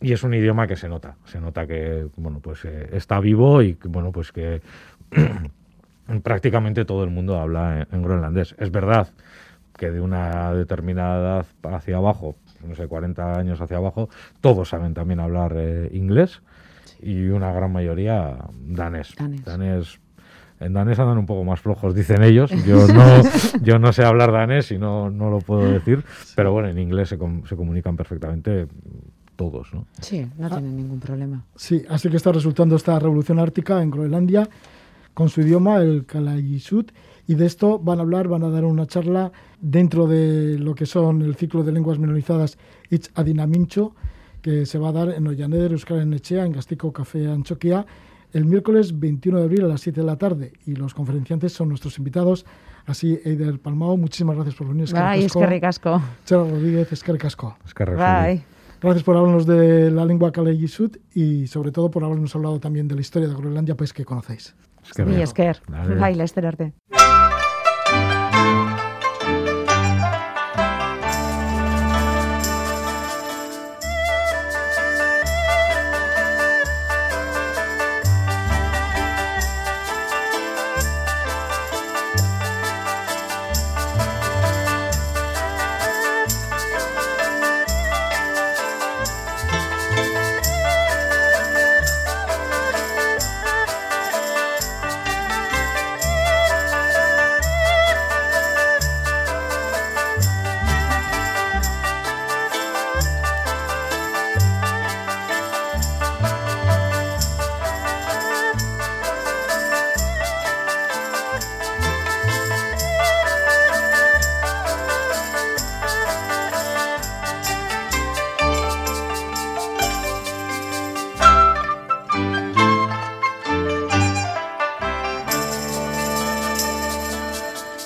Y 0.00 0.12
es 0.12 0.22
un 0.22 0.34
idioma 0.34 0.66
que 0.66 0.76
se 0.76 0.88
nota, 0.88 1.16
se 1.24 1.40
nota 1.40 1.66
que 1.66 2.08
bueno, 2.16 2.40
pues 2.40 2.64
eh, 2.64 2.88
está 2.92 3.20
vivo 3.20 3.62
y 3.62 3.76
bueno, 3.84 4.12
pues 4.12 4.32
que 4.32 4.62
prácticamente 6.22 6.84
todo 6.84 7.04
el 7.04 7.10
mundo 7.10 7.38
habla 7.38 7.80
en, 7.80 7.88
en 7.90 8.02
groenlandés. 8.02 8.54
Es 8.58 8.70
verdad 8.70 9.08
que 9.80 9.90
de 9.90 10.00
una 10.00 10.52
determinada 10.52 11.18
edad 11.20 11.74
hacia 11.74 11.96
abajo, 11.96 12.36
no 12.66 12.74
sé, 12.74 12.86
40 12.86 13.38
años 13.38 13.60
hacia 13.60 13.78
abajo, 13.78 14.10
todos 14.42 14.68
saben 14.68 14.92
también 14.92 15.20
hablar 15.20 15.54
eh, 15.56 15.88
inglés 15.92 16.42
y 17.00 17.28
una 17.28 17.50
gran 17.52 17.72
mayoría 17.72 18.36
danés. 18.60 19.14
Danés. 19.44 20.00
En 20.60 20.72
danés 20.74 20.98
andan 20.98 21.18
un 21.18 21.26
poco 21.26 21.42
más 21.44 21.60
flojos, 21.60 21.94
dicen 21.94 22.22
ellos. 22.22 22.50
Yo 22.66 22.86
no, 22.86 23.02
yo 23.62 23.78
no 23.78 23.92
sé 23.92 24.04
hablar 24.04 24.30
danés 24.32 24.70
y 24.70 24.78
no, 24.78 25.10
no 25.10 25.30
lo 25.30 25.38
puedo 25.40 25.62
decir, 25.70 26.04
pero 26.36 26.52
bueno, 26.52 26.68
en 26.68 26.78
inglés 26.78 27.08
se, 27.08 27.18
com- 27.18 27.44
se 27.46 27.56
comunican 27.56 27.96
perfectamente 27.96 28.66
todos, 29.36 29.72
¿no? 29.72 29.86
Sí, 30.00 30.26
no 30.38 30.48
tienen 30.50 30.76
ningún 30.76 31.00
problema. 31.00 31.44
Sí, 31.56 31.82
así 31.88 32.08
que 32.10 32.16
está 32.18 32.30
resultando 32.30 32.76
esta 32.76 32.98
revolución 32.98 33.38
ártica 33.38 33.82
en 33.82 33.90
Groenlandia 33.90 34.48
con 35.14 35.28
su 35.28 35.40
idioma, 35.40 35.78
el 35.78 36.04
Kalaallisut, 36.06 36.92
y 37.26 37.34
de 37.34 37.46
esto 37.46 37.78
van 37.78 37.98
a 37.98 38.02
hablar, 38.02 38.28
van 38.28 38.42
a 38.44 38.50
dar 38.50 38.64
una 38.64 38.86
charla 38.86 39.32
dentro 39.60 40.06
de 40.06 40.58
lo 40.58 40.74
que 40.74 40.86
son 40.86 41.22
el 41.22 41.34
ciclo 41.36 41.62
de 41.64 41.72
lenguas 41.72 41.98
minorizadas 41.98 42.58
Itz 42.90 43.10
Adinamincho, 43.14 43.94
que 44.42 44.66
se 44.66 44.78
va 44.78 44.88
a 44.90 44.92
dar 44.92 45.08
en 45.10 45.26
Ollaner, 45.26 45.72
Euskal 45.72 46.12
Echea, 46.14 46.44
en 46.46 46.52
Gastico 46.52 46.92
Café 46.92 47.26
Anchoquia, 47.30 47.84
el 48.32 48.44
miércoles 48.44 48.98
21 48.98 49.38
de 49.38 49.44
abril 49.44 49.64
a 49.64 49.68
las 49.68 49.80
7 49.80 50.00
de 50.00 50.06
la 50.06 50.16
tarde. 50.16 50.52
Y 50.66 50.74
los 50.74 50.94
conferenciantes 50.94 51.52
son 51.52 51.68
nuestros 51.68 51.98
invitados, 51.98 52.46
así 52.86 53.20
Eider 53.24 53.58
Palmao, 53.58 53.96
muchísimas 53.96 54.36
gracias 54.36 54.54
por 54.54 54.68
venir. 54.68 54.92
Bai, 54.92 55.24
eskerrik 55.24 55.64
asko. 55.64 56.02
Chara 56.24 56.44
Rodríguez, 56.44 56.92
eskerrik 56.92 57.24
asko. 57.24 57.56
Es 57.64 57.74
que 57.74 57.84
Bai. 57.84 58.42
Gracias 58.80 59.04
por 59.04 59.16
hablarnos 59.16 59.46
de 59.46 59.90
la 59.90 60.06
lengua 60.06 60.32
Kalaallisut 60.32 60.96
y 61.14 61.46
sobre 61.48 61.70
todo 61.70 61.90
por 61.90 62.02
habernos 62.02 62.34
hablado 62.34 62.58
también 62.60 62.88
de 62.88 62.94
la 62.94 63.02
historia 63.02 63.28
de 63.28 63.34
Groenlandia, 63.34 63.74
país 63.74 63.92
que 63.92 64.06
conocéis. 64.06 64.54
Mi 65.04 65.20
esker. 65.20 65.60
Vale. 65.68 65.96
Bai, 65.96 66.16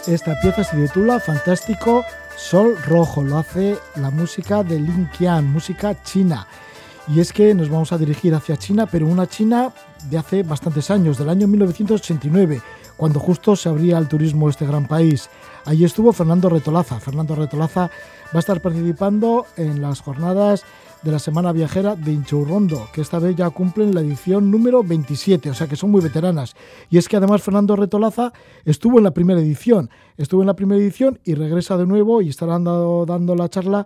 Esta 0.07 0.39
pieza 0.39 0.63
se 0.63 0.77
titula 0.77 1.19
Fantástico 1.19 2.05
Sol 2.37 2.77
Rojo. 2.85 3.23
Lo 3.23 3.39
hace 3.39 3.79
la 3.97 4.11
música 4.11 4.63
de 4.63 4.79
Lin 4.79 5.09
Qian, 5.17 5.51
música 5.51 6.03
china. 6.03 6.47
Y 7.09 7.21
es 7.21 7.33
que 7.33 7.55
nos 7.55 7.71
vamos 7.71 7.91
a 7.91 7.97
dirigir 7.97 8.35
hacia 8.35 8.59
China, 8.59 8.85
pero 8.85 9.07
una 9.07 9.27
China 9.27 9.73
de 10.11 10.19
hace 10.19 10.43
bastantes 10.43 10.91
años, 10.91 11.17
del 11.17 11.31
año 11.31 11.47
1989, 11.47 12.61
cuando 12.99 13.19
justo 13.19 13.57
se 13.57 13.71
abría 13.71 13.97
al 13.97 14.07
turismo 14.07 14.51
este 14.51 14.67
gran 14.67 14.87
país. 14.87 15.31
Allí 15.65 15.87
estuvo 15.87 16.13
Fernando 16.13 16.51
Retolaza. 16.51 17.01
Fernando 17.01 17.35
Retolaza 17.35 17.91
va 18.27 18.35
a 18.35 18.39
estar 18.39 18.61
participando 18.61 19.47
en 19.57 19.81
las 19.81 20.03
jornadas 20.03 20.65
de 21.05 21.13
la 21.13 21.19
Semana 21.19 21.53
Viajera 21.53 21.97
de 21.97 22.13
Inchourrondo, 22.13 22.89
que 22.93 23.03
esta 23.03 23.19
vez 23.19 23.37
ya 23.37 23.51
cumplen 23.51 23.95
la 23.95 24.01
edición 24.01 24.51
número 24.51 24.83
27, 24.83 25.51
o 25.51 25.55
sea 25.55 25.67
que 25.67 25.77
son 25.77 25.91
muy 25.91 26.01
veteranas. 26.01 26.57
Y 26.89 26.99
es 26.99 27.09
que 27.09 27.17
además 27.17 27.43
Fernando 27.43 27.77
Retolaza 27.77 28.33
estuvo 28.65 28.99
en 28.99 29.05
la 29.05 29.13
primera 29.13 29.41
edición, 29.41 29.91
estuvo 30.17 30.43
en 30.43 30.47
la 30.47 30.57
primera 30.57 30.81
edición 30.81 31.21
y 31.25 31.35
regresa 31.35 31.77
de 31.77 31.87
nuevo 31.87 32.23
y 32.23 32.31
estará 32.31 32.59
dando 32.59 33.35
la 33.37 33.49
charla 33.49 33.85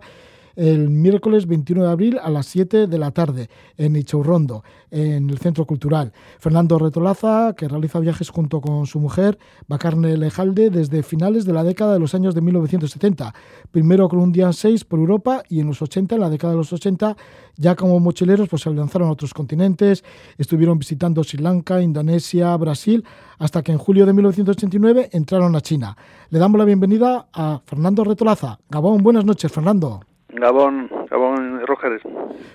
el 0.59 0.89
miércoles 0.89 1.47
21 1.47 1.85
de 1.85 1.89
abril 1.89 2.19
a 2.21 2.29
las 2.29 2.45
7 2.47 2.87
de 2.87 2.97
la 2.97 3.11
tarde 3.11 3.49
en 3.77 3.95
Ichaurrondo, 3.95 4.65
en 4.91 5.29
el 5.29 5.37
Centro 5.37 5.65
Cultural. 5.65 6.11
Fernando 6.37 6.77
Retolaza, 6.77 7.53
que 7.55 7.69
realiza 7.69 8.01
viajes 8.01 8.29
junto 8.29 8.59
con 8.59 8.85
su 8.85 8.99
mujer, 8.99 9.39
Bacarne 9.69 10.17
Lejalde, 10.17 10.69
desde 10.69 11.01
finales 11.01 11.45
de 11.45 11.53
la 11.53 11.63
década 11.63 11.93
de 11.93 11.99
los 11.99 12.13
años 12.13 12.35
de 12.35 12.41
1970. 12.41 13.33
Primero 13.71 14.09
con 14.09 14.19
un 14.19 14.33
día 14.33 14.51
6 14.51 14.83
por 14.83 14.99
Europa 14.99 15.43
y 15.47 15.61
en 15.61 15.67
los 15.67 15.81
80, 15.81 16.15
en 16.15 16.21
la 16.21 16.29
década 16.29 16.51
de 16.51 16.57
los 16.57 16.73
80, 16.73 17.15
ya 17.55 17.75
como 17.75 17.97
mochileros, 18.01 18.49
pues 18.49 18.63
se 18.63 18.69
lanzaron 18.69 19.07
a 19.07 19.11
otros 19.13 19.33
continentes, 19.33 20.03
estuvieron 20.37 20.77
visitando 20.77 21.23
Sri 21.23 21.41
Lanka, 21.41 21.81
Indonesia, 21.81 22.55
Brasil, 22.57 23.05
hasta 23.37 23.63
que 23.63 23.71
en 23.71 23.77
julio 23.77 24.05
de 24.05 24.11
1989 24.11 25.09
entraron 25.13 25.55
a 25.55 25.61
China. 25.61 25.95
Le 26.31 26.37
damos 26.37 26.59
la 26.59 26.65
bienvenida 26.65 27.29
a 27.31 27.61
Fernando 27.65 28.03
Retolaza. 28.03 28.59
Gabón, 28.69 29.01
buenas 29.03 29.23
noches, 29.23 29.49
Fernando. 29.49 30.01
Gabón, 30.33 30.89
Gabón 31.09 31.65
Roger. 31.65 32.01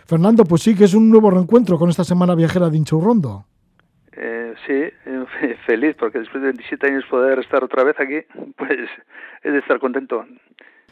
Fernando, 0.07 0.45
pues 0.45 0.63
sí 0.63 0.75
que 0.75 0.85
es 0.85 0.95
un 0.95 1.11
nuevo 1.11 1.31
reencuentro 1.31 1.79
con 1.79 1.91
esta 1.91 2.05
semana 2.05 2.35
viajera 2.35 2.71
de 2.71 2.77
Inchaurrondo. 2.77 3.47
Eh, 4.17 4.55
sí, 4.67 5.11
feliz 5.67 5.97
porque 5.99 6.21
después 6.21 6.43
de 6.43 6.49
27 6.49 6.87
años 6.87 7.05
poder 7.11 7.39
estar 7.41 7.65
otra 7.65 7.85
vez 7.85 7.97
aquí, 7.99 8.21
pues 8.57 8.89
es 9.43 9.53
de 9.53 9.59
estar 9.59 9.79
contento. 9.79 10.25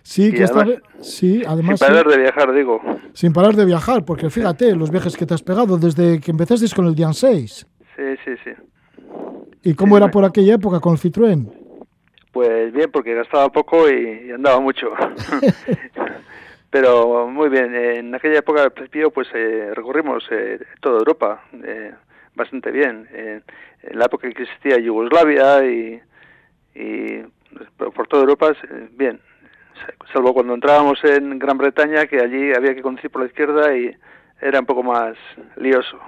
Sí, 0.02 0.32
que 0.32 0.42
esta 0.42 0.64
vez, 0.64 0.80
sí, 1.00 1.42
además 1.46 1.78
sin 1.78 1.88
parar 1.88 2.06
de 2.08 2.18
viajar, 2.18 2.52
digo. 2.52 2.80
Sin 3.12 3.32
parar 3.32 3.54
de 3.54 3.64
viajar, 3.64 4.04
porque 4.04 4.30
fíjate 4.30 4.74
los 4.74 4.90
viajes 4.90 5.16
que 5.16 5.26
te 5.26 5.34
has 5.34 5.42
pegado 5.42 5.78
desde 5.78 6.20
que 6.20 6.32
empezaste 6.32 6.66
con 6.74 6.86
el 6.86 6.96
Dian 6.96 7.14
6. 7.14 7.66
Sí, 7.96 8.02
sí, 8.24 8.32
sí. 8.42 8.50
¿Y 9.62 9.74
cómo 9.74 9.96
era 9.96 10.10
por 10.10 10.24
aquella 10.24 10.54
época 10.54 10.80
con 10.80 10.94
el 10.94 10.98
Citroën? 10.98 11.48
Pues 12.32 12.72
bien, 12.72 12.90
porque 12.90 13.14
gastaba 13.14 13.48
poco 13.50 13.88
y, 13.88 14.26
y 14.26 14.30
andaba 14.32 14.58
mucho. 14.58 14.88
Pero 16.72 17.28
muy 17.28 17.50
bien, 17.50 17.74
en 17.74 18.14
aquella 18.14 18.38
época 18.38 18.62
al 18.62 18.72
principio 18.72 19.10
pues 19.10 19.28
eh, 19.34 19.72
recorrimos 19.74 20.24
eh, 20.30 20.58
toda 20.80 21.00
Europa 21.00 21.44
eh, 21.62 21.92
bastante 22.34 22.70
bien. 22.70 23.06
en 23.12 23.98
la 23.98 24.06
época 24.06 24.26
que 24.30 24.42
existía 24.42 24.78
Yugoslavia 24.78 25.66
y, 25.66 26.00
y 26.74 27.22
por 27.76 28.08
toda 28.08 28.22
Europa 28.22 28.56
bien, 28.92 29.20
salvo 30.14 30.32
cuando 30.32 30.54
entrábamos 30.54 30.98
en 31.04 31.38
Gran 31.38 31.58
Bretaña 31.58 32.06
que 32.06 32.20
allí 32.20 32.54
había 32.56 32.74
que 32.74 32.80
conducir 32.80 33.10
por 33.10 33.20
la 33.20 33.28
izquierda 33.28 33.76
y 33.76 33.94
era 34.40 34.60
un 34.60 34.66
poco 34.66 34.82
más 34.82 35.14
lioso. 35.56 35.98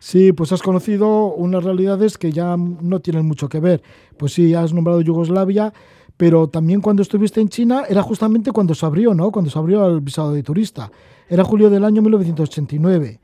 Sí, 0.00 0.32
pues 0.32 0.50
has 0.50 0.62
conocido 0.62 1.34
unas 1.34 1.62
realidades 1.62 2.18
que 2.18 2.32
ya 2.32 2.56
no 2.56 2.98
tienen 2.98 3.26
mucho 3.26 3.48
que 3.48 3.60
ver. 3.60 3.80
Pues 4.16 4.32
sí, 4.32 4.54
has 4.54 4.74
nombrado 4.74 5.02
Yugoslavia, 5.02 5.72
pero 6.18 6.48
también 6.48 6.80
cuando 6.80 7.00
estuviste 7.00 7.40
en 7.40 7.48
China 7.48 7.84
era 7.88 8.02
justamente 8.02 8.50
cuando 8.50 8.74
se 8.74 8.84
abrió, 8.84 9.14
¿no? 9.14 9.30
Cuando 9.30 9.50
se 9.50 9.58
abrió 9.58 9.86
el 9.86 10.00
visado 10.00 10.32
de 10.32 10.42
turista. 10.42 10.90
Era 11.30 11.44
julio 11.44 11.70
del 11.70 11.84
año 11.84 12.02
1989. 12.02 13.20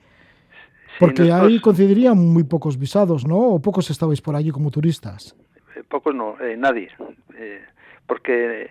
Porque 1.00 1.32
ahí 1.32 1.60
coincidirían 1.60 2.16
muy 2.16 2.44
pocos 2.44 2.78
visados, 2.78 3.26
¿no? 3.26 3.36
¿O 3.36 3.60
pocos 3.60 3.90
estabais 3.90 4.20
por 4.20 4.36
allí 4.36 4.52
como 4.52 4.70
turistas? 4.70 5.34
Eh, 5.74 5.82
pocos 5.88 6.14
no, 6.14 6.36
eh, 6.40 6.56
nadie. 6.56 6.88
Eh, 7.36 7.64
porque 8.06 8.70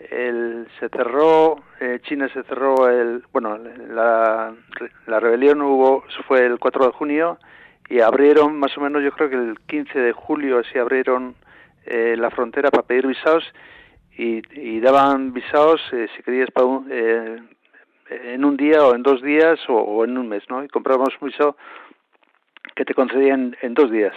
el, 0.00 0.66
se 0.80 0.88
cerró, 0.88 1.62
China 2.02 2.28
se 2.34 2.42
cerró 2.42 2.88
el, 2.88 3.22
bueno, 3.32 3.58
la, 3.58 4.52
la 5.06 5.20
rebelión 5.20 5.62
hubo, 5.62 6.02
fue 6.26 6.44
el 6.44 6.58
4 6.58 6.86
de 6.86 6.92
junio 6.92 7.38
y 7.88 8.00
abrieron 8.00 8.58
más 8.58 8.76
o 8.76 8.80
menos, 8.80 9.04
yo 9.04 9.12
creo 9.12 9.30
que 9.30 9.36
el 9.36 9.60
15 9.66 9.98
de 10.00 10.12
julio 10.12 10.58
así 10.58 10.78
abrieron 10.78 11.36
eh, 11.86 12.16
la 12.18 12.30
frontera 12.30 12.70
para 12.70 12.86
pedir 12.86 13.06
visados 13.06 13.44
y, 14.16 14.42
y 14.60 14.80
daban 14.80 15.32
visados 15.32 15.80
eh, 15.92 16.08
si 16.14 16.22
querías 16.22 16.50
para 16.50 16.66
eh, 16.90 17.42
en 18.10 18.44
un 18.44 18.56
día 18.56 18.84
o 18.84 18.94
en 18.94 19.02
dos 19.02 19.22
días 19.22 19.58
o, 19.68 20.04
en 20.04 20.18
un 20.18 20.28
mes, 20.28 20.42
¿no? 20.48 20.62
Y 20.62 20.68
comprábamos 20.68 21.14
un 21.20 21.28
visado 21.28 21.56
que 22.74 22.84
te 22.84 22.94
concedían 22.94 23.56
en 23.62 23.74
dos 23.74 23.90
días 23.90 24.14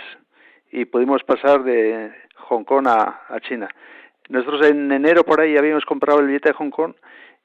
y 0.71 0.85
pudimos 0.85 1.23
pasar 1.23 1.63
de 1.63 2.13
Hong 2.35 2.63
Kong 2.63 2.87
a, 2.87 3.21
a 3.29 3.39
China. 3.39 3.69
Nosotros 4.29 4.67
en 4.67 4.91
enero 4.91 5.23
por 5.23 5.39
ahí 5.39 5.57
habíamos 5.57 5.85
comprado 5.85 6.19
el 6.19 6.27
billete 6.27 6.49
de 6.49 6.55
Hong 6.55 6.71
Kong 6.71 6.93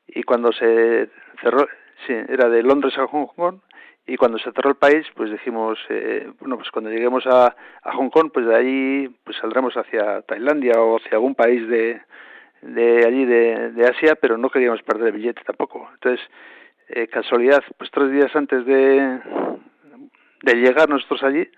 y 0.08 0.22
cuando 0.22 0.52
se 0.52 1.08
cerró, 1.40 1.68
sí, 2.06 2.14
era 2.28 2.48
de 2.48 2.62
Londres 2.62 2.96
a 2.98 3.06
Hong 3.06 3.26
Kong 3.26 3.60
y 4.07 4.16
cuando 4.16 4.38
se 4.38 4.51
cerró 4.53 4.70
el 4.70 4.76
país 4.76 5.07
pues 5.14 5.30
dijimos 5.30 5.78
eh, 5.88 6.30
bueno 6.40 6.57
pues 6.57 6.70
cuando 6.70 6.90
lleguemos 6.90 7.26
a, 7.26 7.55
a, 7.82 7.92
Hong 7.92 8.11
Kong 8.11 8.30
pues 8.32 8.46
de 8.46 8.57
ahí 8.57 9.09
pues 9.24 9.36
saldremos 9.36 9.74
hacia 9.76 10.22
Tailandia 10.22 10.80
o 10.80 10.96
hacia 10.96 11.12
algún 11.12 11.34
país 11.34 11.68
de, 11.68 12.01
de 12.62 13.07
allí 13.07 13.24
de, 13.24 13.72
de 13.72 13.86
Asia 13.86 14.16
pero 14.20 14.36
no 14.36 14.51
queríamos 14.51 14.82
perder 14.82 15.09
el 15.09 15.12
billete 15.20 15.42
tampoco. 15.44 15.88
Entonces 15.94 16.26
eh, 16.88 17.07
casualidad 17.09 17.62
pues 17.78 17.90
tres 17.90 18.11
días 18.11 18.34
antes 18.34 18.64
de 18.66 19.20
de 20.42 20.55
llegar 20.55 20.88
nosotros 20.88 21.22
allí 21.22 21.48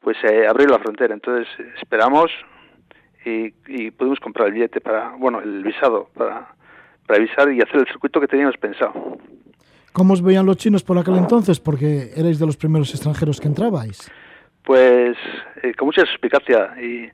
pues 0.00 0.16
eh, 0.24 0.46
abrió 0.46 0.68
la 0.68 0.80
frontera. 0.80 1.14
Entonces 1.14 1.48
esperamos 1.80 2.30
y, 3.24 3.54
y 3.66 3.90
pudimos 3.92 4.20
comprar 4.20 4.48
el 4.48 4.54
billete 4.54 4.80
para 4.80 5.10
bueno 5.16 5.40
el 5.40 5.62
visado 5.62 6.10
para 6.14 6.54
para 7.06 7.18
avisar 7.18 7.52
y 7.52 7.60
hacer 7.60 7.76
el 7.76 7.86
circuito 7.86 8.20
que 8.20 8.28
teníamos 8.28 8.56
pensado 8.56 9.18
¿Cómo 9.94 10.14
os 10.14 10.22
veían 10.22 10.44
los 10.44 10.56
chinos 10.56 10.82
por 10.82 10.98
aquel 10.98 11.14
entonces? 11.14 11.60
Porque 11.60 12.10
erais 12.16 12.40
de 12.40 12.46
los 12.46 12.56
primeros 12.56 12.90
extranjeros 12.90 13.40
que 13.40 13.46
entrabais. 13.46 14.10
Pues 14.64 15.16
eh, 15.62 15.72
con 15.74 15.86
mucha 15.86 16.04
suspicacia 16.04 16.74
y, 16.82 17.08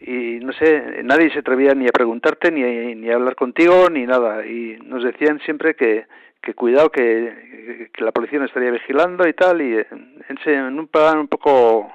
y 0.00 0.38
no 0.38 0.52
sé, 0.52 1.02
nadie 1.02 1.32
se 1.32 1.40
atrevía 1.40 1.74
ni 1.74 1.88
a 1.88 1.90
preguntarte, 1.92 2.52
ni, 2.52 2.94
ni 2.94 3.10
a 3.10 3.16
hablar 3.16 3.34
contigo, 3.34 3.90
ni 3.90 4.06
nada. 4.06 4.46
Y 4.46 4.78
nos 4.84 5.02
decían 5.02 5.40
siempre 5.44 5.74
que, 5.74 6.06
que 6.40 6.54
cuidado, 6.54 6.90
que, 6.90 7.90
que 7.92 8.04
la 8.04 8.12
policía 8.12 8.38
nos 8.38 8.50
estaría 8.50 8.70
vigilando 8.70 9.26
y 9.26 9.32
tal, 9.32 9.60
y 9.60 9.74
en, 9.74 10.38
en 10.46 10.78
un 10.78 10.86
plan 10.86 11.18
un 11.18 11.26
poco, 11.26 11.92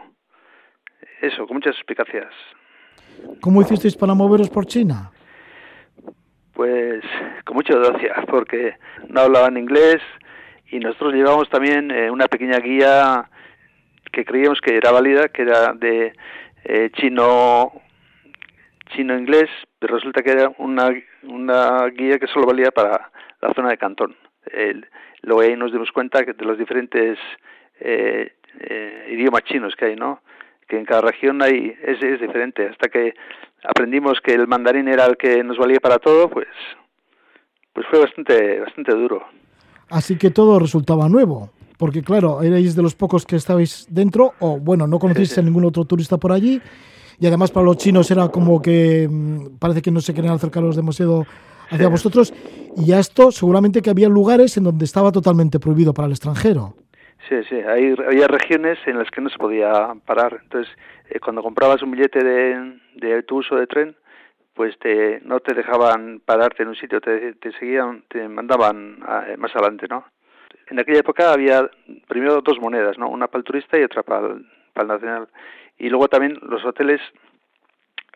eso, 1.21 1.47
con 1.47 1.55
muchas 1.55 1.77
suspicacias. 1.77 2.33
¿Cómo 3.39 3.61
hicisteis 3.61 3.95
para 3.95 4.13
moveros 4.13 4.49
por 4.49 4.65
China? 4.65 5.11
Pues 6.53 7.03
con 7.45 7.55
mucha 7.55 7.73
audacia, 7.73 8.23
porque 8.27 8.75
no 9.07 9.21
hablaban 9.21 9.57
inglés 9.57 10.01
y 10.67 10.79
nosotros 10.79 11.13
llevamos 11.13 11.49
también 11.49 11.91
eh, 11.91 12.11
una 12.11 12.27
pequeña 12.27 12.59
guía 12.59 13.29
que 14.11 14.23
creíamos 14.23 14.61
que 14.61 14.77
era 14.77 14.91
válida, 14.91 15.29
que 15.29 15.41
era 15.41 15.73
de 15.73 16.13
eh, 16.63 16.89
chino 16.93 17.71
chino 18.95 19.17
inglés, 19.17 19.49
pero 19.79 19.95
resulta 19.95 20.21
que 20.21 20.31
era 20.31 20.51
una, 20.57 20.89
una 21.23 21.87
guía 21.87 22.19
que 22.19 22.27
solo 22.27 22.45
valía 22.45 22.71
para 22.71 23.11
la 23.41 23.53
zona 23.53 23.69
de 23.69 23.77
Cantón. 23.77 24.15
El, 24.45 24.87
luego 25.21 25.41
ahí 25.41 25.55
nos 25.55 25.71
dimos 25.71 25.91
cuenta 25.91 26.23
que 26.23 26.33
de 26.33 26.45
los 26.45 26.57
diferentes 26.57 27.17
eh, 27.79 28.33
eh, 28.59 29.07
idiomas 29.11 29.43
chinos 29.43 29.75
que 29.75 29.85
hay, 29.85 29.95
¿no? 29.95 30.21
Que 30.67 30.77
en 30.77 30.85
cada 30.85 31.01
región 31.01 31.41
hay 31.41 31.75
es, 31.81 32.01
es 32.03 32.21
diferente. 32.21 32.67
Hasta 32.67 32.89
que 32.89 33.15
aprendimos 33.63 34.19
que 34.23 34.33
el 34.33 34.47
mandarín 34.47 34.87
era 34.87 35.05
el 35.05 35.17
que 35.17 35.43
nos 35.43 35.57
valía 35.57 35.79
para 35.79 35.99
todo, 35.99 36.29
pues, 36.29 36.47
pues 37.73 37.85
fue 37.89 37.99
bastante, 37.99 38.59
bastante 38.59 38.93
duro. 38.93 39.23
Así 39.89 40.17
que 40.17 40.31
todo 40.31 40.59
resultaba 40.59 41.09
nuevo, 41.09 41.51
porque 41.77 42.01
claro, 42.01 42.41
erais 42.41 42.75
de 42.75 42.81
los 42.81 42.95
pocos 42.95 43.25
que 43.25 43.35
estabais 43.35 43.87
dentro, 43.89 44.33
o 44.39 44.59
bueno, 44.59 44.87
no 44.87 44.99
conocéis 44.99 45.37
a 45.37 45.41
ningún 45.41 45.65
otro 45.65 45.85
turista 45.85 46.17
por 46.17 46.31
allí, 46.31 46.61
y 47.19 47.27
además 47.27 47.51
para 47.51 47.65
los 47.65 47.77
chinos 47.77 48.09
era 48.09 48.27
como 48.29 48.61
que 48.61 49.07
mm, 49.09 49.57
parece 49.59 49.81
que 49.81 49.91
no 49.91 50.01
se 50.01 50.13
querían 50.13 50.33
acercaros 50.33 50.75
demasiado 50.75 51.25
hacia 51.69 51.87
vosotros, 51.87 52.33
y 52.77 52.91
a 52.91 52.99
esto 52.99 53.31
seguramente 53.31 53.81
que 53.81 53.89
había 53.89 54.09
lugares 54.09 54.57
en 54.57 54.63
donde 54.63 54.85
estaba 54.85 55.11
totalmente 55.11 55.59
prohibido 55.59 55.93
para 55.93 56.07
el 56.07 56.11
extranjero. 56.11 56.75
Sí, 57.29 57.43
sí, 57.49 57.55
hay, 57.55 57.95
había 58.05 58.27
regiones 58.27 58.77
en 58.85 58.97
las 58.97 59.09
que 59.09 59.21
no 59.21 59.29
se 59.29 59.37
podía 59.37 59.93
parar. 60.05 60.39
Entonces, 60.43 60.73
eh, 61.09 61.19
cuando 61.19 61.41
comprabas 61.41 61.81
un 61.81 61.91
billete 61.91 62.23
de, 62.23 62.79
de 62.95 63.15
autobús 63.15 63.51
o 63.51 63.55
de 63.55 63.67
tren, 63.67 63.95
pues 64.53 64.77
te, 64.79 65.21
no 65.21 65.39
te 65.39 65.55
dejaban 65.55 66.21
pararte 66.25 66.63
en 66.63 66.69
un 66.69 66.75
sitio, 66.75 67.01
te, 67.01 67.33
te 67.33 67.51
seguían, 67.53 68.03
te 68.09 68.27
mandaban 68.27 68.99
a, 69.03 69.25
más 69.37 69.55
adelante, 69.55 69.87
¿no? 69.89 70.05
En 70.67 70.79
aquella 70.79 70.99
época 70.99 71.33
había 71.33 71.69
primero 72.07 72.41
dos 72.41 72.59
monedas, 72.59 72.97
¿no? 72.97 73.09
Una 73.09 73.27
para 73.27 73.39
el 73.39 73.45
turista 73.45 73.77
y 73.77 73.83
otra 73.83 74.03
para 74.03 74.27
el, 74.27 74.45
para 74.73 74.83
el 74.83 74.87
nacional. 74.87 75.27
Y 75.77 75.89
luego 75.89 76.07
también 76.07 76.37
los 76.41 76.63
hoteles 76.65 77.01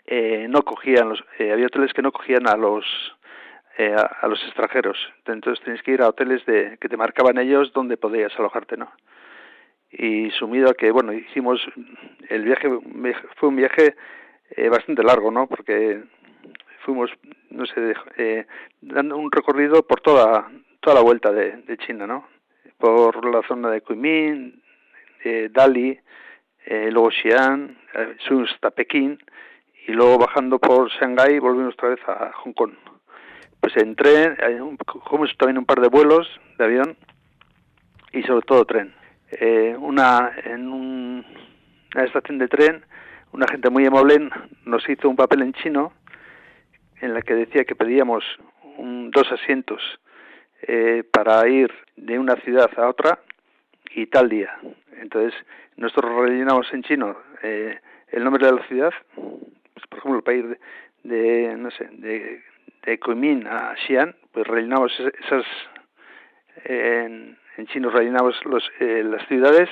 eh, 0.06 0.48
no 0.50 0.62
cogían 0.64 1.10
los, 1.10 1.24
eh, 1.40 1.52
había 1.52 1.68
hoteles 1.68 1.94
que 1.94 2.02
no 2.02 2.12
cogían 2.12 2.48
a 2.48 2.56
los 2.56 2.86
eh, 3.78 3.94
a, 3.96 4.02
a 4.02 4.28
los 4.28 4.44
extranjeros. 4.44 4.98
Entonces 5.26 5.64
tenías 5.64 5.84
que 5.84 5.92
ir 5.92 6.02
a 6.02 6.10
hoteles 6.10 6.46
de 6.46 6.78
que 6.80 6.90
te 6.90 6.98
marcaban 6.98 7.38
ellos 7.38 7.72
donde 7.74 7.98
podías 7.98 8.38
alojarte, 8.38 8.78
¿no? 8.78 8.92
Y 9.90 10.32
sumido 10.32 10.70
a 10.70 10.74
que, 10.74 10.92
bueno, 10.92 11.14
hicimos 11.14 11.62
el 12.30 12.44
viaje, 12.44 12.70
fue 13.38 13.50
un 13.50 13.56
viaje 13.56 13.96
eh, 14.52 14.70
bastante 14.70 15.04
largo, 15.04 15.32
¿no? 15.32 15.48
Porque 15.48 16.04
fuimos, 16.84 17.10
no 17.50 17.66
sé, 17.66 17.94
eh, 18.18 18.46
dando 18.82 19.18
un 19.18 19.32
recorrido 19.32 19.84
por 19.84 20.02
toda 20.02 20.50
toda 20.88 20.96
la 20.96 21.02
vuelta 21.02 21.34
de, 21.34 21.78
China, 21.86 22.08
¿no? 22.08 22.28
Por 22.78 23.26
la 23.26 23.42
zona 23.48 23.70
de 23.70 23.82
Kunming, 23.82 24.62
eh, 25.24 25.50
Dali, 25.52 26.00
eh, 26.66 26.90
luego 26.92 27.12
Xi'an, 27.12 27.78
eh, 27.94 28.16
hasta 28.54 28.72
Pekín 28.72 29.18
y 29.88 29.92
luego 29.92 30.18
bajando 30.18 30.60
por 30.60 30.90
Shanghái 30.90 31.40
volvimos 31.40 31.74
otra 31.74 31.90
vez 31.90 32.00
a 32.08 32.32
Hong 32.36 32.54
Kong. 32.54 32.74
Pues 33.70 33.84
en 33.84 33.98
tren, 33.98 34.38
un- 34.62 34.78
cogimos 34.78 35.36
también 35.38 35.58
un 35.58 35.66
par 35.66 35.82
de 35.82 35.90
vuelos 35.90 36.26
de 36.58 36.64
avión 36.64 36.96
y 38.14 38.24
sobre 38.24 38.46
todo 38.46 38.64
tren. 38.64 38.94
Eh, 39.30 39.76
una 39.78 40.32
en 40.46 40.70
un- 40.70 41.26
una 41.94 42.04
estación 42.06 42.38
de 42.38 42.48
tren, 42.48 42.86
una 43.34 43.46
gente 43.46 43.70
muy 43.70 43.86
amable 43.86 44.30
nos 44.64 44.88
hizo 44.88 45.10
un 45.10 45.18
papel 45.18 45.42
en 45.42 45.52
chino 45.52 45.92
en 47.02 47.14
la 47.14 47.22
que 47.22 47.34
decía 47.36 47.66
que 47.66 47.76
pedíamos 47.76 48.24
un- 48.78 49.12
dos 49.12 49.30
asientos 49.34 49.82
eh, 50.62 51.04
para 51.12 51.46
ir 51.50 51.70
de 51.98 52.18
una 52.18 52.38
ciudad 52.38 52.70
a 52.80 52.88
otra 52.88 53.20
y 53.94 54.06
tal 54.06 54.30
día. 54.30 54.58
Entonces, 55.02 55.34
nosotros 55.76 56.16
rellenamos 56.22 56.72
en 56.74 56.84
chino 56.84 57.18
eh, 57.44 57.78
el 58.14 58.24
nombre 58.24 58.46
de 58.46 58.54
la 58.54 58.64
ciudad, 58.68 58.94
pues, 59.14 59.86
por 59.90 60.00
ejemplo, 60.00 60.22
para 60.24 60.38
ir 60.38 60.58
de, 61.04 61.16
de, 61.18 61.58
no 61.58 61.70
sé, 61.72 61.90
de, 61.92 62.42
de 62.86 63.00
Kunming 63.00 63.46
a 63.48 63.76
Xi'an, 63.86 64.16
pues 64.32 64.48
rellenamos 64.48 64.92
es- 65.00 65.14
esas, 65.26 65.46
en, 66.66 67.38
en 67.58 67.68
chino 67.68 67.90
rellenamos 67.90 68.36
los, 68.46 68.64
eh, 68.80 69.04
las 69.04 69.26
ciudades 69.28 69.70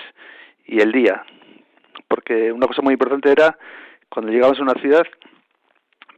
y 0.66 0.80
el 0.82 0.92
día, 0.92 1.24
porque 2.08 2.52
una 2.52 2.68
cosa 2.68 2.82
muy 2.82 2.94
importante 2.94 3.32
era, 3.32 3.58
cuando 4.10 4.32
llegabas 4.32 4.60
a 4.60 4.64
una 4.64 4.74
ciudad, 4.76 5.06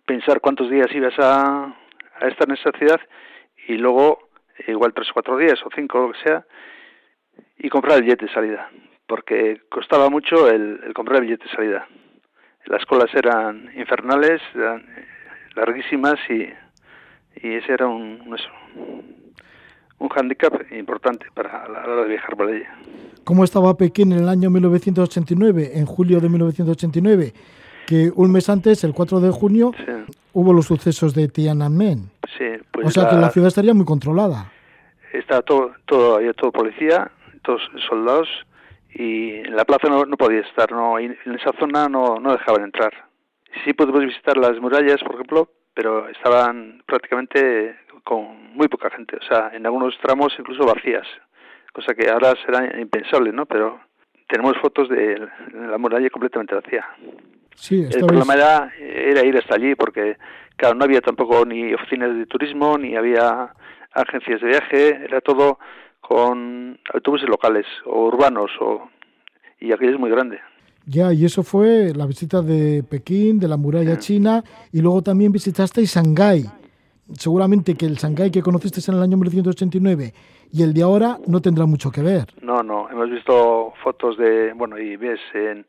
pensar 0.05 0.39
cuántos 0.39 0.69
días 0.69 0.87
ibas 0.93 1.17
a, 1.19 1.65
a 2.19 2.27
estar 2.27 2.47
en 2.47 2.55
esa 2.55 2.71
ciudad 2.77 2.99
y 3.67 3.77
luego 3.77 4.29
eh, 4.59 4.71
igual 4.71 4.93
tres 4.93 5.09
o 5.09 5.13
cuatro 5.13 5.37
días 5.37 5.59
o 5.65 5.69
cinco 5.75 5.99
lo 5.99 6.11
que 6.13 6.19
sea 6.19 6.45
y 7.57 7.69
comprar 7.69 7.97
el 7.97 8.03
billete 8.03 8.25
de 8.25 8.33
salida. 8.33 8.69
Porque 9.05 9.61
costaba 9.69 10.09
mucho 10.09 10.49
el, 10.49 10.81
el 10.83 10.93
comprar 10.93 11.17
el 11.21 11.25
billete 11.27 11.45
de 11.45 11.55
salida. 11.55 11.87
Las 12.65 12.85
colas 12.85 13.13
eran 13.15 13.71
infernales 13.75 14.41
eran 14.53 14.79
eh, 14.97 15.05
larguísimas 15.55 16.15
y, 16.29 16.49
y 17.41 17.55
ese 17.55 17.73
era 17.73 17.87
un, 17.87 18.21
un 18.25 18.35
eso, 18.35 18.49
un 19.99 20.09
hándicap 20.09 20.53
importante 20.71 21.25
para 21.33 21.67
la 21.67 21.83
hora 21.83 22.03
de 22.03 22.09
viajar 22.09 22.35
por 22.35 22.49
allí 22.49 22.63
¿Cómo 23.23 23.43
estaba 23.43 23.75
Pekín 23.75 24.13
en 24.13 24.19
el 24.19 24.29
año 24.29 24.49
1989, 24.49 25.71
en 25.73 25.85
julio 25.85 26.21
de 26.21 26.29
1989? 26.29 27.33
Que 27.85 28.09
un 28.15 28.31
mes 28.31 28.47
antes, 28.47 28.85
el 28.85 28.93
4 28.93 29.19
de 29.19 29.31
junio, 29.31 29.73
sí, 29.75 30.13
hubo 30.31 30.53
los 30.53 30.67
sucesos 30.67 31.13
de 31.13 31.27
Tiananmen. 31.27 32.09
sí, 32.37 32.45
pues 32.71 32.87
o 32.87 32.89
sea 32.89 33.09
que 33.09 33.17
la 33.17 33.29
ciudad 33.29 33.49
estaría 33.49 33.73
muy 33.73 33.83
controlada. 33.83 34.49
estaba 35.11 35.41
todo, 35.41 35.73
todo, 35.85 36.15
había 36.15 36.31
todo 36.31 36.53
policía, 36.53 37.11
todos 37.43 37.61
soldados 37.89 38.29
y 38.93 39.31
en 39.39 39.57
la 39.57 39.65
plaza 39.65 39.89
no, 39.89 40.05
no 40.05 40.15
podía 40.15 40.39
estar, 40.39 40.71
no, 40.71 40.97
en 40.97 41.17
esa 41.35 41.51
zona 41.59 41.89
no, 41.89 42.19
no 42.21 42.31
dejaban 42.31 42.63
entrar. 42.63 42.93
Sí 43.65 43.73
pudimos 43.73 44.05
visitar 44.05 44.37
las 44.37 44.57
murallas, 44.61 45.01
por 45.03 45.15
ejemplo, 45.15 45.49
pero 45.77 46.09
estaban 46.09 46.81
prácticamente 46.87 47.75
con 48.03 48.55
muy 48.55 48.67
poca 48.67 48.89
gente, 48.89 49.15
o 49.15 49.21
sea, 49.21 49.51
en 49.53 49.63
algunos 49.63 49.95
tramos 49.99 50.33
incluso 50.39 50.65
vacías, 50.65 51.05
cosa 51.71 51.93
que 51.93 52.09
ahora 52.09 52.33
será 52.43 52.79
impensable, 52.81 53.31
¿no? 53.31 53.45
Pero 53.45 53.79
tenemos 54.27 54.57
fotos 54.57 54.89
de 54.89 55.27
la 55.53 55.77
muralla 55.77 56.09
completamente 56.09 56.55
vacía. 56.55 56.83
Sí, 57.53 57.85
El 57.93 58.07
problema 58.07 58.33
era, 58.33 58.73
era 58.79 59.23
ir 59.23 59.37
hasta 59.37 59.53
allí 59.53 59.75
porque, 59.75 60.17
claro, 60.55 60.73
no 60.73 60.83
había 60.83 61.01
tampoco 61.01 61.45
ni 61.45 61.71
oficinas 61.75 62.15
de 62.15 62.25
turismo, 62.25 62.75
ni 62.79 62.95
había 62.95 63.53
agencias 63.93 64.41
de 64.41 64.47
viaje, 64.47 65.03
era 65.03 65.21
todo 65.21 65.59
con 66.01 66.79
autobuses 66.91 67.29
locales 67.29 67.67
o 67.85 68.07
urbanos, 68.07 68.49
o, 68.59 68.89
y 69.59 69.71
aquello 69.71 69.91
es 69.91 69.99
muy 69.99 70.09
grande. 70.09 70.39
Ya, 70.89 71.11
y 71.11 71.25
eso 71.25 71.43
fue 71.43 71.91
la 71.93 72.05
visita 72.05 72.41
de 72.41 72.81
Pekín, 72.81 73.41
de 73.41 73.49
la 73.49 73.57
muralla 73.57 73.97
china, 73.97 74.41
y 74.71 74.81
luego 74.81 75.01
también 75.01 75.33
visitaste 75.33 75.83
Shanghái. 75.83 76.45
Seguramente 77.11 77.75
que 77.75 77.85
el 77.85 77.95
Shanghái 77.95 78.31
que 78.31 78.41
conociste 78.41 78.79
en 78.89 78.97
el 78.97 79.03
año 79.03 79.17
1989 79.17 80.13
y 80.53 80.63
el 80.63 80.73
de 80.73 80.83
ahora 80.83 81.17
no 81.27 81.41
tendrá 81.41 81.65
mucho 81.65 81.91
que 81.91 82.01
ver. 82.01 82.27
No, 82.41 82.63
no, 82.63 82.89
hemos 82.89 83.09
visto 83.09 83.73
fotos 83.83 84.17
de, 84.17 84.53
bueno, 84.53 84.77
y 84.77 84.95
ves 84.95 85.19
en, 85.33 85.65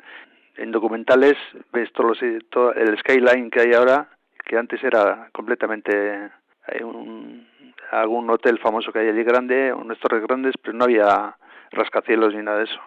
en 0.57 0.71
documentales, 0.71 1.35
ves 1.73 1.93
todos 1.93 2.21
los, 2.23 2.49
todo 2.51 2.73
el 2.75 2.97
skyline 2.99 3.51
que 3.51 3.61
hay 3.61 3.73
ahora, 3.73 4.09
que 4.45 4.57
antes 4.57 4.83
era 4.85 5.31
completamente, 5.33 6.31
hay 6.64 6.85
un, 6.85 7.45
algún 7.91 8.31
hotel 8.31 8.61
famoso 8.61 8.93
que 8.93 9.01
hay 9.01 9.09
allí 9.09 9.25
grande, 9.25 9.73
unas 9.73 9.99
torres 9.99 10.23
grandes, 10.23 10.55
pero 10.62 10.79
no 10.79 10.85
había 10.85 11.37
rascacielos 11.73 12.35
ni 12.35 12.43
nada 12.43 12.59
de 12.59 12.64
eso. 12.64 12.81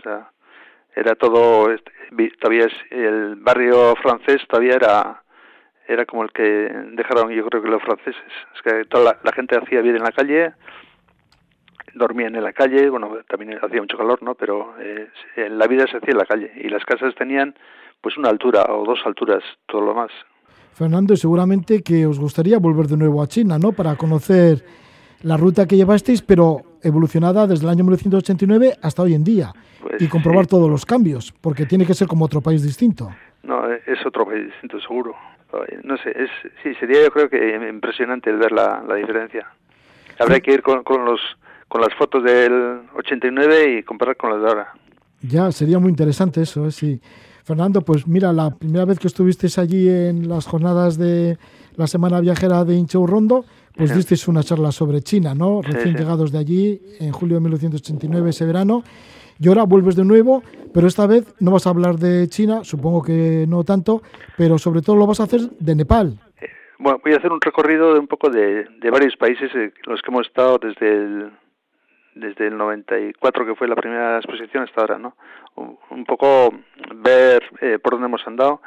O 0.00 0.02
sea, 0.02 0.30
era 0.96 1.14
todo, 1.14 1.70
este, 1.70 1.92
todavía 2.40 2.64
es, 2.64 2.72
el 2.90 3.36
barrio 3.36 3.94
francés 3.96 4.40
todavía 4.48 4.76
era, 4.76 5.22
era 5.86 6.06
como 6.06 6.22
el 6.22 6.32
que 6.32 6.42
dejaron 6.92 7.30
yo 7.30 7.46
creo 7.46 7.62
que 7.62 7.68
los 7.68 7.82
franceses. 7.82 8.32
Es 8.54 8.62
que 8.62 8.84
toda 8.86 9.18
la, 9.22 9.32
gente 9.32 9.56
hacía 9.56 9.82
vida 9.82 9.98
en 9.98 10.02
la 10.02 10.12
calle, 10.12 10.54
dormían 11.94 12.34
en 12.34 12.42
la 12.42 12.54
calle, 12.54 12.88
bueno, 12.88 13.10
también 13.28 13.58
hacía 13.62 13.82
mucho 13.82 13.98
calor, 13.98 14.22
¿no? 14.22 14.34
Pero 14.34 14.74
eh, 14.80 15.08
la 15.50 15.66
vida 15.66 15.86
se 15.86 15.98
hacía 15.98 16.12
en 16.12 16.18
la 16.18 16.24
calle 16.24 16.50
y 16.56 16.70
las 16.70 16.84
casas 16.84 17.14
tenían 17.14 17.54
pues 18.00 18.16
una 18.16 18.30
altura 18.30 18.64
o 18.70 18.84
dos 18.84 19.00
alturas, 19.04 19.42
todo 19.66 19.82
lo 19.82 19.94
más. 19.94 20.10
Fernando, 20.72 21.14
seguramente 21.16 21.82
que 21.82 22.06
os 22.06 22.18
gustaría 22.18 22.58
volver 22.58 22.86
de 22.86 22.96
nuevo 22.96 23.22
a 23.22 23.26
China, 23.26 23.58
¿no? 23.58 23.72
Para 23.72 23.96
conocer 23.96 24.62
la 25.22 25.36
ruta 25.36 25.66
que 25.66 25.76
llevasteis, 25.76 26.22
pero 26.22 26.75
evolucionada 26.86 27.46
desde 27.46 27.64
el 27.64 27.70
año 27.70 27.84
1989 27.84 28.78
hasta 28.80 29.02
hoy 29.02 29.14
en 29.14 29.24
día. 29.24 29.52
Pues 29.80 30.00
y 30.00 30.08
comprobar 30.08 30.44
sí. 30.44 30.50
todos 30.50 30.70
los 30.70 30.84
cambios, 30.86 31.32
porque 31.40 31.66
tiene 31.66 31.86
que 31.86 31.94
ser 31.94 32.08
como 32.08 32.24
otro 32.24 32.40
país 32.40 32.62
distinto. 32.62 33.10
No, 33.42 33.70
es 33.72 34.04
otro 34.04 34.26
país 34.26 34.46
distinto, 34.46 34.80
seguro. 34.80 35.14
No 35.84 35.96
sé, 35.98 36.10
es, 36.10 36.30
sí, 36.62 36.74
sería 36.74 37.02
yo 37.02 37.10
creo 37.10 37.30
que 37.30 37.68
impresionante 37.68 38.30
el 38.30 38.36
ver 38.36 38.52
la, 38.52 38.82
la 38.86 38.96
diferencia. 38.96 39.46
Habría 40.18 40.40
que 40.40 40.52
ir 40.52 40.62
con, 40.62 40.82
con, 40.82 41.04
los, 41.04 41.20
con 41.68 41.80
las 41.80 41.94
fotos 41.94 42.24
del 42.24 42.80
89 42.94 43.78
y 43.78 43.82
comparar 43.82 44.16
con 44.16 44.30
las 44.30 44.42
de 44.42 44.48
ahora. 44.48 44.72
Ya, 45.22 45.50
sería 45.52 45.78
muy 45.78 45.90
interesante 45.90 46.42
eso, 46.42 46.66
¿eh? 46.66 46.70
sí. 46.70 47.00
Fernando, 47.46 47.80
pues 47.80 48.08
mira, 48.08 48.32
la 48.32 48.50
primera 48.50 48.84
vez 48.84 48.98
que 48.98 49.06
estuvisteis 49.06 49.56
allí 49.58 49.88
en 49.88 50.28
las 50.28 50.46
jornadas 50.46 50.98
de 50.98 51.38
la 51.76 51.86
Semana 51.86 52.18
Viajera 52.20 52.64
de 52.64 52.74
Inchou 52.74 53.06
Rondo, 53.06 53.44
pues 53.76 53.90
Sí. 53.90 53.96
disteis 53.96 54.26
una 54.26 54.42
charla 54.42 54.72
sobre 54.72 55.00
China, 55.00 55.32
¿no? 55.32 55.62
Recién 55.62 55.94
sí. 55.94 55.98
llegados 56.02 56.32
de 56.32 56.38
allí, 56.38 56.80
en 56.98 57.12
julio 57.12 57.36
de 57.36 57.42
1989, 57.42 58.30
ese 58.30 58.44
verano. 58.46 58.82
Y 59.38 59.46
ahora 59.46 59.62
vuelves 59.62 59.94
de 59.94 60.04
nuevo, 60.04 60.42
pero 60.74 60.88
esta 60.88 61.06
vez 61.06 61.24
no 61.38 61.52
vas 61.52 61.68
a 61.68 61.70
hablar 61.70 61.98
de 61.98 62.26
China, 62.28 62.64
supongo 62.64 63.00
que 63.02 63.44
no 63.46 63.62
tanto, 63.62 64.02
pero 64.36 64.58
sobre 64.58 64.82
todo 64.82 64.96
lo 64.96 65.06
vas 65.06 65.20
a 65.20 65.24
hacer 65.24 65.42
de 65.60 65.74
Nepal. 65.76 66.18
Bueno, 66.80 66.98
voy 67.04 67.12
a 67.12 67.18
hacer 67.18 67.30
un 67.30 67.40
recorrido 67.40 67.94
de 67.94 68.00
un 68.00 68.08
poco 68.08 68.28
de, 68.28 68.64
de 68.80 68.90
varios 68.90 69.14
países 69.16 69.50
eh, 69.54 69.72
en 69.84 69.92
los 69.92 70.02
que 70.02 70.10
hemos 70.10 70.26
estado 70.26 70.58
desde 70.58 70.88
el, 70.92 71.30
desde 72.16 72.48
el 72.48 72.56
94, 72.56 73.46
que 73.46 73.54
fue 73.54 73.68
la 73.68 73.76
primera 73.76 74.16
exposición, 74.16 74.64
hasta 74.64 74.80
ahora, 74.80 74.98
¿no? 74.98 75.16
Un, 75.54 76.04
poco 76.04 76.52
ver 76.94 77.42
eh, 77.60 77.78
por 77.78 77.92
dónde 77.92 78.06
hemos 78.06 78.26
andado 78.26 78.60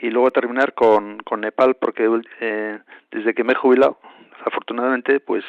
y 0.00 0.10
luego 0.10 0.30
terminar 0.30 0.74
con, 0.74 1.18
con 1.18 1.40
Nepal, 1.40 1.76
porque 1.76 2.08
eh, 2.40 2.78
desde 3.10 3.34
que 3.34 3.44
me 3.44 3.52
he 3.52 3.56
jubilado, 3.56 3.98
afortunadamente, 4.44 5.20
pues 5.20 5.44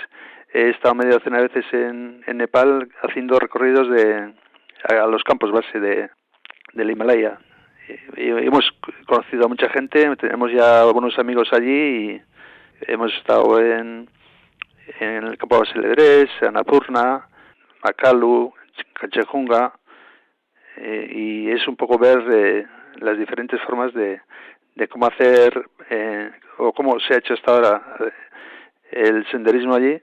he 0.54 0.70
estado 0.70 0.96
media 0.96 1.14
docena 1.14 1.38
de 1.38 1.48
veces 1.48 1.66
en, 1.74 2.24
en 2.28 2.38
Nepal 2.38 2.90
haciendo 3.02 3.40
recorridos 3.40 3.90
de 3.90 4.34
a, 4.90 5.08
los 5.08 5.24
campos 5.24 5.52
base 5.52 5.80
de 5.80 6.10
del 6.74 6.92
Himalaya. 6.92 7.40
Y, 8.18 8.22
y 8.22 8.30
hemos 8.30 8.66
conocido 9.06 9.46
a 9.46 9.50
mucha 9.50 9.70
gente, 9.70 10.16
tenemos 10.16 10.52
ya 10.52 10.82
algunos 10.82 11.18
amigos 11.20 11.50
allí 11.52 11.72
y 12.16 12.22
hemos 12.88 13.14
estado 13.16 13.60
en, 13.60 14.10
en 15.00 15.24
el 15.24 15.38
campo 15.38 15.60
base 15.60 15.80
de 15.80 15.88
Everest, 15.88 16.44
Annapurna, 16.44 17.28
Makalu, 17.84 18.54
Cachejunga, 18.94 19.74
eh, 20.78 21.08
y 21.12 21.52
es 21.52 21.68
un 21.68 21.76
poco 21.76 21.98
ver 21.98 22.24
eh, 22.32 22.66
las 23.00 23.18
diferentes 23.18 23.62
formas 23.62 23.94
de, 23.94 24.22
de 24.76 24.88
cómo 24.88 25.06
hacer 25.06 25.70
eh, 25.90 26.32
o 26.58 26.74
cómo 26.74 27.00
se 27.00 27.14
ha 27.14 27.18
hecho 27.18 27.34
hasta 27.34 27.52
ahora 27.52 27.96
eh, 28.00 28.12
el 28.92 29.26
senderismo 29.30 29.76
allí, 29.76 30.00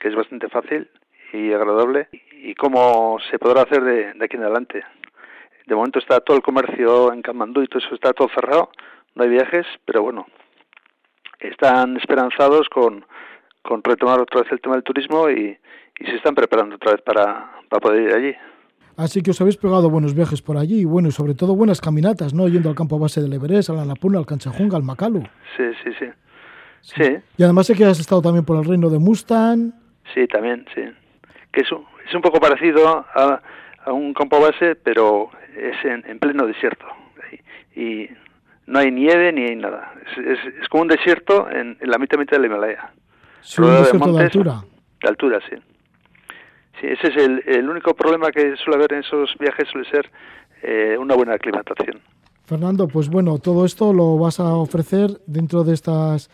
que 0.00 0.08
es 0.08 0.14
bastante 0.14 0.48
fácil 0.48 0.90
y 1.32 1.52
agradable, 1.52 2.08
y 2.32 2.54
cómo 2.54 3.18
se 3.30 3.38
podrá 3.38 3.62
hacer 3.62 3.82
de, 3.82 4.12
de 4.12 4.24
aquí 4.24 4.36
en 4.36 4.44
adelante. 4.44 4.84
De 5.66 5.74
momento 5.74 5.98
está 5.98 6.20
todo 6.20 6.36
el 6.36 6.42
comercio 6.42 7.12
en 7.12 7.22
Kamandú 7.22 7.62
y 7.62 7.68
todo 7.68 7.78
eso 7.78 7.94
está 7.94 8.12
todo 8.12 8.28
cerrado, 8.28 8.70
no 9.14 9.24
hay 9.24 9.30
viajes, 9.30 9.66
pero 9.84 10.02
bueno, 10.02 10.26
están 11.38 11.96
esperanzados 11.96 12.68
con, 12.68 13.06
con 13.62 13.82
retomar 13.82 14.20
otra 14.20 14.42
vez 14.42 14.52
el 14.52 14.60
tema 14.60 14.74
del 14.74 14.84
turismo 14.84 15.30
y, 15.30 15.56
y 16.00 16.04
se 16.06 16.16
están 16.16 16.34
preparando 16.34 16.76
otra 16.76 16.92
vez 16.92 17.02
para, 17.02 17.52
para 17.68 17.80
poder 17.80 18.02
ir 18.02 18.12
allí. 18.14 18.34
Así 18.96 19.22
que 19.22 19.32
os 19.32 19.40
habéis 19.40 19.56
pegado 19.56 19.90
buenos 19.90 20.14
viajes 20.14 20.40
por 20.40 20.56
allí 20.56 20.80
y 20.80 20.84
bueno, 20.84 21.08
y 21.08 21.12
sobre 21.12 21.34
todo 21.34 21.56
buenas 21.56 21.80
caminatas, 21.80 22.32
¿no? 22.32 22.46
Yendo 22.46 22.68
al 22.68 22.76
campo 22.76 22.98
base 22.98 23.20
del 23.20 23.32
Everest, 23.32 23.70
al 23.70 23.80
Annapurna, 23.80 24.18
al 24.18 24.26
Canchajunga, 24.26 24.76
al 24.76 24.84
Macalu. 24.84 25.22
Sí, 25.56 25.64
sí, 25.82 25.90
sí. 25.98 26.06
Sí, 26.82 27.16
Y 27.38 27.42
además 27.42 27.66
sé 27.66 27.74
que 27.74 27.84
has 27.86 27.98
estado 27.98 28.20
también 28.20 28.44
por 28.44 28.58
el 28.58 28.64
reino 28.64 28.90
de 28.90 28.98
Mustang. 28.98 29.72
sí, 30.12 30.26
también, 30.28 30.66
sí. 30.74 30.82
Que 31.50 31.62
es 31.62 31.72
un, 31.72 31.84
es 32.06 32.14
un 32.14 32.20
poco 32.20 32.38
parecido 32.38 32.86
a, 33.14 33.40
a 33.84 33.92
un 33.92 34.12
campo 34.12 34.38
base, 34.40 34.76
pero 34.76 35.30
es 35.56 35.82
en, 35.84 36.04
en 36.06 36.18
pleno 36.18 36.46
desierto. 36.46 36.84
Y, 37.74 38.08
no 38.66 38.78
hay 38.78 38.90
nieve 38.90 39.30
ni 39.32 39.42
hay 39.44 39.56
nada. 39.56 39.92
Es, 40.06 40.38
es, 40.38 40.54
es 40.62 40.68
como 40.68 40.82
un 40.82 40.88
desierto 40.88 41.50
en, 41.50 41.76
en 41.80 41.90
la 41.90 41.98
mitad 41.98 42.16
mitad 42.18 42.36
del 42.38 42.46
Himalaya. 42.46 42.92
Sí, 43.42 43.60
un 43.60 43.68
de 43.68 43.72
desierto 43.78 43.98
de 43.98 44.12
montes. 44.12 44.24
altura. 44.24 44.64
De 45.02 45.08
altura, 45.08 45.40
sí. 45.50 45.56
Sí, 46.84 46.90
ese 46.90 47.08
es 47.08 47.16
el, 47.16 47.42
el 47.46 47.68
único 47.68 47.94
problema 47.94 48.30
que 48.30 48.56
suele 48.56 48.76
haber 48.76 48.92
en 48.94 49.00
esos 49.00 49.34
viajes, 49.38 49.68
suele 49.70 49.88
ser 49.88 50.10
eh, 50.62 50.96
una 50.98 51.14
buena 51.14 51.34
aclimatación. 51.34 52.00
Fernando, 52.44 52.88
pues 52.88 53.08
bueno, 53.08 53.38
todo 53.38 53.64
esto 53.64 53.92
lo 53.92 54.18
vas 54.18 54.38
a 54.38 54.54
ofrecer 54.54 55.10
dentro 55.26 55.64
de 55.64 55.72
estas 55.72 56.28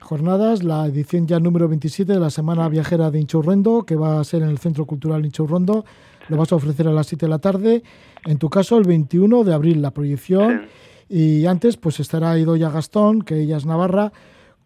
jornadas, 0.00 0.62
la 0.62 0.86
edición 0.86 1.26
ya 1.26 1.40
número 1.40 1.66
27 1.68 2.12
de 2.12 2.20
la 2.20 2.30
Semana 2.30 2.68
Viajera 2.68 3.10
de 3.10 3.18
Inchurrendo, 3.18 3.84
que 3.84 3.96
va 3.96 4.20
a 4.20 4.24
ser 4.24 4.42
en 4.42 4.50
el 4.50 4.58
Centro 4.58 4.84
Cultural 4.84 5.24
Inchurrondo. 5.24 5.84
Lo 6.28 6.36
vas 6.36 6.52
a 6.52 6.56
ofrecer 6.56 6.86
a 6.86 6.92
las 6.92 7.08
7 7.08 7.26
de 7.26 7.30
la 7.30 7.38
tarde. 7.38 7.82
En 8.24 8.38
tu 8.38 8.48
caso, 8.48 8.78
el 8.78 8.84
21 8.84 9.42
de 9.42 9.54
abril, 9.54 9.82
la 9.82 9.92
proyección. 9.92 10.66
Y 11.08 11.46
antes, 11.46 11.76
pues 11.76 11.98
estará 12.00 12.38
Idoya 12.38 12.70
Gastón, 12.70 13.22
que 13.22 13.40
ella 13.40 13.56
es 13.56 13.66
navarra, 13.66 14.12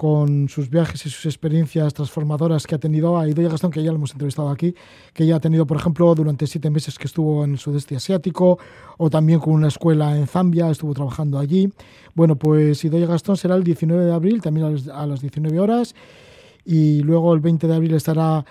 con 0.00 0.48
sus 0.48 0.70
viajes 0.70 1.04
y 1.04 1.10
sus 1.10 1.26
experiencias 1.26 1.92
transformadoras 1.92 2.66
que 2.66 2.74
ha 2.74 2.78
tenido 2.78 3.18
a 3.18 3.28
Idoya 3.28 3.50
Gastón, 3.50 3.70
que 3.70 3.82
ya 3.82 3.90
lo 3.90 3.96
hemos 3.96 4.12
entrevistado 4.12 4.48
aquí, 4.48 4.74
que 5.12 5.24
ella 5.24 5.36
ha 5.36 5.40
tenido, 5.40 5.66
por 5.66 5.76
ejemplo, 5.76 6.14
durante 6.14 6.46
siete 6.46 6.70
meses 6.70 6.98
que 6.98 7.06
estuvo 7.06 7.44
en 7.44 7.50
el 7.52 7.58
sudeste 7.58 7.96
asiático, 7.96 8.58
o 8.96 9.10
también 9.10 9.40
con 9.40 9.52
una 9.52 9.68
escuela 9.68 10.16
en 10.16 10.26
Zambia, 10.26 10.70
estuvo 10.70 10.94
trabajando 10.94 11.38
allí. 11.38 11.70
Bueno, 12.14 12.36
pues 12.36 12.82
Idoya 12.82 13.04
Gastón 13.04 13.36
será 13.36 13.56
el 13.56 13.62
19 13.62 14.06
de 14.06 14.14
abril, 14.14 14.40
también 14.40 14.68
a 14.68 14.70
las, 14.70 14.88
a 14.88 15.06
las 15.06 15.20
19 15.20 15.60
horas, 15.60 15.94
y 16.64 17.02
luego 17.02 17.34
el 17.34 17.40
20 17.40 17.66
de 17.66 17.74
abril 17.74 17.92
estará 17.92 18.42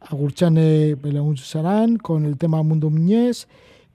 Agurchane 0.00 0.94
Belaún 0.94 1.36
Sarán 1.36 1.98
con 1.98 2.24
el 2.24 2.38
tema 2.38 2.62
Mundo 2.62 2.88
Muñez, 2.88 3.46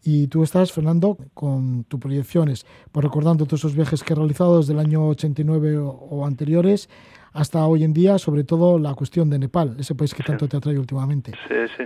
y 0.03 0.27
tú 0.27 0.43
estás, 0.43 0.71
Fernando, 0.71 1.17
con 1.33 1.83
tus 1.85 1.99
proyecciones, 1.99 2.65
pues 2.91 3.03
recordando 3.03 3.45
todos 3.45 3.61
esos 3.61 3.75
viajes 3.75 4.03
que 4.03 4.13
he 4.13 4.15
realizado 4.15 4.57
desde 4.59 4.73
el 4.73 4.79
año 4.79 5.07
89 5.07 5.77
o, 5.77 5.89
o 5.89 6.25
anteriores 6.25 6.89
hasta 7.33 7.65
hoy 7.65 7.83
en 7.83 7.93
día, 7.93 8.17
sobre 8.17 8.43
todo 8.43 8.79
la 8.79 8.93
cuestión 8.95 9.29
de 9.29 9.39
Nepal, 9.39 9.75
ese 9.79 9.95
país 9.95 10.13
que 10.13 10.23
tanto 10.23 10.47
te 10.47 10.57
ha 10.57 10.59
traído 10.59 10.81
últimamente. 10.81 11.33
Sí, 11.47 11.55
sí. 11.77 11.83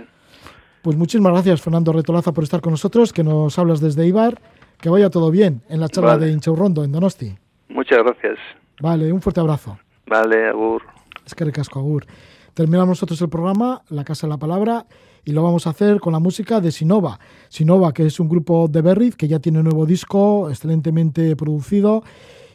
Pues 0.82 0.96
muchísimas 0.96 1.32
gracias, 1.32 1.62
Fernando 1.62 1.92
Retolaza, 1.92 2.32
por 2.32 2.44
estar 2.44 2.60
con 2.60 2.72
nosotros, 2.72 3.12
que 3.12 3.24
nos 3.24 3.58
hablas 3.58 3.80
desde 3.80 4.06
Ibar. 4.06 4.38
Que 4.80 4.90
vaya 4.90 5.08
todo 5.08 5.30
bien 5.30 5.62
en 5.68 5.80
la 5.80 5.88
charla 5.88 6.10
Vale. 6.10 6.26
de 6.26 6.32
Inchaurrondo, 6.32 6.84
en 6.84 6.92
Donosti. 6.92 7.34
Muchas 7.68 8.00
gracias. 8.02 8.38
Vale, 8.82 9.10
un 9.12 9.22
fuerte 9.22 9.40
abrazo. 9.40 9.78
Vale, 10.06 10.46
Agur. 10.48 10.82
Es 11.24 11.34
que 11.34 11.44
recasco, 11.44 11.78
Agur. 11.78 12.04
Terminamos 12.52 12.88
nosotros 12.88 13.20
el 13.22 13.30
programa, 13.30 13.82
La 13.88 14.04
Casa 14.04 14.26
de 14.26 14.32
la 14.32 14.36
Palabra, 14.38 14.84
y 15.24 15.32
lo 15.32 15.42
vamos 15.42 15.66
a 15.66 15.70
hacer 15.70 16.00
con 16.00 16.12
la 16.12 16.18
música 16.18 16.60
de 16.60 16.70
Sinova. 16.70 17.18
Sinova, 17.48 17.92
que 17.92 18.06
es 18.06 18.20
un 18.20 18.28
grupo 18.28 18.68
de 18.68 18.82
Berriz, 18.82 19.16
que 19.16 19.28
ya 19.28 19.38
tiene 19.38 19.58
un 19.58 19.64
nuevo 19.64 19.86
disco, 19.86 20.50
excelentemente 20.50 21.34
producido, 21.36 22.02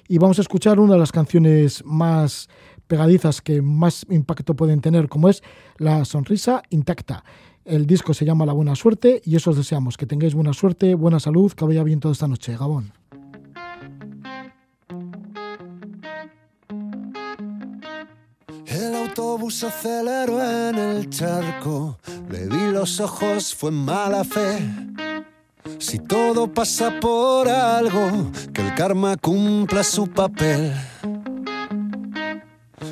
y 0.07 0.17
vamos 0.17 0.39
a 0.39 0.41
escuchar 0.41 0.79
una 0.79 0.93
de 0.93 0.99
las 0.99 1.11
canciones 1.11 1.83
más 1.85 2.49
pegadizas 2.87 3.41
que 3.41 3.61
más 3.61 4.05
impacto 4.09 4.55
pueden 4.55 4.81
tener, 4.81 5.07
como 5.07 5.29
es 5.29 5.43
La 5.77 6.05
Sonrisa 6.05 6.63
Intacta. 6.71 7.23
El 7.63 7.85
disco 7.85 8.15
se 8.15 8.25
llama 8.25 8.47
La 8.47 8.53
Buena 8.53 8.75
Suerte 8.75 9.21
y 9.23 9.35
eso 9.35 9.51
os 9.51 9.57
deseamos, 9.57 9.95
que 9.95 10.07
tengáis 10.07 10.33
buena 10.33 10.53
suerte, 10.53 10.95
buena 10.95 11.19
salud, 11.19 11.51
que 11.51 11.65
vaya 11.65 11.83
bien 11.83 11.99
toda 11.99 12.13
esta 12.13 12.27
noche. 12.27 12.57
Gabón. 12.57 12.91
Aceleró 19.49 20.41
en 20.41 20.77
el 20.77 21.09
charco, 21.09 21.97
le 22.29 22.45
vi 22.47 22.71
los 22.71 22.99
ojos, 22.99 23.55
fue 23.55 23.71
mala 23.71 24.23
fe. 24.23 24.59
Si 25.79 25.97
todo 25.97 26.53
pasa 26.53 26.99
por 27.01 27.49
algo, 27.49 28.31
que 28.53 28.61
el 28.61 28.75
karma 28.75 29.17
cumpla 29.17 29.83
su 29.83 30.07
papel. 30.07 30.73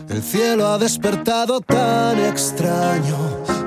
El 0.10 0.24
cielo 0.24 0.68
ha 0.68 0.78
despertado 0.78 1.62
tan 1.62 2.20
extraño, 2.20 3.18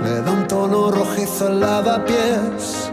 le 0.03 0.23
da 0.23 0.33
un 0.33 0.49
tono 0.49 0.91
rojizo 0.91 1.47
al 1.47 1.61
lavapiés. 1.61 2.91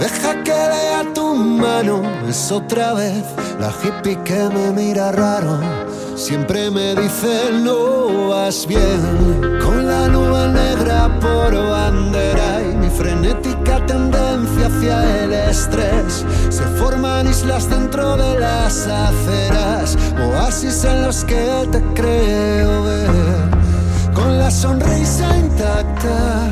Deja 0.00 0.42
que 0.42 0.50
lea 0.50 1.12
tu 1.14 1.34
mano, 1.34 2.02
es 2.28 2.50
otra 2.50 2.94
vez 2.94 3.24
la 3.60 3.70
hippie 3.70 4.18
que 4.24 4.48
me 4.48 4.72
mira 4.72 5.12
raro. 5.12 5.89
Siempre 6.20 6.70
me 6.70 6.94
dice 6.94 7.50
no 7.50 8.28
vas 8.28 8.66
bien, 8.66 9.58
con 9.64 9.86
la 9.86 10.06
nube 10.06 10.48
negra 10.48 11.08
por 11.18 11.50
bandera 11.54 12.60
y 12.60 12.76
mi 12.76 12.90
frenética 12.90 13.86
tendencia 13.86 14.66
hacia 14.66 15.24
el 15.24 15.32
estrés. 15.32 16.26
Se 16.50 16.62
forman 16.78 17.26
islas 17.26 17.70
dentro 17.70 18.18
de 18.18 18.38
las 18.38 18.86
aceras, 18.86 19.96
oasis 20.28 20.84
en 20.84 21.06
los 21.06 21.24
que 21.24 21.66
te 21.72 21.80
creo 21.94 22.84
ver, 22.84 24.12
con 24.12 24.38
la 24.38 24.50
sonrisa 24.50 25.38
intacta, 25.38 26.50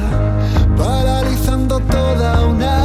paralizando 0.79 1.79
toda 1.81 2.41
una 2.47 2.78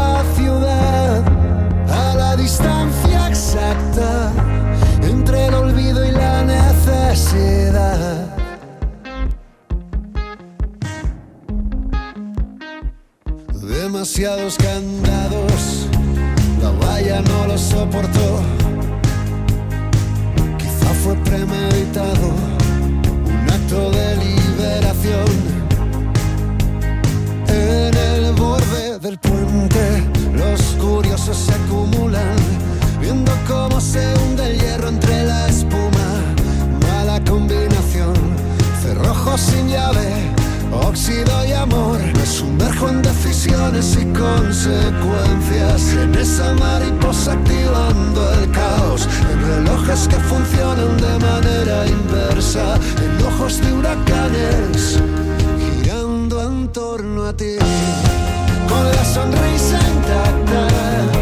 Demasiados 13.61 14.57
candados, 14.57 15.88
la 16.61 16.72
valla 16.72 17.22
no 17.22 17.47
lo 17.47 17.57
soportó. 17.57 18.41
Quizá 20.57 20.93
fue 21.03 21.16
premeditado, 21.18 22.32
un 23.26 23.49
acto 23.51 23.91
de 23.91 24.16
liberación. 24.18 25.26
En 27.47 27.95
el 27.95 28.34
borde 28.34 28.97
del 28.99 29.20
puente, 29.20 30.03
los 30.34 30.61
curiosos 30.82 31.38
se 31.38 31.53
acumulan, 31.53 32.36
viendo 32.99 33.32
cómo 33.47 33.80
se 33.80 34.03
hunde 34.18 34.47
el 34.47 34.59
hierro 34.59 34.89
entre 34.89 35.26
la 35.26 35.47
espuma. 35.47 35.92
Combinación, 37.34 38.13
cerrojo 38.84 39.36
sin 39.39 39.67
llave, 39.67 40.07
óxido 40.71 41.43
y 41.47 41.51
amor. 41.51 41.97
Me 41.99 42.25
sumerjo 42.27 42.89
en 42.89 43.01
decisiones 43.01 43.97
y 43.99 44.05
consecuencias. 44.13 45.81
En 45.93 46.13
esa 46.13 46.53
mariposa 46.53 47.34
activando 47.34 48.34
el 48.36 48.51
caos, 48.51 49.09
en 49.31 49.47
relojes 49.47 50.07
que 50.07 50.17
funcionan 50.17 50.95
de 50.97 51.25
manera 51.25 51.88
inversa, 51.88 52.75
en 53.03 53.25
ojos 53.25 53.59
de 53.61 53.73
huracanes 53.73 55.01
girando 55.57 56.43
en 56.43 56.67
torno 56.67 57.25
a 57.25 57.34
ti. 57.34 57.57
Con 58.69 58.86
la 58.95 59.05
sonrisa 59.05 59.79
intacta 59.95 61.12